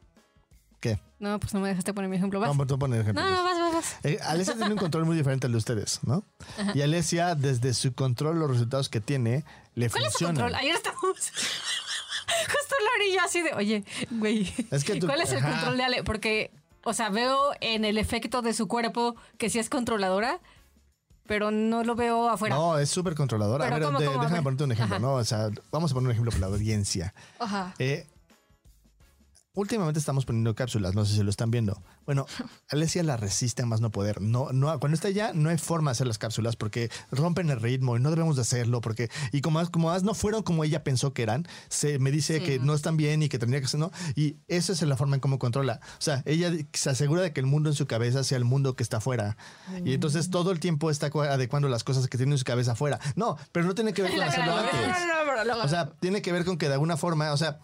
¿Qué? 0.80 0.98
No, 1.18 1.38
pues 1.38 1.52
no 1.52 1.60
me 1.60 1.68
dejaste 1.68 1.92
poner 1.92 2.08
mi 2.08 2.16
ejemplo. 2.16 2.40
Vas. 2.40 2.48
Vamos 2.48 2.70
a 2.72 2.76
poner 2.78 3.02
ejemplo. 3.02 3.22
No, 3.22 3.30
no, 3.30 3.44
vas, 3.44 3.58
vas, 3.58 3.74
vas. 3.74 3.96
Eh, 4.02 4.18
Alesia 4.24 4.54
tiene 4.54 4.72
un 4.72 4.78
control 4.78 5.04
muy 5.04 5.14
diferente 5.16 5.46
al 5.46 5.52
de 5.52 5.58
ustedes, 5.58 6.00
¿no? 6.04 6.24
Y 6.74 6.80
Alesia, 6.80 7.34
desde 7.34 7.74
su 7.74 7.92
control, 7.92 8.38
los 8.38 8.50
resultados 8.50 8.88
que 8.88 9.00
tiene, 9.00 9.44
le 9.74 9.90
¿Cuál 9.90 10.04
es 10.04 10.12
su 10.14 10.18
funcionan. 10.24 10.36
control? 10.36 10.54
Ayer 10.54 10.74
estamos. 10.74 11.00
Justo 12.46 12.74
Lori 12.94 13.10
y 13.10 13.14
yo 13.14 13.20
así 13.22 13.42
de, 13.42 13.52
oye, 13.54 13.84
güey. 14.10 14.52
Es 14.70 14.84
que 14.84 14.96
tú- 14.98 15.06
¿Cuál 15.06 15.20
es 15.20 15.30
el 15.32 15.38
ajá. 15.38 15.50
control 15.50 15.76
de 15.76 15.82
Ale? 15.84 16.04
Porque, 16.04 16.50
o 16.84 16.94
sea, 16.94 17.10
veo 17.10 17.38
en 17.60 17.84
el 17.84 17.98
efecto 17.98 18.40
de 18.40 18.54
su 18.54 18.66
cuerpo 18.68 19.16
que 19.36 19.50
sí 19.50 19.58
es 19.58 19.68
controladora, 19.68 20.38
pero 21.26 21.50
no 21.50 21.84
lo 21.84 21.94
veo 21.94 22.28
afuera. 22.30 22.54
No, 22.54 22.78
es 22.78 22.88
súper 22.88 23.14
controladora. 23.14 23.64
Pero 23.64 23.76
A 23.76 23.78
ver, 23.78 23.86
¿cómo, 23.86 23.98
de- 24.00 24.06
cómo? 24.06 24.20
A 24.20 24.22
déjame 24.24 24.38
ver. 24.38 24.44
ponerte 24.44 24.64
un 24.64 24.72
ejemplo, 24.72 24.96
Ajá. 24.96 25.02
¿no? 25.02 25.12
O 25.14 25.24
sea, 25.24 25.50
vamos 25.70 25.90
a 25.90 25.94
poner 25.94 26.06
un 26.06 26.12
ejemplo 26.12 26.30
para 26.32 26.40
la 26.40 26.46
audiencia. 26.56 27.12
Ajá. 27.38 27.74
Eh, 27.78 28.06
últimamente 29.54 29.98
estamos 29.98 30.24
poniendo 30.24 30.54
cápsulas, 30.54 30.94
no 30.94 31.04
sé 31.04 31.14
si 31.14 31.22
lo 31.22 31.30
están 31.30 31.50
viendo. 31.50 31.82
Bueno, 32.06 32.26
Alesia 32.70 33.02
la 33.02 33.16
resiste 33.16 33.62
a 33.62 33.66
más 33.66 33.80
no 33.80 33.90
poder. 33.90 34.20
No, 34.20 34.52
no, 34.52 34.78
cuando 34.78 34.94
está 34.94 35.08
allá, 35.08 35.32
no 35.34 35.48
hay 35.50 35.58
forma 35.58 35.90
de 35.90 35.92
hacer 35.92 36.06
las 36.06 36.18
cápsulas 36.18 36.56
porque 36.56 36.90
rompen 37.10 37.50
el 37.50 37.60
ritmo 37.60 37.96
y 37.96 38.00
no 38.00 38.10
debemos 38.10 38.36
de 38.36 38.42
hacerlo 38.42 38.80
porque 38.80 39.10
y 39.32 39.40
como 39.40 39.58
más, 39.58 39.70
como 39.70 39.96
no 40.00 40.14
fueron 40.14 40.42
como 40.42 40.64
ella 40.64 40.84
pensó 40.84 41.12
que 41.12 41.22
eran, 41.22 41.46
se 41.68 41.98
me 41.98 42.10
dice 42.10 42.38
Sí. 42.38 42.44
que 42.44 42.58
no 42.58 42.74
están 42.74 42.96
bien 42.96 43.22
y 43.22 43.28
que 43.28 43.38
tendría 43.38 43.60
que 43.60 43.66
ser 43.66 43.80
no 43.80 43.90
y 44.14 44.36
esa 44.48 44.72
es 44.72 44.82
la 44.82 44.96
forma 44.96 45.16
en 45.16 45.20
cómo 45.20 45.38
controla. 45.38 45.80
O 45.98 46.00
sea, 46.00 46.22
ella 46.26 46.52
se 46.72 46.90
asegura 46.90 47.22
de 47.22 47.32
que 47.32 47.40
el 47.40 47.46
mundo 47.46 47.70
en 47.70 47.74
su 47.76 47.86
cabeza 47.86 48.22
sea 48.24 48.38
el 48.38 48.44
mundo 48.44 48.76
que 48.76 48.82
está 48.82 48.98
afuera 48.98 49.36
y 49.84 49.94
entonces 49.94 50.30
todo 50.30 50.52
el 50.52 50.60
tiempo 50.60 50.90
está 50.90 51.08
adecuando 51.08 51.68
las 51.68 51.84
cosas 51.84 52.06
que 52.08 52.16
tiene 52.16 52.32
en 52.32 52.38
su 52.38 52.44
cabeza 52.44 52.72
afuera. 52.72 53.00
No, 53.16 53.36
pero 53.52 53.66
no 53.66 53.74
tiene 53.74 53.92
que 53.92 54.02
ver 54.02 54.12
con 54.14 54.22
hacerlo 54.22 54.56
antes. 54.56 54.70
No, 55.10 55.44
no, 55.44 55.44
no, 55.44 55.64
O 55.64 55.68
sea, 55.68 55.90
tiene 56.00 56.22
que 56.22 56.32
ver 56.32 56.44
con 56.44 56.58
que 56.58 56.66
de 56.68 56.74
alguna 56.74 56.96
forma, 56.96 57.32
o 57.32 57.36
sea, 57.36 57.60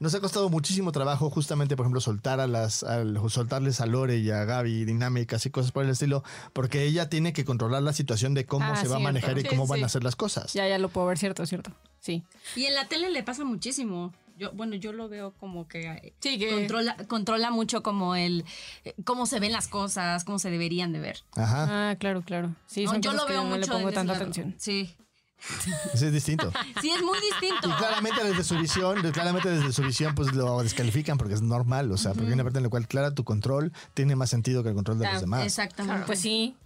nos 0.00 0.14
ha 0.14 0.20
costado 0.20 0.48
muchísimo 0.50 0.92
trabajo 0.92 1.30
justamente, 1.30 1.76
por 1.76 1.84
ejemplo, 1.84 2.00
soltar 2.00 2.40
a 2.40 2.46
las, 2.46 2.82
al, 2.82 3.18
soltarles 3.30 3.80
a 3.80 3.86
Lore 3.86 4.18
y 4.18 4.30
a 4.30 4.44
Gaby 4.44 4.84
dinámicas 4.84 5.46
y 5.46 5.50
cosas 5.50 5.72
por 5.72 5.84
el 5.84 5.90
estilo, 5.90 6.22
porque 6.52 6.84
ella 6.84 7.08
tiene 7.08 7.32
que 7.32 7.44
controlar 7.44 7.82
la 7.82 7.92
situación 7.92 8.34
de 8.34 8.44
cómo 8.46 8.66
Ah, 8.72 8.76
se 8.76 8.88
va 8.88 8.96
a 8.96 9.00
manejar 9.00 9.38
y 9.38 9.42
Sí, 9.42 9.48
cómo 9.48 9.66
van 9.66 9.82
a 9.82 9.86
hacer 9.86 10.04
las 10.04 10.16
cosas. 10.16 10.52
Ya, 10.52 10.66
ya 10.68 10.78
lo 10.78 10.88
puedo 10.88 11.06
ver, 11.06 11.18
cierto, 11.18 11.44
cierto. 11.46 11.72
Sí. 12.00 12.22
Y 12.56 12.64
en 12.66 12.74
la 12.74 12.86
tele 12.88 13.10
le 13.10 13.22
pasa 13.22 13.44
muchísimo. 13.44 14.12
Yo, 14.36 14.50
bueno, 14.52 14.74
yo 14.74 14.92
lo 14.92 15.08
veo 15.08 15.32
como 15.38 15.68
que 15.68 15.86
eh, 15.86 16.12
Sí, 16.18 16.38
que- 16.40 16.50
controla, 16.50 16.96
controla 17.06 17.50
mucho 17.52 17.84
como 17.84 18.16
el 18.16 18.44
eh, 18.84 18.92
cómo 19.04 19.26
se 19.26 19.38
ven 19.38 19.52
las 19.52 19.68
cosas, 19.68 20.24
cómo 20.24 20.40
se 20.40 20.50
deberían 20.50 20.92
de 20.92 20.98
ver. 20.98 21.18
Ajá, 21.36 21.90
Ah, 21.90 21.96
claro, 21.96 22.22
claro. 22.22 22.52
Sí, 22.66 22.84
No, 22.84 22.90
son 22.92 23.00
yo 23.00 23.12
lo 23.12 23.26
que 23.26 23.32
veo 23.34 23.44
no 23.44 23.50
mucho 23.50 23.60
le 23.60 23.66
pongo 23.68 23.92
tanta 23.92 24.14
atención. 24.14 24.54
Sí. 24.58 24.92
Ese 25.92 26.06
es 26.06 26.12
distinto. 26.12 26.52
Sí, 26.80 26.90
es 26.90 27.02
muy 27.02 27.18
distinto. 27.20 27.68
Y 27.68 27.72
claramente 27.72 28.24
desde 28.24 28.44
su 28.44 28.58
visión, 28.58 29.00
claramente 29.12 29.48
desde 29.50 29.72
su 29.72 29.82
visión, 29.82 30.14
pues 30.14 30.32
lo 30.34 30.62
descalifican 30.62 31.16
porque 31.18 31.34
es 31.34 31.42
normal, 31.42 31.90
o 31.92 31.96
sea, 31.96 32.12
porque 32.12 32.28
hay 32.28 32.32
una 32.34 32.44
parte 32.44 32.58
en 32.58 32.64
la 32.64 32.68
cual, 32.68 32.86
claro, 32.86 33.14
tu 33.14 33.24
control 33.24 33.72
tiene 33.94 34.16
más 34.16 34.30
sentido 34.30 34.62
que 34.62 34.70
el 34.70 34.74
control 34.74 34.98
de 34.98 35.10
los 35.10 35.20
demás. 35.20 35.44
Exactamente. 35.44 36.04
Pues 36.06 36.20
sí. 36.20 36.56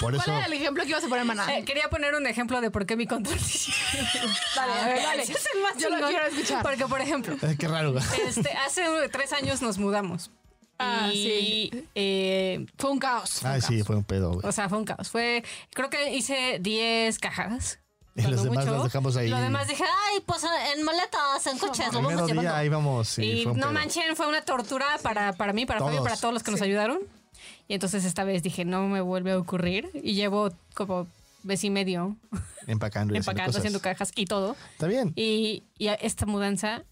Por 0.00 0.12
¿Cuál 0.12 0.14
eso, 0.16 0.30
era 0.30 0.46
el 0.46 0.52
ejemplo 0.52 0.84
que 0.84 0.90
ibas 0.90 1.04
a 1.04 1.08
poner, 1.08 1.24
maná? 1.24 1.56
Eh, 1.56 1.64
quería 1.64 1.88
poner 1.88 2.14
un 2.14 2.26
ejemplo 2.26 2.60
de 2.60 2.70
por 2.70 2.86
qué 2.86 2.96
mi 2.96 3.06
control. 3.06 3.36
Dale, 4.56 4.72
a 4.72 4.86
ver, 4.86 5.02
dale. 5.02 5.22
Ese 5.22 5.32
es 5.32 5.48
el 5.54 5.62
más 5.62 5.76
Yo 5.76 5.90
lo 5.90 6.06
quiero 6.06 6.26
escuchar. 6.26 6.62
Porque, 6.62 6.86
por 6.86 7.00
ejemplo, 7.00 7.36
eh, 7.42 7.56
qué 7.58 7.66
raro. 7.66 7.94
este, 8.28 8.52
hace 8.52 8.82
tres 9.10 9.32
años 9.32 9.62
nos 9.62 9.78
mudamos. 9.78 10.30
Ah, 10.78 11.10
y, 11.12 11.70
eh, 11.94 12.66
Fue 12.76 12.90
un 12.90 12.98
caos. 12.98 13.40
fue 13.40 13.48
un 13.50 13.54
Ay, 13.56 13.60
sí, 13.62 13.76
caos. 13.76 13.86
fue 13.86 13.96
un 13.96 14.04
pedo, 14.04 14.32
güey. 14.32 14.46
o 14.46 14.52
sea, 14.52 14.68
fue 14.68 14.78
un 14.78 14.84
caos. 14.84 15.08
Fue, 15.08 15.42
creo 15.72 15.88
que 15.90 16.14
hice 16.14 16.58
10 16.60 17.18
cajas. 17.18 17.78
Y 18.14 18.22
los 18.22 18.42
demás 18.44 18.64
mucho. 18.64 18.76
las 18.76 18.84
dejamos 18.84 19.16
ahí. 19.16 19.28
Lo 19.28 19.38
demás 19.38 19.68
dije, 19.68 19.84
ay, 19.84 20.22
pues 20.24 20.42
en 20.74 20.82
maletas, 20.82 21.46
en 21.46 21.58
coches, 21.58 21.92
lo 21.92 22.00
vamos 22.00 22.12
día 22.12 22.26
llevando. 22.26 22.54
ahí 22.54 22.68
vamos. 22.70 23.08
sí, 23.08 23.22
y 23.42 23.46
no 23.46 23.52
pedo. 23.54 23.72
manchen, 23.72 24.16
fue 24.16 24.26
una 24.26 24.42
tortura 24.42 24.86
para, 25.02 25.34
para 25.34 25.52
mí, 25.52 25.66
para 25.66 25.80
Fabio, 25.80 25.96
Todos. 25.96 26.08
para 26.08 26.20
todos 26.20 26.32
los 26.34 26.42
que 26.42 26.50
nos 26.50 26.62
ayudaron. 26.62 26.98
Y 27.68 27.74
entonces 27.74 28.04
esta 28.06 28.24
vez 28.24 28.42
dije, 28.42 28.64
no 28.64 28.86
me 28.88 29.00
vuelve 29.02 29.32
a 29.32 29.38
ocurrir. 29.38 29.90
Y 29.94 30.14
llevo 30.14 30.50
como 30.74 31.06
mes 31.42 31.62
y 31.64 31.70
medio 31.70 32.16
Empacando 32.66 33.14
y 33.14 33.18
haciendo 33.18 33.30
empacando, 33.32 33.46
cosas. 33.46 33.56
haciendo 33.58 33.80
cajas 33.80 34.12
y 34.14 34.24
todo. 34.24 34.56
Está 34.72 34.86
bien. 34.86 35.12
Y, 35.14 35.64
y 35.78 35.88
esta 35.88 36.24
mudanza 36.26 36.84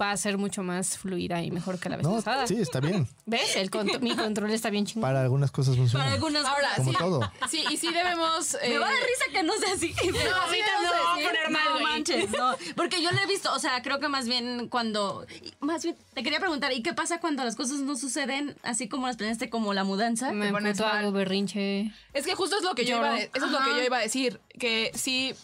va 0.00 0.10
a 0.12 0.16
ser 0.16 0.38
mucho 0.38 0.62
más 0.62 0.96
fluida 0.98 1.42
y 1.42 1.50
mejor 1.50 1.78
que 1.78 1.88
la 1.88 1.96
vez 1.96 2.06
No, 2.06 2.16
pasada. 2.16 2.46
sí, 2.46 2.60
está 2.60 2.80
bien. 2.80 3.08
¿Ves? 3.26 3.56
El 3.56 3.70
contro- 3.70 4.00
mi 4.00 4.14
control 4.16 4.50
está 4.50 4.70
bien 4.70 4.86
chingón. 4.86 5.02
Para 5.02 5.22
algunas 5.22 5.50
cosas 5.50 5.76
funciona. 5.76 6.04
Para 6.04 6.14
algunas 6.14 6.44
Ahora, 6.44 6.70
Como 6.76 6.90
sí, 6.92 6.96
todo. 6.98 7.32
Sí, 7.48 7.64
y 7.70 7.76
sí 7.76 7.92
debemos... 7.92 8.56
Me 8.62 8.74
eh, 8.74 8.78
va 8.78 8.86
a 8.88 8.92
dar 8.92 8.98
risa 9.02 9.24
que 9.32 9.42
no 9.42 9.52
sea 9.54 9.72
así. 9.74 9.92
Sí, 10.00 10.08
ahorita 10.08 10.30
vamos 10.34 10.90
a 10.90 11.10
no, 11.10 11.16
decir, 11.16 11.28
poner 11.28 11.50
no, 11.50 11.74
no 11.74 11.80
manches, 11.80 12.30
no. 12.30 12.56
Porque 12.76 13.02
yo 13.02 13.10
lo 13.12 13.18
he 13.20 13.26
visto, 13.26 13.52
o 13.54 13.58
sea, 13.58 13.82
creo 13.82 13.98
que 14.00 14.08
más 14.08 14.26
bien 14.26 14.68
cuando. 14.68 15.26
Más 15.60 15.82
bien, 15.82 15.96
te 16.14 16.22
quería 16.22 16.38
preguntar, 16.40 16.72
¿y 16.72 16.82
qué 16.82 16.92
pasa 16.94 17.20
cuando 17.20 17.44
las 17.44 17.56
cosas 17.56 17.80
no 17.80 17.96
suceden 17.96 18.56
así 18.62 18.88
como 18.88 19.06
las 19.06 19.16
planeaste, 19.16 19.50
como 19.50 19.74
la 19.74 19.84
mudanza? 19.84 20.32
me 20.32 20.50
pones 20.52 20.78
mal. 20.80 20.98
hago 20.98 21.12
berrinche. 21.12 21.92
Es 22.12 22.24
que 22.26 22.34
justo 22.34 22.56
es 22.56 22.62
lo 22.62 22.74
que 22.74 22.84
yo 22.84 22.96
iba 22.98 23.10
a 23.10 23.12
de- 23.14 23.30
eso 23.34 23.46
es 23.46 23.50
lo 23.52 23.58
que 23.58 23.70
yo 23.70 23.82
iba 23.82 23.96
a 23.98 24.00
decir, 24.00 24.40
que 24.58 24.90
sí, 24.94 25.34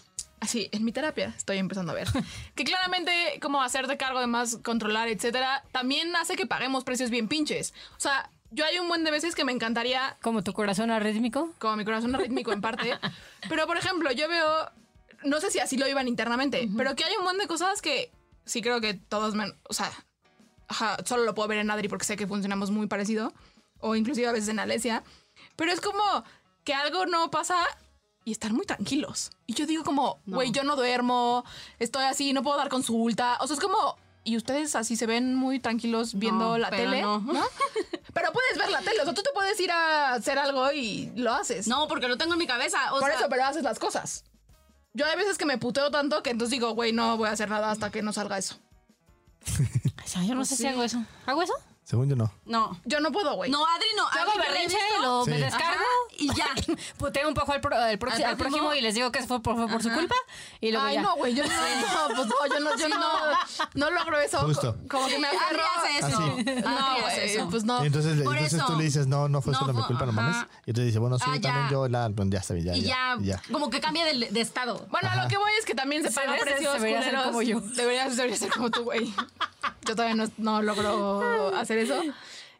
así, 0.45 0.69
en 0.73 0.85
mi 0.85 0.93
terapia 0.93 1.35
estoy 1.37 1.59
empezando 1.59 1.93
a 1.93 1.95
ver, 1.97 2.09
que 2.55 2.65
claramente 2.65 3.39
como 3.43 3.63
hacerte 3.63 3.97
cargo 3.97 4.21
de 4.21 4.27
más, 4.27 4.57
controlar, 4.59 5.09
etcétera, 5.09 5.65
también 5.73 6.15
hace 6.17 6.37
que 6.37 6.47
paguemos 6.47 6.85
precios 6.85 7.11
bien 7.11 7.29
pinches. 7.29 7.75
O 7.97 8.01
sea, 8.01 8.31
yo 8.51 8.65
hay 8.65 8.79
un 8.79 8.87
buen 8.89 9.03
de 9.05 9.11
veces 9.11 9.35
que 9.35 9.45
me 9.45 9.53
encantaría, 9.53 10.17
Como 10.23 10.43
tu 10.45 10.53
corazón 10.53 10.91
arrítmico. 10.91 11.53
como 11.59 11.77
mi 11.77 11.85
corazón 11.85 12.15
rítmico 12.15 12.53
en 12.53 12.61
parte, 12.61 12.97
pero 13.49 13.67
por 13.67 13.77
ejemplo, 13.77 14.13
yo 14.13 14.29
veo, 14.29 14.71
no 15.25 15.41
sé 15.41 15.51
si 15.51 15.59
así 15.59 15.77
lo 15.77 15.89
iban 15.89 16.07
internamente, 16.09 16.69
pero 16.77 16.95
que 16.95 17.05
hay 17.05 17.15
un 17.17 17.25
buen 17.25 17.39
de 17.39 17.47
cosas 17.49 17.83
que 17.83 18.13
sí 18.45 18.63
creo 18.63 18.81
que 18.81 18.95
todos, 18.95 19.35
men- 19.35 19.55
o 19.69 19.73
sea, 19.75 19.91
ajá, 20.69 20.97
solo 21.05 21.25
lo 21.25 21.35
puedo 21.35 21.49
ver 21.49 21.59
en 21.59 21.71
Adri 21.71 21.89
porque 21.89 22.05
sé 22.05 22.17
que 22.17 22.27
funcionamos 22.27 22.71
muy 22.71 22.87
parecido, 22.87 23.33
o 23.81 23.97
inclusive 23.97 24.29
a 24.29 24.33
veces 24.33 24.49
en 24.49 24.59
Alesia, 24.61 25.03
pero 25.57 25.73
es 25.73 25.81
como 25.81 26.03
que 26.65 26.75
algo 26.75 27.07
no 27.07 27.31
pasa 27.31 27.57
y 28.25 28.33
estar 28.33 28.53
muy 28.53 28.65
tranquilos. 28.67 29.31
Y 29.47 29.55
yo 29.55 29.67
digo 29.67 29.85
como, 29.85 30.21
güey, 30.27 30.51
yo 30.51 30.65
no 30.65 30.77
duermo, 30.77 31.45
estoy 31.79 32.05
así, 32.05 32.33
no 32.33 32.43
puedo 32.43 32.57
dar 32.57 32.69
consulta, 32.69 33.39
o 33.41 33.47
sea, 33.47 33.55
es 33.55 33.61
como... 33.61 33.97
Y 34.27 34.39
ustedes 34.39 34.75
así 34.75 34.97
se 34.97 35.05
ven 35.05 35.35
muy 35.35 35.61
tranquilos 35.61 36.15
viendo 36.15 36.53
No, 36.53 36.59
la 36.59 36.71
pero 36.71 36.85
tele, 36.91 37.03
no. 37.03 37.21
¿no? 37.21 37.45
Pero 38.15 38.33
puedes 38.33 38.57
ver 38.57 38.71
la 38.71 38.81
tele, 38.81 39.03
o 39.03 39.05
sea, 39.05 39.13
tú 39.13 39.23
te 39.23 39.29
puedes 39.35 39.61
ir 39.61 39.71
a 39.71 40.15
hacer 40.15 40.39
algo 40.39 40.73
y 40.73 41.13
lo 41.15 41.35
haces. 41.35 41.67
No, 41.67 41.89
porque 41.89 42.09
lo 42.09 42.17
tengo 42.17 42.33
en 42.33 42.39
mi 42.39 42.47
cabeza. 42.47 42.95
O 42.95 43.01
Por 43.01 43.11
sea, 43.11 43.19
eso, 43.19 43.29
pero 43.29 43.45
haces 43.45 43.63
las 43.65 43.79
cosas. 43.79 44.25
Yo 44.95 45.05
hay 45.05 45.17
veces 45.17 45.37
que 45.37 45.45
me 45.45 45.59
puteo 45.59 45.91
tanto 45.91 46.23
que 46.23 46.31
entonces 46.31 46.53
digo, 46.53 46.71
güey, 46.71 46.93
no 46.93 47.19
voy 47.19 47.29
a 47.29 47.33
hacer 47.33 47.51
nada 47.51 47.71
hasta 47.71 47.91
que 47.91 48.01
no 48.01 48.13
salga 48.15 48.39
eso. 48.39 48.57
O 50.05 50.09
sea, 50.09 50.23
yo 50.23 50.35
no 50.35 50.45
sé 50.45 50.57
si 50.57 50.67
hago 50.67 50.83
eso. 50.83 51.03
¿Hago 51.27 51.43
eso? 51.43 51.55
Según 51.85 52.09
yo 52.09 52.17
no. 52.17 52.33
No. 52.47 52.81
Yo 52.87 52.99
no 53.01 53.13
puedo, 53.13 53.35
güey. 53.37 53.51
No, 53.51 53.65
Adri 53.67 53.87
no. 53.97 54.05
Yo 54.15 54.21
hago 54.23 54.33
berrinche, 54.39 54.77
lo 55.03 55.25
Sí. 55.25 55.31
me 55.33 55.39
descargo 55.39 55.75
Ajá, 55.75 55.85
y 56.17 56.29
ya. 56.35 56.47
Puteo 56.99 57.29
un 57.29 57.35
poco 57.35 57.53
al, 57.53 57.61
pro- 57.61 57.77
al 57.77 57.99
proxi- 57.99 58.17
Al 58.17 58.25
al 58.25 58.37
prójimo. 58.39 58.73
y 58.75 58.81
les 58.81 58.95
digo 58.95 59.13
que 59.13 59.23
fue 59.27 59.43
por, 59.43 59.55
fue 59.57 59.69
por 59.69 59.83
su 59.83 59.89
Ajá. 59.89 59.99
culpa. 59.99 60.15
Y 60.63 60.71
luego 60.73 60.87
Ay, 60.87 60.95
ya. 60.95 61.03
no, 61.03 61.15
güey, 61.17 61.35
yo 61.35 61.45
no, 61.45 61.51
no, 61.51 62.15
pues 62.17 62.27
no, 62.29 62.35
yo 62.55 62.61
no, 62.61 62.77
yo 62.79 62.89
no, 62.89 62.97
no 63.75 63.91
logro 63.91 64.19
eso. 64.19 64.39
Justo. 64.41 64.75
Co- 64.83 64.89
Como 64.97 65.09
que 65.09 65.19
me 65.19 65.27
Adri 65.29 65.39
agarro. 65.39 65.63
hace 65.77 65.99
eso. 65.99 66.07
Así. 66.07 66.41
Adri 66.41 66.63
No, 66.63 67.01
güey, 67.03 67.51
pues 67.51 67.65
no. 67.65 67.83
Y 67.85 67.87
entonces, 67.89 68.23
Por 68.23 68.37
entonces 68.37 68.59
tú 68.61 68.65
eso. 68.73 68.79
le 68.79 68.85
dices, 68.85 69.07
no, 69.07 69.29
no 69.29 69.43
fue 69.43 69.53
No 69.53 69.59
solo 69.59 69.75
mi 69.75 69.83
culpa, 69.83 70.07
no 70.07 70.13
mames. 70.13 70.37
ajá. 70.37 70.49
Y 70.65 70.71
entonces 70.71 70.87
dice, 70.87 70.99
bueno, 70.99 71.19
sí, 71.19 71.25
Ah, 71.29 71.39
también 71.41 71.69
yo 71.71 71.87
la, 71.89 72.09
bueno, 72.09 72.31
ya 72.33 72.39
está 72.39 72.55
ya, 72.57 72.75
y 72.75 72.81
ya, 72.83 73.17
ya, 73.21 73.37
ya. 73.37 73.43
como 73.53 73.69
que 73.69 73.81
cambia 73.81 74.07
de, 74.07 74.15
de 74.31 74.41
estado. 74.41 74.87
Bueno, 74.91 75.11
a 75.11 75.23
lo 75.25 75.29
que 75.29 75.37
voy 75.37 75.53
es 75.59 75.67
que 75.67 75.75
también 75.75 76.03
se 76.03 76.11
pagan 76.11 76.35
ese 76.37 76.45
precios 76.47 76.73
debería 76.75 77.03
ser 77.03 77.23
como 77.25 77.43
yo. 77.43 77.61
Deberías, 77.61 78.17
deberías 78.17 78.39
ser 78.39 78.51
como 78.51 78.71
tú, 78.71 78.85
güey. 78.85 79.13
Yo 79.85 79.95
todavía 79.95 80.15
no, 80.15 80.31
no 80.39 80.63
logro 80.63 81.55
hacer 81.55 81.79
eso. 81.79 82.01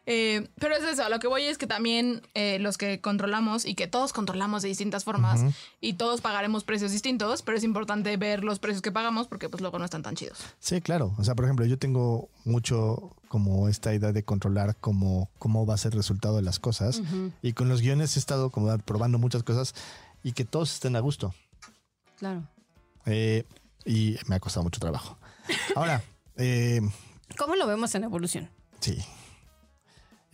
Eh, 0.07 0.49
pero 0.59 0.75
es 0.75 0.83
eso, 0.83 1.03
a 1.03 1.09
lo 1.09 1.19
que 1.19 1.27
voy 1.27 1.43
es 1.43 1.57
que 1.57 1.65
también 1.65 2.21
eh, 2.35 2.59
los 2.59 2.77
que 2.77 3.01
controlamos 3.01 3.65
y 3.65 3.73
que 3.73 3.87
todos 3.87 4.13
controlamos 4.13 4.61
de 4.61 4.67
distintas 4.67 5.03
formas 5.03 5.41
y 5.81 5.93
todos 5.93 6.21
pagaremos 6.21 6.63
precios 6.63 6.91
distintos, 6.91 7.41
pero 7.41 7.57
es 7.57 7.63
importante 7.63 8.15
ver 8.17 8.43
los 8.43 8.59
precios 8.59 8.83
que 8.83 8.91
pagamos 8.91 9.27
porque 9.27 9.49
pues 9.49 9.61
luego 9.61 9.79
no 9.79 9.85
están 9.85 10.03
tan 10.03 10.15
chidos. 10.15 10.37
Sí, 10.59 10.79
claro. 10.79 11.15
O 11.17 11.23
sea, 11.23 11.33
por 11.33 11.45
ejemplo, 11.45 11.65
yo 11.65 11.79
tengo 11.79 12.29
mucho 12.43 13.15
como 13.27 13.67
esta 13.67 13.93
idea 13.95 14.11
de 14.11 14.23
controlar 14.23 14.75
cómo, 14.79 15.31
cómo 15.39 15.65
va 15.65 15.73
a 15.73 15.77
ser 15.77 15.93
el 15.93 15.97
resultado 15.97 16.35
de 16.35 16.43
las 16.43 16.59
cosas. 16.59 17.01
Y 17.41 17.53
con 17.53 17.67
los 17.67 17.81
guiones 17.81 18.15
he 18.15 18.19
estado 18.19 18.51
como 18.51 18.77
probando 18.79 19.17
muchas 19.17 19.41
cosas 19.41 19.73
y 20.23 20.33
que 20.33 20.45
todos 20.45 20.71
estén 20.73 20.95
a 20.95 20.99
gusto. 20.99 21.33
Claro. 22.19 22.43
Eh, 23.07 23.43
y 23.85 24.17
me 24.27 24.35
ha 24.35 24.39
costado 24.39 24.63
mucho 24.63 24.79
trabajo. 24.79 25.17
Ahora, 25.75 26.03
eh, 26.37 26.81
¿Cómo 27.37 27.55
lo 27.55 27.67
vemos 27.67 27.93
en 27.95 28.03
evolución? 28.03 28.49
sí. 28.79 28.97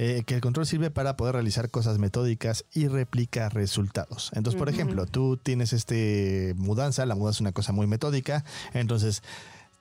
Eh, 0.03 0.23
que 0.25 0.33
el 0.33 0.41
control 0.41 0.65
sirve 0.65 0.89
para 0.89 1.15
poder 1.15 1.35
realizar 1.35 1.69
cosas 1.69 1.99
metódicas 1.99 2.65
y 2.73 2.87
replica 2.87 3.49
resultados. 3.49 4.31
Entonces, 4.33 4.57
por 4.57 4.67
ejemplo, 4.67 5.05
tú 5.05 5.37
tienes 5.37 5.73
este 5.73 6.55
mudanza, 6.57 7.05
la 7.05 7.13
mudanza 7.13 7.37
es 7.37 7.41
una 7.41 7.51
cosa 7.51 7.71
muy 7.71 7.85
metódica, 7.85 8.43
entonces 8.73 9.21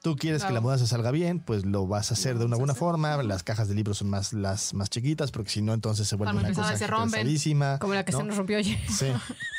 tú 0.03 0.17
quieres 0.17 0.45
que 0.45 0.53
la 0.53 0.61
mudanza 0.61 0.87
salga 0.87 1.11
bien, 1.11 1.41
pues 1.41 1.65
lo 1.65 1.87
vas 1.87 2.11
a 2.11 2.15
hacer 2.15 2.39
de 2.39 2.45
una 2.45 2.57
buena 2.57 2.75
forma, 2.75 3.23
las 3.23 3.43
cajas 3.43 3.69
de 3.69 3.75
libros 3.75 3.99
son 3.99 4.11
más 4.11 4.35
las 4.35 4.75
más 4.75 4.91
chiquitas, 4.91 5.31
porque 5.31 5.51
si 5.51 5.63
no 5.63 5.73
entonces 5.73 6.07
se 6.07 6.17
vuelve 6.17 6.35
muy 6.35 6.45
una 6.45 6.53
cosa 6.53 6.77
se 6.77 6.87
rompen. 6.87 7.27
Como 7.79 7.95
la 7.95 8.05
que 8.05 8.13
¿no? 8.13 8.19
se 8.19 8.25
nos 8.25 8.37
rompió 8.37 8.59
ayer. 8.59 8.79
Sí, 8.91 9.07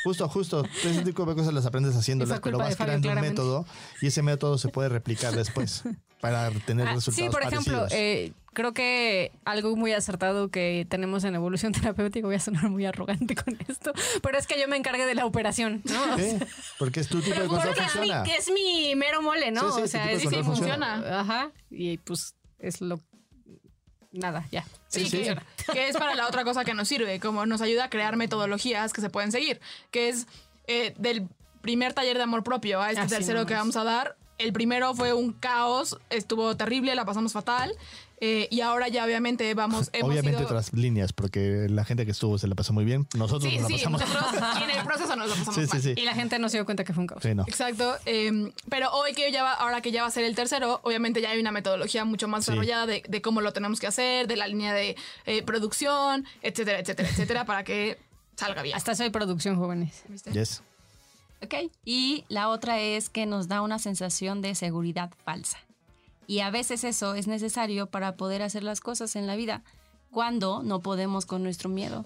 justo, 0.04 0.28
justo. 0.28 0.64
Ese 0.84 1.02
tipo 1.02 1.24
de 1.26 1.34
cosas 1.34 1.54
las 1.54 1.66
aprendes 1.66 1.96
haciéndolas, 1.96 2.38
pero 2.40 2.58
vas 2.58 2.76
creando 2.76 3.10
un 3.10 3.20
método 3.20 3.66
y 4.00 4.06
ese 4.06 4.22
método 4.22 4.58
se 4.58 4.68
puede 4.68 4.88
replicar 4.88 5.34
después 5.34 5.82
para 6.22 6.50
tener 6.52 6.86
Ah, 6.86 6.94
resultados 6.94 7.16
sí, 7.34 7.36
por 7.36 7.42
ejemplo, 7.42 7.84
eh, 7.90 8.30
creo 8.52 8.72
que 8.72 9.32
algo 9.44 9.74
muy 9.74 9.92
acertado 9.92 10.50
que 10.50 10.86
tenemos 10.88 11.24
en 11.24 11.34
evolución 11.34 11.72
terapéutica, 11.72 12.24
voy 12.24 12.36
a 12.36 12.40
sonar 12.40 12.70
muy 12.70 12.86
arrogante 12.86 13.34
con 13.34 13.58
esto, 13.66 13.92
pero 14.22 14.38
es 14.38 14.46
que 14.46 14.58
yo 14.60 14.68
me 14.68 14.76
encargué 14.76 15.04
de 15.04 15.16
la 15.16 15.26
operación, 15.26 15.82
¿no? 15.84 16.16
Sí, 16.16 16.38
porque 16.78 17.00
es 17.00 17.08
tu 17.08 17.20
tipo 17.20 17.40
de 17.40 17.48
control 17.48 17.74
Porque 17.74 17.80
es 17.82 17.94
mi, 17.96 17.98
funciona. 17.98 18.22
que 18.22 18.36
es 18.36 18.50
mi 18.52 18.94
mero 18.94 19.20
mole, 19.20 19.50
¿no? 19.50 19.62
Sí, 19.72 19.78
sí, 19.78 19.82
o 19.82 19.88
sea, 19.88 20.12
es 20.12 20.20
sí, 20.22 20.28
funciona. 20.44 21.20
Ajá. 21.20 21.50
Y 21.70 21.98
pues 21.98 22.36
es 22.60 22.80
lo. 22.80 23.00
Nada, 24.12 24.46
ya. 24.52 24.64
Sí, 24.86 25.10
que, 25.10 25.16
funciona. 25.16 25.42
que 25.72 25.88
es 25.88 25.96
para 25.96 26.14
la 26.14 26.28
otra 26.28 26.44
cosa 26.44 26.64
que 26.64 26.72
nos 26.74 26.86
sirve, 26.86 27.18
como 27.18 27.44
nos 27.46 27.62
ayuda 27.62 27.84
a 27.84 27.90
crear 27.90 28.14
metodologías 28.16 28.92
que 28.92 29.00
se 29.00 29.10
pueden 29.10 29.32
seguir, 29.32 29.60
que 29.90 30.08
es 30.08 30.28
eh, 30.68 30.94
del 30.98 31.26
primer 31.62 31.94
taller 31.94 32.16
de 32.16 32.22
amor 32.22 32.44
propio 32.44 32.80
a 32.80 32.90
este 32.90 33.00
Así 33.00 33.14
tercero 33.14 33.44
que 33.44 33.54
nomás. 33.54 33.74
vamos 33.74 33.76
a 33.76 33.84
dar. 33.84 34.16
El 34.42 34.52
primero 34.52 34.94
fue 34.94 35.12
un 35.12 35.32
caos, 35.32 35.98
estuvo 36.10 36.56
terrible, 36.56 36.94
la 36.94 37.04
pasamos 37.04 37.32
fatal. 37.32 37.72
eh, 38.24 38.46
y 38.52 38.60
ahora 38.60 38.86
ya 38.86 39.04
obviamente 39.04 39.52
vamos... 39.54 39.90
hemos 39.92 40.10
Obviamente 40.10 40.38
ido- 40.40 40.46
otras 40.46 40.72
líneas, 40.72 41.12
porque 41.12 41.66
la 41.68 41.84
gente 41.84 42.04
que 42.04 42.12
estuvo 42.12 42.38
se 42.38 42.46
la 42.46 42.54
pasó 42.54 42.72
muy 42.72 42.84
bien. 42.84 43.08
Nosotros 43.16 43.50
Sí, 43.52 43.58
nos 43.58 43.68
la 43.70 43.76
pasamos. 43.76 44.00
nosotros 44.00 44.58
y 44.60 44.62
en 44.70 44.70
el 44.78 44.84
proceso 44.86 45.16
nos 45.16 45.28
lo 45.28 45.34
pasamos 45.34 45.54
Sí, 45.56 45.62
sí, 45.66 45.72
mal. 45.72 45.82
sí. 45.82 45.94
Y 45.96 46.04
la 46.04 46.14
gente 46.14 46.38
no 46.38 46.48
se 46.48 46.56
dio 46.58 46.64
cuenta 46.64 46.84
que 46.84 46.92
fue 46.92 47.00
un 47.00 47.08
caos. 47.08 47.22
Sí, 47.22 47.34
no. 47.34 47.42
Exacto. 47.48 47.96
eh, 48.06 48.52
pero 48.68 48.92
hoy 48.92 49.12
que 49.14 49.32
ya 49.32 49.42
va, 49.42 49.52
ahora 49.54 49.80
que 49.80 49.90
ya 49.90 50.02
va 50.02 50.08
a 50.08 50.10
ser 50.12 50.22
el 50.24 50.36
tercero, 50.36 50.80
obviamente 50.84 51.20
ya 51.20 51.30
hay 51.30 51.40
una 51.40 51.50
metodología 51.50 52.04
mucho 52.04 52.28
más 52.28 52.44
Sí. 52.44 52.52
desarrollada 52.52 52.86
de, 52.86 53.02
de 53.08 53.22
cómo 53.22 53.40
lo 53.40 53.52
tenemos 53.52 53.80
que 53.80 53.88
hacer, 53.88 54.28
de 54.28 54.36
la 54.36 54.46
línea 54.46 54.72
de 54.72 54.94
eh, 55.26 55.42
producción, 55.42 56.24
etcétera, 56.42 56.78
etcétera, 56.78 57.08
etcétera, 57.08 57.44
para 57.44 57.64
que 57.64 57.98
salga 58.36 58.62
bien. 58.62 58.76
Hasta 58.76 58.94
soy 58.94 59.10
producción, 59.10 59.56
jóvenes. 59.56 60.04
¿Viste? 60.08 60.30
Yes. 60.32 60.62
Ok. 61.42 61.54
Y 61.84 62.24
la 62.28 62.48
otra 62.48 62.78
es 62.80 63.08
que 63.10 63.26
nos 63.26 63.48
da 63.48 63.62
una 63.62 63.78
sensación 63.78 64.42
de 64.42 64.54
seguridad 64.54 65.12
falsa. 65.24 65.58
Y 66.26 66.38
a 66.40 66.50
veces 66.50 66.84
eso 66.84 67.14
es 67.14 67.26
necesario 67.26 67.86
para 67.86 68.16
poder 68.16 68.42
hacer 68.42 68.62
las 68.62 68.80
cosas 68.80 69.16
en 69.16 69.26
la 69.26 69.34
vida 69.36 69.62
cuando 70.10 70.62
no 70.62 70.80
podemos 70.80 71.26
con 71.26 71.42
nuestro 71.42 71.68
miedo. 71.68 72.04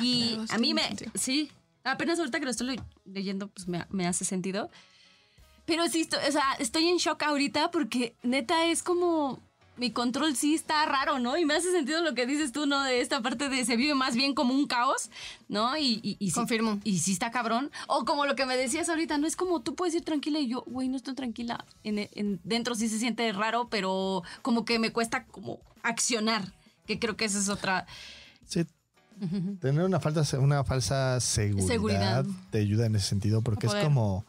y 0.00 0.34
claro, 0.34 0.46
a 0.54 0.58
mí 0.58 0.74
me... 0.74 0.82
sentido. 0.86 1.10
Sí, 1.14 1.50
apenas 1.82 2.18
ahorita 2.18 2.38
que 2.38 2.44
lo 2.44 2.50
estoy 2.52 2.76
le- 2.76 2.82
leyendo, 3.04 3.48
pues 3.48 3.66
me, 3.68 3.84
me 3.90 4.06
hace 4.06 4.24
sentido. 4.24 4.70
Pero 5.64 5.88
sí, 5.88 6.02
estoy, 6.02 6.20
o 6.28 6.32
sea, 6.32 6.44
estoy 6.58 6.88
en 6.88 6.98
shock 6.98 7.22
ahorita 7.22 7.70
porque 7.70 8.14
neta 8.22 8.66
es 8.66 8.82
como... 8.82 9.40
Mi 9.78 9.90
control 9.90 10.36
sí 10.36 10.54
está 10.54 10.84
raro, 10.84 11.18
¿no? 11.18 11.38
Y 11.38 11.46
me 11.46 11.54
hace 11.54 11.72
sentido 11.72 12.02
lo 12.02 12.14
que 12.14 12.26
dices 12.26 12.52
tú, 12.52 12.66
¿no? 12.66 12.82
De 12.82 13.00
esta 13.00 13.22
parte 13.22 13.48
de 13.48 13.64
se 13.64 13.76
vive 13.76 13.94
más 13.94 14.14
bien 14.14 14.34
como 14.34 14.52
un 14.52 14.66
caos, 14.66 15.10
¿no? 15.48 15.76
Y, 15.78 15.98
y, 16.02 16.16
y 16.18 16.28
sí- 16.28 16.34
Confirmo. 16.34 16.78
y 16.84 16.98
sí 16.98 17.12
está 17.12 17.30
cabrón. 17.30 17.70
O 17.88 18.04
como 18.04 18.26
lo 18.26 18.36
que 18.36 18.44
me 18.44 18.56
decías 18.56 18.88
ahorita, 18.90 19.16
no 19.16 19.26
es 19.26 19.34
como 19.34 19.60
tú 19.60 19.74
puedes 19.74 19.94
ir 19.94 20.04
tranquila 20.04 20.38
y 20.40 20.48
yo, 20.48 20.62
güey, 20.66 20.88
no 20.88 20.96
estoy 20.96 21.14
tranquila. 21.14 21.64
En, 21.84 21.98
en- 21.98 22.40
dentro 22.44 22.74
sí 22.74 22.88
se 22.88 22.98
siente 22.98 23.32
raro, 23.32 23.68
pero 23.70 24.22
como 24.42 24.64
que 24.66 24.78
me 24.78 24.92
cuesta 24.92 25.24
como 25.24 25.58
accionar. 25.82 26.52
Que 26.86 26.98
creo 26.98 27.16
que 27.16 27.24
esa 27.24 27.38
es 27.38 27.48
otra. 27.48 27.86
Sí. 28.46 28.66
Tener 29.60 29.84
una, 29.84 30.00
falta, 30.00 30.22
una 30.38 30.64
falsa 30.64 31.20
seguridad, 31.20 31.66
Seguridad. 31.68 32.26
te 32.50 32.58
ayuda 32.58 32.86
en 32.86 32.96
ese 32.96 33.06
sentido 33.08 33.40
porque 33.40 33.68
es 33.68 33.74
como, 33.76 34.24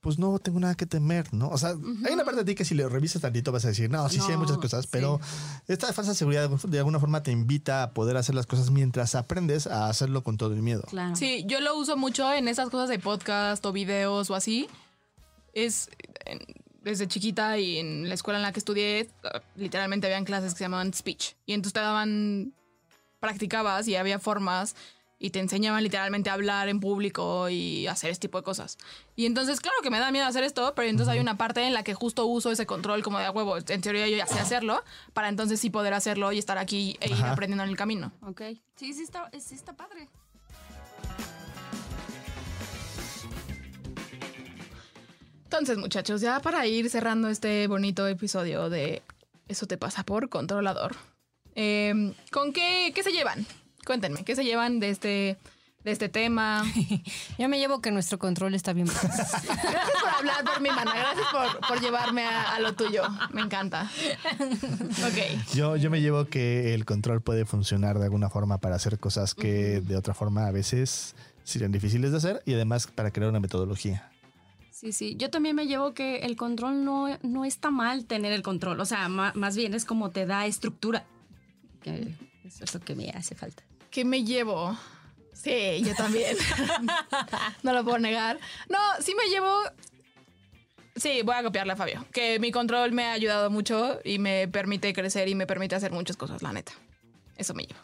pues 0.00 0.18
no 0.18 0.38
tengo 0.38 0.58
nada 0.60 0.74
que 0.74 0.86
temer, 0.86 1.32
¿no? 1.34 1.48
O 1.48 1.58
sea, 1.58 1.70
hay 1.70 2.12
una 2.14 2.24
parte 2.24 2.40
de 2.40 2.44
ti 2.44 2.54
que 2.54 2.64
si 2.64 2.74
le 2.74 2.88
revisas 2.88 3.20
tantito 3.20 3.52
vas 3.52 3.64
a 3.66 3.68
decir, 3.68 3.90
no, 3.90 4.08
sí, 4.08 4.16
sí 4.16 4.26
hay 4.28 4.32
No, 4.32 4.38
muchas 4.40 4.56
cosas, 4.58 4.84
sí. 4.84 4.88
pero 4.90 5.20
esta 5.68 5.92
falsa 5.92 6.14
seguridad 6.14 6.48
de 6.48 6.78
alguna 6.78 6.98
forma 6.98 7.22
te 7.22 7.30
invita 7.32 7.82
a 7.82 7.92
poder 7.92 8.16
hacer 8.16 8.34
las 8.34 8.46
cosas 8.46 8.70
mientras 8.70 9.14
aprendes 9.14 9.66
a 9.66 9.88
hacerlo 9.88 10.22
con 10.24 10.36
todo 10.38 10.54
el 10.54 10.62
miedo. 10.62 10.82
Claro. 10.88 11.16
Sí, 11.16 11.44
yo 11.46 11.60
lo 11.60 11.76
uso 11.76 11.96
mucho 11.98 12.32
en 12.32 12.48
esas 12.48 12.70
cosas 12.70 12.88
de 12.88 12.98
podcast 12.98 13.64
o 13.66 13.72
videos 13.72 14.30
o 14.30 14.34
así. 14.34 14.68
Es 15.52 15.90
en- 16.24 16.40
desde 16.82 17.06
chiquita 17.06 17.58
y 17.58 17.76
en 17.76 18.08
la 18.08 18.14
escuela 18.14 18.38
en 18.38 18.42
la 18.42 18.52
que 18.52 18.58
estudié, 18.60 19.10
literalmente 19.54 20.06
habían 20.06 20.24
clases 20.24 20.52
que 20.54 20.58
se 20.58 20.64
llamaban 20.64 20.94
speech. 20.94 21.32
Y 21.44 21.52
entonces 21.52 21.74
te 21.74 21.80
daban, 21.80 22.54
practicabas 23.20 23.86
y 23.86 23.96
había 23.96 24.18
formas 24.18 24.74
y 25.22 25.30
te 25.30 25.38
enseñaban 25.38 25.82
literalmente 25.84 26.30
a 26.30 26.32
hablar 26.32 26.68
en 26.70 26.80
público 26.80 27.50
y 27.50 27.86
hacer 27.86 28.10
este 28.10 28.26
tipo 28.26 28.38
de 28.38 28.42
cosas. 28.44 28.78
Y 29.16 29.26
entonces, 29.26 29.60
claro 29.60 29.76
que 29.82 29.90
me 29.90 29.98
da 29.98 30.10
miedo 30.10 30.24
hacer 30.26 30.42
esto, 30.44 30.72
pero 30.74 30.88
entonces 30.88 31.12
hay 31.12 31.20
una 31.20 31.36
parte 31.36 31.62
en 31.62 31.74
la 31.74 31.82
que 31.84 31.92
justo 31.92 32.24
uso 32.24 32.50
ese 32.50 32.64
control 32.64 33.02
como 33.02 33.18
de 33.18 33.26
a 33.26 33.30
huevo. 33.30 33.58
En 33.58 33.80
teoría 33.82 34.08
yo 34.08 34.16
ya 34.16 34.26
sé 34.26 34.40
hacerlo, 34.40 34.82
para 35.12 35.28
entonces 35.28 35.60
sí 35.60 35.68
poder 35.68 35.92
hacerlo 35.92 36.32
y 36.32 36.38
estar 36.38 36.56
aquí 36.56 36.96
e 37.00 37.08
ir 37.08 37.12
Ajá. 37.14 37.32
aprendiendo 37.32 37.62
en 37.64 37.68
el 37.70 37.76
camino. 37.76 38.12
Ok. 38.26 38.40
Sí, 38.76 38.94
sí 38.94 39.02
está, 39.02 39.30
sí 39.38 39.54
está 39.54 39.74
padre. 39.74 40.08
Entonces, 45.44 45.78
muchachos, 45.78 46.20
ya 46.20 46.40
para 46.40 46.66
ir 46.66 46.88
cerrando 46.90 47.28
este 47.28 47.66
bonito 47.66 48.06
episodio 48.06 48.70
de 48.70 49.02
Eso 49.48 49.66
te 49.66 49.76
pasa 49.76 50.04
por 50.04 50.28
controlador. 50.28 50.94
eh, 51.56 52.14
¿Con 52.30 52.52
qué, 52.52 52.92
qué 52.94 53.02
se 53.02 53.10
llevan? 53.12 53.44
Cuéntenme, 53.86 54.24
¿qué 54.24 54.34
se 54.36 54.44
llevan 54.44 54.78
de 54.80 54.90
este, 54.90 55.38
de 55.84 55.90
este 55.92 56.08
tema? 56.08 56.64
Yo 57.38 57.48
me 57.48 57.58
llevo 57.58 57.80
que 57.80 57.90
nuestro 57.90 58.18
control 58.18 58.54
está 58.54 58.72
bien. 58.72 58.86
Gracias 59.02 59.42
por 59.42 60.08
hablar 60.10 60.44
por 60.44 60.60
mi 60.60 60.68
mana, 60.70 60.92
gracias 60.94 61.26
por, 61.32 61.68
por 61.68 61.80
llevarme 61.80 62.24
a, 62.24 62.54
a 62.54 62.60
lo 62.60 62.74
tuyo. 62.74 63.02
Me 63.32 63.40
encanta. 63.40 63.90
Ok. 64.38 65.54
Yo, 65.54 65.76
yo 65.76 65.90
me 65.90 66.00
llevo 66.00 66.26
que 66.26 66.74
el 66.74 66.84
control 66.84 67.22
puede 67.22 67.44
funcionar 67.46 67.98
de 67.98 68.04
alguna 68.04 68.28
forma 68.30 68.58
para 68.58 68.76
hacer 68.76 68.98
cosas 68.98 69.34
que 69.34 69.80
de 69.80 69.96
otra 69.96 70.14
forma 70.14 70.46
a 70.46 70.50
veces 70.52 71.14
serían 71.44 71.72
difíciles 71.72 72.10
de 72.12 72.18
hacer 72.18 72.42
y 72.46 72.54
además 72.54 72.86
para 72.86 73.10
crear 73.10 73.30
una 73.30 73.40
metodología. 73.40 74.10
Sí, 74.70 74.92
sí. 74.92 75.16
Yo 75.18 75.30
también 75.30 75.56
me 75.56 75.66
llevo 75.66 75.92
que 75.94 76.20
el 76.20 76.36
control 76.36 76.84
no, 76.84 77.18
no 77.22 77.44
está 77.44 77.70
mal 77.70 78.04
tener 78.06 78.32
el 78.32 78.42
control. 78.42 78.80
O 78.80 78.86
sea, 78.86 79.08
ma- 79.08 79.32
más 79.34 79.56
bien 79.56 79.74
es 79.74 79.84
como 79.84 80.10
te 80.10 80.24
da 80.26 80.46
estructura. 80.46 81.04
Que 81.82 82.14
eso 82.44 82.64
es 82.64 82.74
lo 82.74 82.80
que 82.80 82.94
me 82.94 83.10
hace 83.10 83.34
falta. 83.34 83.62
¿Qué 83.90 84.04
me 84.04 84.24
llevo? 84.24 84.76
Sí, 85.32 85.82
yo 85.84 85.94
también. 85.94 86.36
no 87.62 87.72
lo 87.72 87.82
puedo 87.82 87.98
negar. 87.98 88.38
No, 88.68 88.78
sí 89.00 89.14
me 89.14 89.28
llevo. 89.30 89.50
Sí, 90.96 91.22
voy 91.24 91.34
a 91.34 91.42
copiarle 91.42 91.72
a 91.72 91.76
Fabio. 91.76 92.04
Que 92.12 92.38
mi 92.38 92.52
control 92.52 92.92
me 92.92 93.06
ha 93.06 93.12
ayudado 93.12 93.50
mucho 93.50 94.00
y 94.04 94.18
me 94.18 94.48
permite 94.48 94.92
crecer 94.92 95.28
y 95.28 95.34
me 95.34 95.46
permite 95.46 95.74
hacer 95.74 95.92
muchas 95.92 96.16
cosas, 96.16 96.42
la 96.42 96.52
neta. 96.52 96.72
Eso 97.36 97.54
me 97.54 97.64
llevo. 97.64 97.80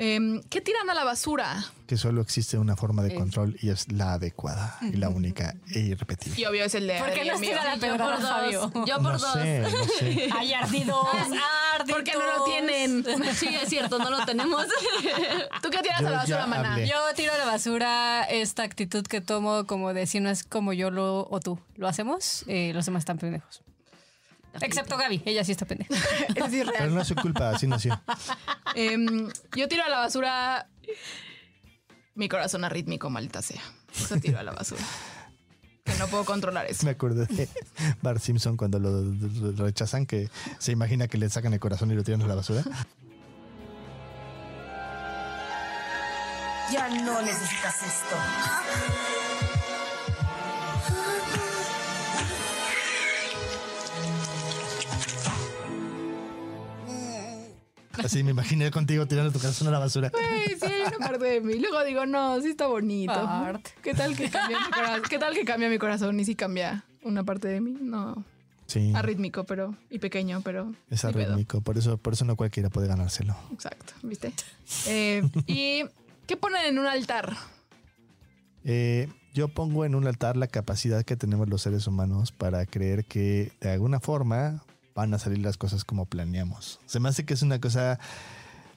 Em, 0.00 0.40
¿Qué 0.48 0.60
tiran 0.60 0.88
a 0.90 0.94
la 0.94 1.02
basura? 1.02 1.64
Que 1.88 1.96
solo 1.96 2.20
existe 2.22 2.56
una 2.56 2.76
forma 2.76 3.02
de 3.02 3.14
Eh. 3.14 3.14
control 3.16 3.56
y 3.60 3.70
es 3.70 3.90
la 3.90 4.12
adecuada 4.12 4.78
y 4.80 4.92
la 4.92 5.08
única 5.08 5.56
e 5.74 5.80
irrepetible. 5.80 6.40
Y 6.40 6.44
obvio 6.44 6.64
es 6.64 6.74
el 6.76 6.86
de 6.86 6.98
¿Por 7.00 7.12
qué 7.12 7.24
no 7.24 7.36
mío. 7.38 7.56
la 7.56 7.74
Yo 7.76 7.96
por 7.96 7.98
dos. 8.20 8.28
Fabio? 8.28 8.72
Yo 8.86 8.94
por 8.98 9.12
no 9.12 9.18
dos. 9.18 9.32
sé, 9.32 9.60
no 9.60 9.84
sé. 9.98 10.28
Ay, 10.38 10.52
ardidos, 10.52 11.04
ardidos. 11.80 11.96
¿Por 11.96 12.04
qué 12.04 12.12
no 12.12 12.24
lo 12.38 12.44
tienen? 12.44 13.04
Sí, 13.34 13.48
es 13.48 13.68
cierto, 13.68 13.98
no 13.98 14.08
lo 14.10 14.24
tenemos. 14.24 14.66
¿Tú 15.62 15.70
qué 15.70 15.78
tiras 15.78 16.00
Yo 16.00 16.06
a 16.06 16.10
la 16.10 16.16
basura, 16.18 16.46
maná? 16.46 16.72
hablé. 16.74 16.86
Yo 16.88 16.94
tiro 17.16 17.32
a 17.32 17.38
la 17.38 17.46
basura 17.46 18.22
esta 18.22 18.62
actitud 18.62 19.04
que 19.04 19.20
tomo 19.20 19.66
como 19.66 19.94
de 19.94 20.06
si 20.06 20.20
no 20.20 20.30
es 20.30 20.44
como 20.44 20.72
yo 20.74 20.92
lo 20.92 21.26
o 21.28 21.40
tú 21.40 21.58
lo 21.76 21.88
hacemos, 21.88 22.44
eh, 22.46 22.70
los 22.72 22.86
demás 22.86 23.00
están 23.00 23.18
pendejos. 23.18 23.62
Excepto 24.60 24.96
Gaby, 24.96 25.22
ella 25.24 25.44
sí 25.44 25.52
está 25.52 25.66
pendeja. 25.66 25.94
Es 25.94 26.34
Pero 26.34 26.48
irreal. 26.48 26.92
no 26.94 27.00
es 27.00 27.06
su 27.06 27.14
culpa, 27.14 27.50
así 27.50 27.68
nació. 27.68 28.00
Em, 28.74 29.28
yo 29.56 29.68
tiro 29.68 29.84
a 29.84 29.88
la 29.88 29.98
basura 29.98 30.68
mi 32.14 32.28
corazón 32.28 32.64
arrítmico, 32.64 33.10
maldita 33.10 33.42
sea. 33.42 33.62
Eso 33.94 34.18
tiro 34.18 34.38
a 34.38 34.42
la 34.42 34.52
basura. 34.52 34.82
Que 35.84 35.94
no 35.94 36.08
puedo 36.08 36.24
controlar 36.24 36.66
eso. 36.66 36.84
Me 36.84 36.90
acuerdo 36.90 37.24
de 37.24 37.48
Bart 38.02 38.20
Simpson 38.20 38.56
cuando 38.56 38.78
lo, 38.78 39.02
lo 39.02 39.64
rechazan, 39.64 40.04
que 40.04 40.28
se 40.58 40.72
imagina 40.72 41.08
que 41.08 41.16
le 41.16 41.30
sacan 41.30 41.54
el 41.54 41.60
corazón 41.60 41.90
y 41.90 41.94
lo 41.94 42.02
tiran 42.02 42.20
a 42.22 42.26
la 42.26 42.34
basura. 42.34 42.62
Ya 46.70 46.88
no 46.88 47.22
necesitas 47.22 47.82
esto. 47.82 48.16
Así 58.04 58.22
me 58.22 58.30
imaginé 58.30 58.70
contigo 58.70 59.06
tirando 59.06 59.32
tu 59.32 59.38
corazón 59.38 59.68
a 59.68 59.70
la 59.70 59.78
basura. 59.78 60.10
Sí, 60.10 60.64
hay 60.64 60.82
una 60.96 61.06
parte 61.06 61.24
de 61.24 61.40
mí. 61.40 61.54
Luego 61.54 61.84
digo, 61.84 62.06
no, 62.06 62.40
sí 62.40 62.50
está 62.50 62.66
bonito. 62.66 63.12
Bart. 63.12 63.66
¿Qué 63.82 63.94
tal 63.94 64.16
que 64.16 64.30
cambia 64.30 64.58
mi 64.60 64.70
corazón? 64.70 65.02
¿Qué 65.08 65.18
tal 65.18 65.34
que 65.34 65.44
cambia 65.44 65.68
mi 65.68 65.78
corazón 65.78 66.20
y 66.20 66.24
sí 66.24 66.34
cambia 66.34 66.84
una 67.02 67.24
parte 67.24 67.48
de 67.48 67.60
mí? 67.60 67.76
No, 67.80 68.24
Sí, 68.68 68.92
arrítmico, 68.94 69.44
pero 69.44 69.74
y 69.88 69.98
pequeño, 69.98 70.42
pero 70.42 70.74
es 70.90 71.02
arrítmico. 71.02 71.62
Por 71.62 71.78
eso, 71.78 71.96
por 71.96 72.12
eso 72.12 72.26
no 72.26 72.36
cualquiera 72.36 72.68
puede 72.68 72.86
ganárselo. 72.86 73.34
Exacto, 73.50 73.94
¿viste? 74.02 74.30
Eh, 74.86 75.22
¿Y 75.46 75.84
qué 76.26 76.36
ponen 76.36 76.66
en 76.66 76.78
un 76.78 76.86
altar? 76.86 77.34
Eh, 78.64 79.08
yo 79.32 79.48
pongo 79.48 79.86
en 79.86 79.94
un 79.94 80.06
altar 80.06 80.36
la 80.36 80.48
capacidad 80.48 81.02
que 81.02 81.16
tenemos 81.16 81.48
los 81.48 81.62
seres 81.62 81.86
humanos 81.86 82.30
para 82.30 82.66
creer 82.66 83.06
que 83.06 83.52
de 83.62 83.70
alguna 83.70 84.00
forma 84.00 84.62
van 84.98 85.14
a 85.14 85.18
salir 85.20 85.38
las 85.38 85.56
cosas 85.56 85.84
como 85.84 86.06
planeamos. 86.06 86.80
Se 86.86 86.98
me 86.98 87.08
hace 87.08 87.24
que 87.24 87.32
es 87.32 87.42
una 87.42 87.60
cosa 87.60 88.00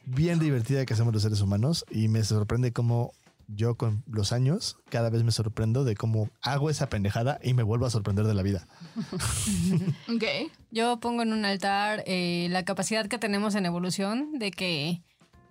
bien 0.05 0.37
divertida 0.37 0.85
que 0.85 0.93
hacemos 0.93 1.11
los 1.11 1.23
seres 1.23 1.41
humanos 1.41 1.83
y 1.89 2.09
me 2.09 2.23
sorprende 2.23 2.71
cómo 2.71 3.13
yo 3.47 3.73
con 3.75 4.03
los 4.05 4.31
años 4.31 4.77
cada 4.89 5.09
vez 5.09 5.23
me 5.23 5.31
sorprendo 5.31 5.83
de 5.83 5.95
cómo 5.95 6.29
hago 6.43 6.69
esa 6.69 6.89
pendejada 6.89 7.39
y 7.41 7.55
me 7.55 7.63
vuelvo 7.63 7.87
a 7.87 7.89
sorprender 7.89 8.27
de 8.27 8.35
la 8.35 8.43
vida. 8.43 8.67
Ok. 10.15 10.51
Yo 10.69 10.99
pongo 10.99 11.23
en 11.23 11.33
un 11.33 11.43
altar 11.43 12.03
eh, 12.05 12.47
la 12.51 12.63
capacidad 12.65 13.07
que 13.07 13.17
tenemos 13.17 13.55
en 13.55 13.65
evolución 13.65 14.37
de 14.37 14.51
que, 14.51 15.01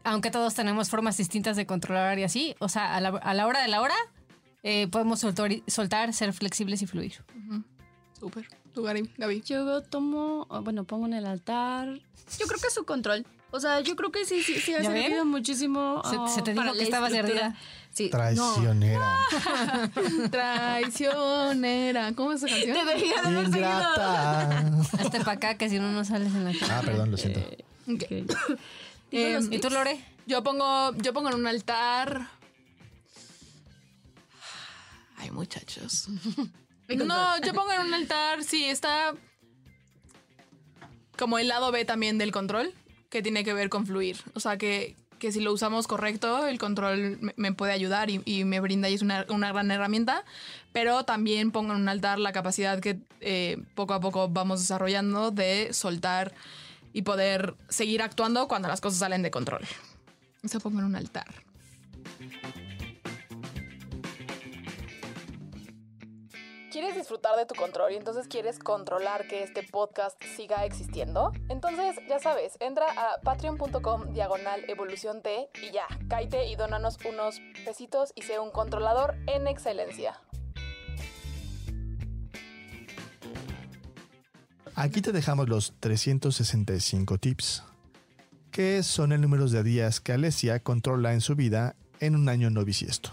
aunque 0.05 0.31
todos 0.31 0.55
tenemos 0.55 0.89
formas 0.89 1.17
distintas 1.17 1.57
de 1.57 1.67
controlar 1.67 2.17
y 2.21 2.23
así, 2.23 2.55
o 2.61 2.69
sea, 2.69 2.95
a 2.95 3.01
la, 3.01 3.09
a 3.09 3.35
la 3.35 3.47
hora 3.49 3.61
de 3.61 3.69
la 3.69 3.81
hora, 3.81 3.97
eh, 4.63 4.87
podemos 4.87 5.19
soltar, 5.19 5.51
soltar, 5.67 6.13
ser 6.13 6.33
flexibles 6.33 6.81
y 6.83 6.87
fluir. 6.87 7.15
Súper. 8.19 8.47
¿Tú, 8.75 8.83
Gaby? 8.83 9.11
Gaby? 9.19 9.43
Yo 9.43 9.83
tomo, 9.83 10.47
ah, 10.51 10.61
bueno, 10.61 10.85
pongo 10.85 11.07
en 11.07 11.15
el 11.15 11.27
altar. 11.27 11.89
Yo 12.39 12.47
creo 12.47 12.61
que 12.61 12.69
es 12.69 12.75
su 12.75 12.85
control. 12.85 13.27
O 13.53 13.59
sea, 13.59 13.81
yo 13.81 13.97
creo 13.97 14.13
que 14.13 14.25
sí, 14.25 14.43
sí, 14.45 14.61
sí 14.61 14.75
ha 14.75 15.25
muchísimo. 15.25 16.03
Se- 16.09 16.17
ah, 16.17 16.29
se 16.29 16.43
te 16.43 16.53
dijo 16.53 16.63
para 16.65 16.77
que 16.77 16.85
estabas 16.85 17.13
ardida. 17.13 17.57
Sí. 17.93 18.05
No. 18.05 18.11
Traicionera. 18.55 19.17
Traicionera. 20.31 22.13
¿Cómo 22.15 22.33
es 22.33 22.43
esa 22.45 22.55
canción? 22.55 22.77
Debería 22.77 23.23
de 23.23 23.29
haber 23.29 23.47
seguido. 23.51 23.69
Ingrata. 23.69 24.59
Hazte 25.01 25.19
para 25.19 25.33
acá 25.33 25.55
que 25.59 25.69
si 25.69 25.81
no, 25.81 25.91
no 25.91 26.05
sales 26.05 26.33
en 26.33 26.45
la 26.45 26.53
cara. 26.57 26.79
Ah, 26.79 26.83
perdón, 26.85 27.11
lo 27.11 27.17
siento. 27.17 27.41
Ok. 27.89 28.05
¿Y 29.11 29.17
Em, 29.23 29.53
¿Y 29.53 29.59
tú? 29.59 29.69
Lore? 29.71 30.05
Yo 30.27 30.45
pongo, 30.45 30.95
yo 30.99 31.13
pongo 31.13 31.31
en 31.31 31.35
un 31.35 31.47
altar. 31.49 32.29
Ay, 35.17 35.33
muchachos. 35.33 36.07
No, 36.97 37.41
yo 37.41 37.55
pongo 37.55 37.73
en 37.73 37.81
un 37.81 37.95
altar, 37.95 38.43
sí, 38.45 38.65
está 38.65 39.15
como 41.21 41.39
el 41.39 41.49
lado 41.49 41.71
B 41.71 41.85
también 41.85 42.17
del 42.19 42.33
control, 42.33 42.73
que 43.11 43.23
tiene 43.23 43.45
que 43.45 43.53
ver 43.53 43.69
con 43.69 43.87
fluir. 43.87 44.17
O 44.35 44.41
sea, 44.41 44.57
que, 44.57 44.97
que 45.19 45.33
si 45.33 45.41
lo 45.41 45.53
usamos 45.53 45.87
correcto, 45.87 46.47
el 46.47 46.59
control 46.59 47.19
me, 47.21 47.35
me 47.37 47.53
puede 47.53 47.73
ayudar 47.73 48.09
y, 48.09 48.23
y 48.25 48.45
me 48.45 48.59
brinda 48.61 48.89
y 48.89 48.95
es 48.95 49.03
una, 49.03 49.27
una 49.29 49.53
gran 49.53 49.71
herramienta. 49.71 50.25
Pero 50.73 51.05
también 51.05 51.51
pongo 51.51 51.75
en 51.75 51.81
un 51.81 51.89
altar 51.89 52.19
la 52.19 52.33
capacidad 52.33 52.81
que 52.81 53.01
eh, 53.21 53.63
poco 53.75 53.93
a 53.93 54.01
poco 54.01 54.29
vamos 54.29 54.61
desarrollando 54.61 55.31
de 55.31 55.75
soltar 55.75 56.33
y 56.93 57.03
poder 57.03 57.55
seguir 57.69 58.03
actuando 58.03 58.49
cuando 58.49 58.69
las 58.69 58.81
cosas 58.81 59.01
salen 59.01 59.23
de 59.23 59.31
control. 59.31 59.63
Eso 60.43 60.59
pongo 60.61 60.79
en 60.79 60.87
un 60.87 60.97
altar. 60.97 61.27
¿Quieres 66.71 66.95
disfrutar 66.95 67.37
de 67.37 67.47
tu 67.47 67.57
control 67.57 67.91
y 67.91 67.97
entonces 67.97 68.29
quieres 68.29 68.61
controlar 68.61 69.27
que 69.27 69.43
este 69.43 69.65
podcast 69.65 70.17
siga 70.37 70.65
existiendo? 70.65 71.33
Entonces, 71.49 71.97
ya 72.09 72.21
sabes, 72.21 72.57
entra 72.61 72.87
a 72.97 73.21
patreon.com 73.23 74.13
diagonal 74.13 74.63
evolución 74.69 75.21
T 75.21 75.51
y 75.61 75.73
ya, 75.73 75.89
cáite 76.09 76.47
y 76.47 76.55
dónanos 76.55 76.99
unos 77.05 77.41
pesitos 77.65 78.13
y 78.15 78.23
sé 78.23 78.39
un 78.39 78.53
controlador 78.53 79.17
en 79.27 79.49
excelencia. 79.49 80.21
Aquí 84.77 85.03
te 85.03 85.11
dejamos 85.11 85.49
los 85.49 85.75
365 85.81 87.19
tips, 87.19 87.65
que 88.53 88.85
son 88.85 89.11
el 89.11 89.21
número 89.21 89.49
de 89.49 89.65
días 89.65 89.99
que 89.99 90.13
Alesia 90.13 90.63
controla 90.63 91.15
en 91.15 91.21
su 91.21 91.35
vida 91.35 91.75
en 91.99 92.15
un 92.15 92.29
año 92.29 92.49
no 92.49 92.65
bisiesto. 92.65 93.11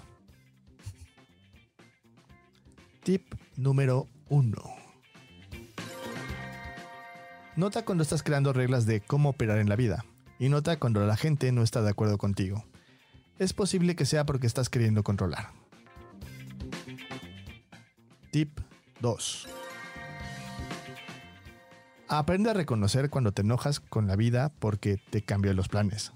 Tip 3.02 3.47
número 3.58 4.08
1. 4.30 4.56
Nota 7.56 7.84
cuando 7.84 8.04
estás 8.04 8.22
creando 8.22 8.54
reglas 8.54 8.86
de 8.86 9.02
cómo 9.02 9.30
operar 9.30 9.58
en 9.58 9.68
la 9.68 9.76
vida 9.76 10.06
y 10.40 10.50
nota 10.50 10.78
cuando 10.78 11.06
la 11.06 11.18
gente 11.18 11.52
no 11.52 11.64
está 11.64 11.82
de 11.82 11.90
acuerdo 11.90 12.20
contigo. 12.20 12.64
Es 13.40 13.54
posible 13.54 13.96
que 13.96 14.06
sea 14.06 14.26
porque 14.26 14.48
estás 14.48 14.70
queriendo 14.70 15.04
controlar. 15.04 15.50
Tip 18.32 18.60
2. 19.02 19.48
Aprende 22.10 22.52
a 22.52 22.54
reconocer 22.54 23.10
cuando 23.10 23.32
te 23.32 23.42
enojas 23.42 23.80
con 23.80 24.08
la 24.08 24.16
vida 24.16 24.54
porque 24.60 24.98
te 25.10 25.24
cambia 25.24 25.54
los 25.54 25.68
planes. 25.68 26.14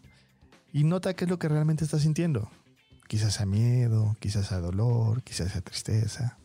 Y 0.71 0.83
nota 0.83 1.15
qué 1.15 1.25
es 1.25 1.29
lo 1.29 1.39
que 1.39 1.49
realmente 1.49 1.83
estás 1.83 2.03
sintiendo. 2.03 2.49
Quizás 3.07 3.33
sea 3.33 3.45
miedo, 3.45 4.15
quizás 4.19 4.47
sea 4.47 4.59
dolor, 4.59 5.21
quizás 5.23 5.51
sea 5.51 5.61
tristeza. 5.61 6.37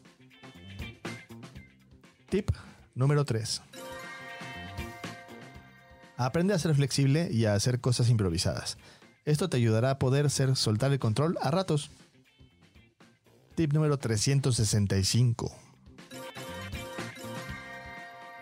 Tip 2.28 2.50
número 2.94 3.24
3. 3.24 3.62
Aprende 6.16 6.54
a 6.54 6.58
ser 6.58 6.74
flexible 6.74 7.28
y 7.30 7.44
a 7.44 7.54
hacer 7.54 7.80
cosas 7.80 8.08
improvisadas. 8.08 8.78
Esto 9.24 9.48
te 9.48 9.58
ayudará 9.58 9.90
a 9.90 9.98
poder 9.98 10.30
ser 10.30 10.56
soltar 10.56 10.92
el 10.92 10.98
control 10.98 11.36
a 11.40 11.50
ratos. 11.50 11.90
Tip 13.54 13.72
número 13.72 13.98
365. 13.98 15.54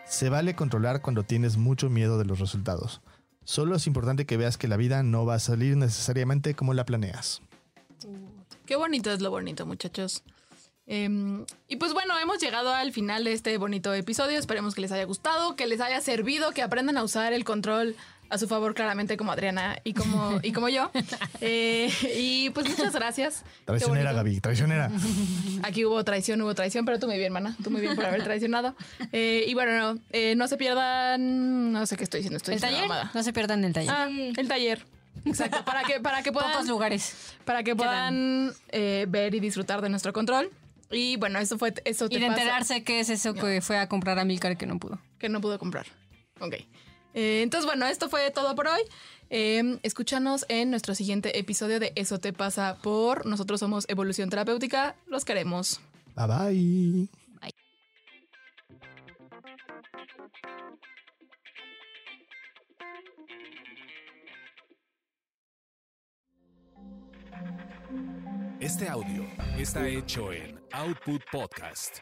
Se 0.06 0.28
vale 0.28 0.54
controlar 0.54 1.02
cuando 1.02 1.24
tienes 1.24 1.56
mucho 1.56 1.90
miedo 1.90 2.18
de 2.18 2.24
los 2.24 2.38
resultados. 2.38 3.00
Solo 3.44 3.76
es 3.76 3.86
importante 3.86 4.24
que 4.24 4.36
veas 4.36 4.56
que 4.56 4.68
la 4.68 4.76
vida 4.76 5.02
no 5.02 5.26
va 5.26 5.34
a 5.34 5.40
salir 5.40 5.76
necesariamente 5.76 6.54
como 6.54 6.72
la 6.72 6.86
planeas. 6.86 7.42
Qué 8.64 8.76
bonito 8.76 9.10
es 9.10 9.20
lo 9.20 9.30
bonito, 9.30 9.66
muchachos. 9.66 10.22
Em, 10.86 11.46
y 11.66 11.76
pues 11.76 11.94
bueno, 11.94 12.18
hemos 12.18 12.38
llegado 12.40 12.72
al 12.74 12.92
final 12.92 13.24
de 13.24 13.32
este 13.32 13.56
bonito 13.58 13.92
episodio. 13.94 14.38
Esperemos 14.38 14.74
que 14.74 14.80
les 14.82 14.92
haya 14.92 15.04
gustado, 15.04 15.56
que 15.56 15.66
les 15.66 15.80
haya 15.80 16.00
servido, 16.00 16.52
que 16.52 16.62
aprendan 16.62 16.96
a 16.98 17.02
usar 17.02 17.32
el 17.32 17.44
control 17.44 17.96
a 18.30 18.38
su 18.38 18.48
favor, 18.48 18.74
claramente, 18.74 19.16
como 19.16 19.32
Adriana 19.32 19.78
y 19.84 19.92
como, 19.94 20.40
y 20.42 20.52
como 20.52 20.68
yo. 20.68 20.90
Eh, 21.40 21.90
y 22.16 22.48
pues 22.50 22.66
muchas 22.68 22.94
gracias. 22.94 23.44
Traicionera. 23.66 24.12
Gaby, 24.12 24.40
traicionera. 24.40 24.90
Aquí 25.62 25.84
hubo 25.84 26.02
traición, 26.02 26.40
hubo 26.40 26.54
traición, 26.54 26.86
pero 26.86 26.98
tú 26.98 27.06
muy 27.06 27.18
bien, 27.18 27.32
mana. 27.34 27.54
Tú 27.62 27.70
muy 27.70 27.82
bien 27.82 27.94
por 27.96 28.06
haber 28.06 28.24
traicionado. 28.24 28.74
Eh, 29.12 29.44
y 29.46 29.52
bueno, 29.52 29.94
no, 29.94 30.00
eh, 30.10 30.34
no 30.36 30.48
se 30.48 30.56
pierdan. 30.56 31.72
No 31.72 31.84
sé 31.84 31.96
qué 31.98 32.04
estoy 32.04 32.20
diciendo. 32.20 32.38
Estoy 32.38 32.54
¿El 32.54 32.60
diciendo 32.62 32.88
taller? 32.88 33.10
No 33.14 33.22
se 33.22 33.32
pierdan 33.34 33.62
el 33.64 33.74
taller. 33.74 33.90
Ah, 33.92 34.08
el 34.08 34.48
taller. 34.48 34.86
Exacto. 35.26 35.64
Para 35.66 35.82
que, 35.82 36.00
para 36.00 36.22
que 36.22 36.32
Pocos 36.32 36.48
puedan, 36.50 36.66
lugares. 36.68 37.14
para 37.44 37.62
que 37.62 37.76
puedan 37.76 38.52
eh, 38.70 39.04
ver 39.08 39.34
y 39.34 39.40
disfrutar 39.40 39.82
de 39.82 39.90
nuestro 39.90 40.14
control. 40.14 40.50
Y 40.94 41.16
bueno, 41.16 41.38
eso 41.38 41.58
fue 41.58 41.74
eso 41.84 42.08
te 42.08 42.16
Y 42.16 42.20
de 42.20 42.26
pasa 42.26 42.40
enterarse 42.40 42.84
qué 42.84 43.00
es 43.00 43.10
eso 43.10 43.34
que 43.34 43.60
fue 43.60 43.78
a 43.78 43.88
comprar 43.88 44.18
a 44.18 44.24
Milcar 44.24 44.56
que 44.56 44.66
no 44.66 44.78
pudo. 44.78 44.98
que 45.18 45.28
no 45.28 45.40
pudo 45.40 45.58
comprar. 45.58 45.86
Ok. 46.40 46.54
Eh, 47.14 47.42
entonces, 47.42 47.66
bueno, 47.66 47.86
esto 47.86 48.08
fue 48.08 48.30
todo 48.30 48.54
por 48.54 48.66
hoy. 48.66 48.80
Eh, 49.30 49.78
escúchanos 49.82 50.44
en 50.48 50.70
nuestro 50.70 50.94
siguiente 50.94 51.38
episodio 51.38 51.80
de 51.80 51.92
Eso 51.96 52.18
te 52.18 52.32
pasa 52.32 52.78
por. 52.82 53.24
Nosotros 53.24 53.60
somos 53.60 53.86
Evolución 53.88 54.30
Terapéutica. 54.30 54.96
Los 55.06 55.24
queremos. 55.24 55.80
Bye 56.16 56.26
bye. 56.26 57.08
Este 68.60 68.88
audio 68.88 69.26
está 69.58 69.86
hecho 69.86 70.32
en 70.32 70.63
Output 70.76 71.22
Podcast. 71.32 72.00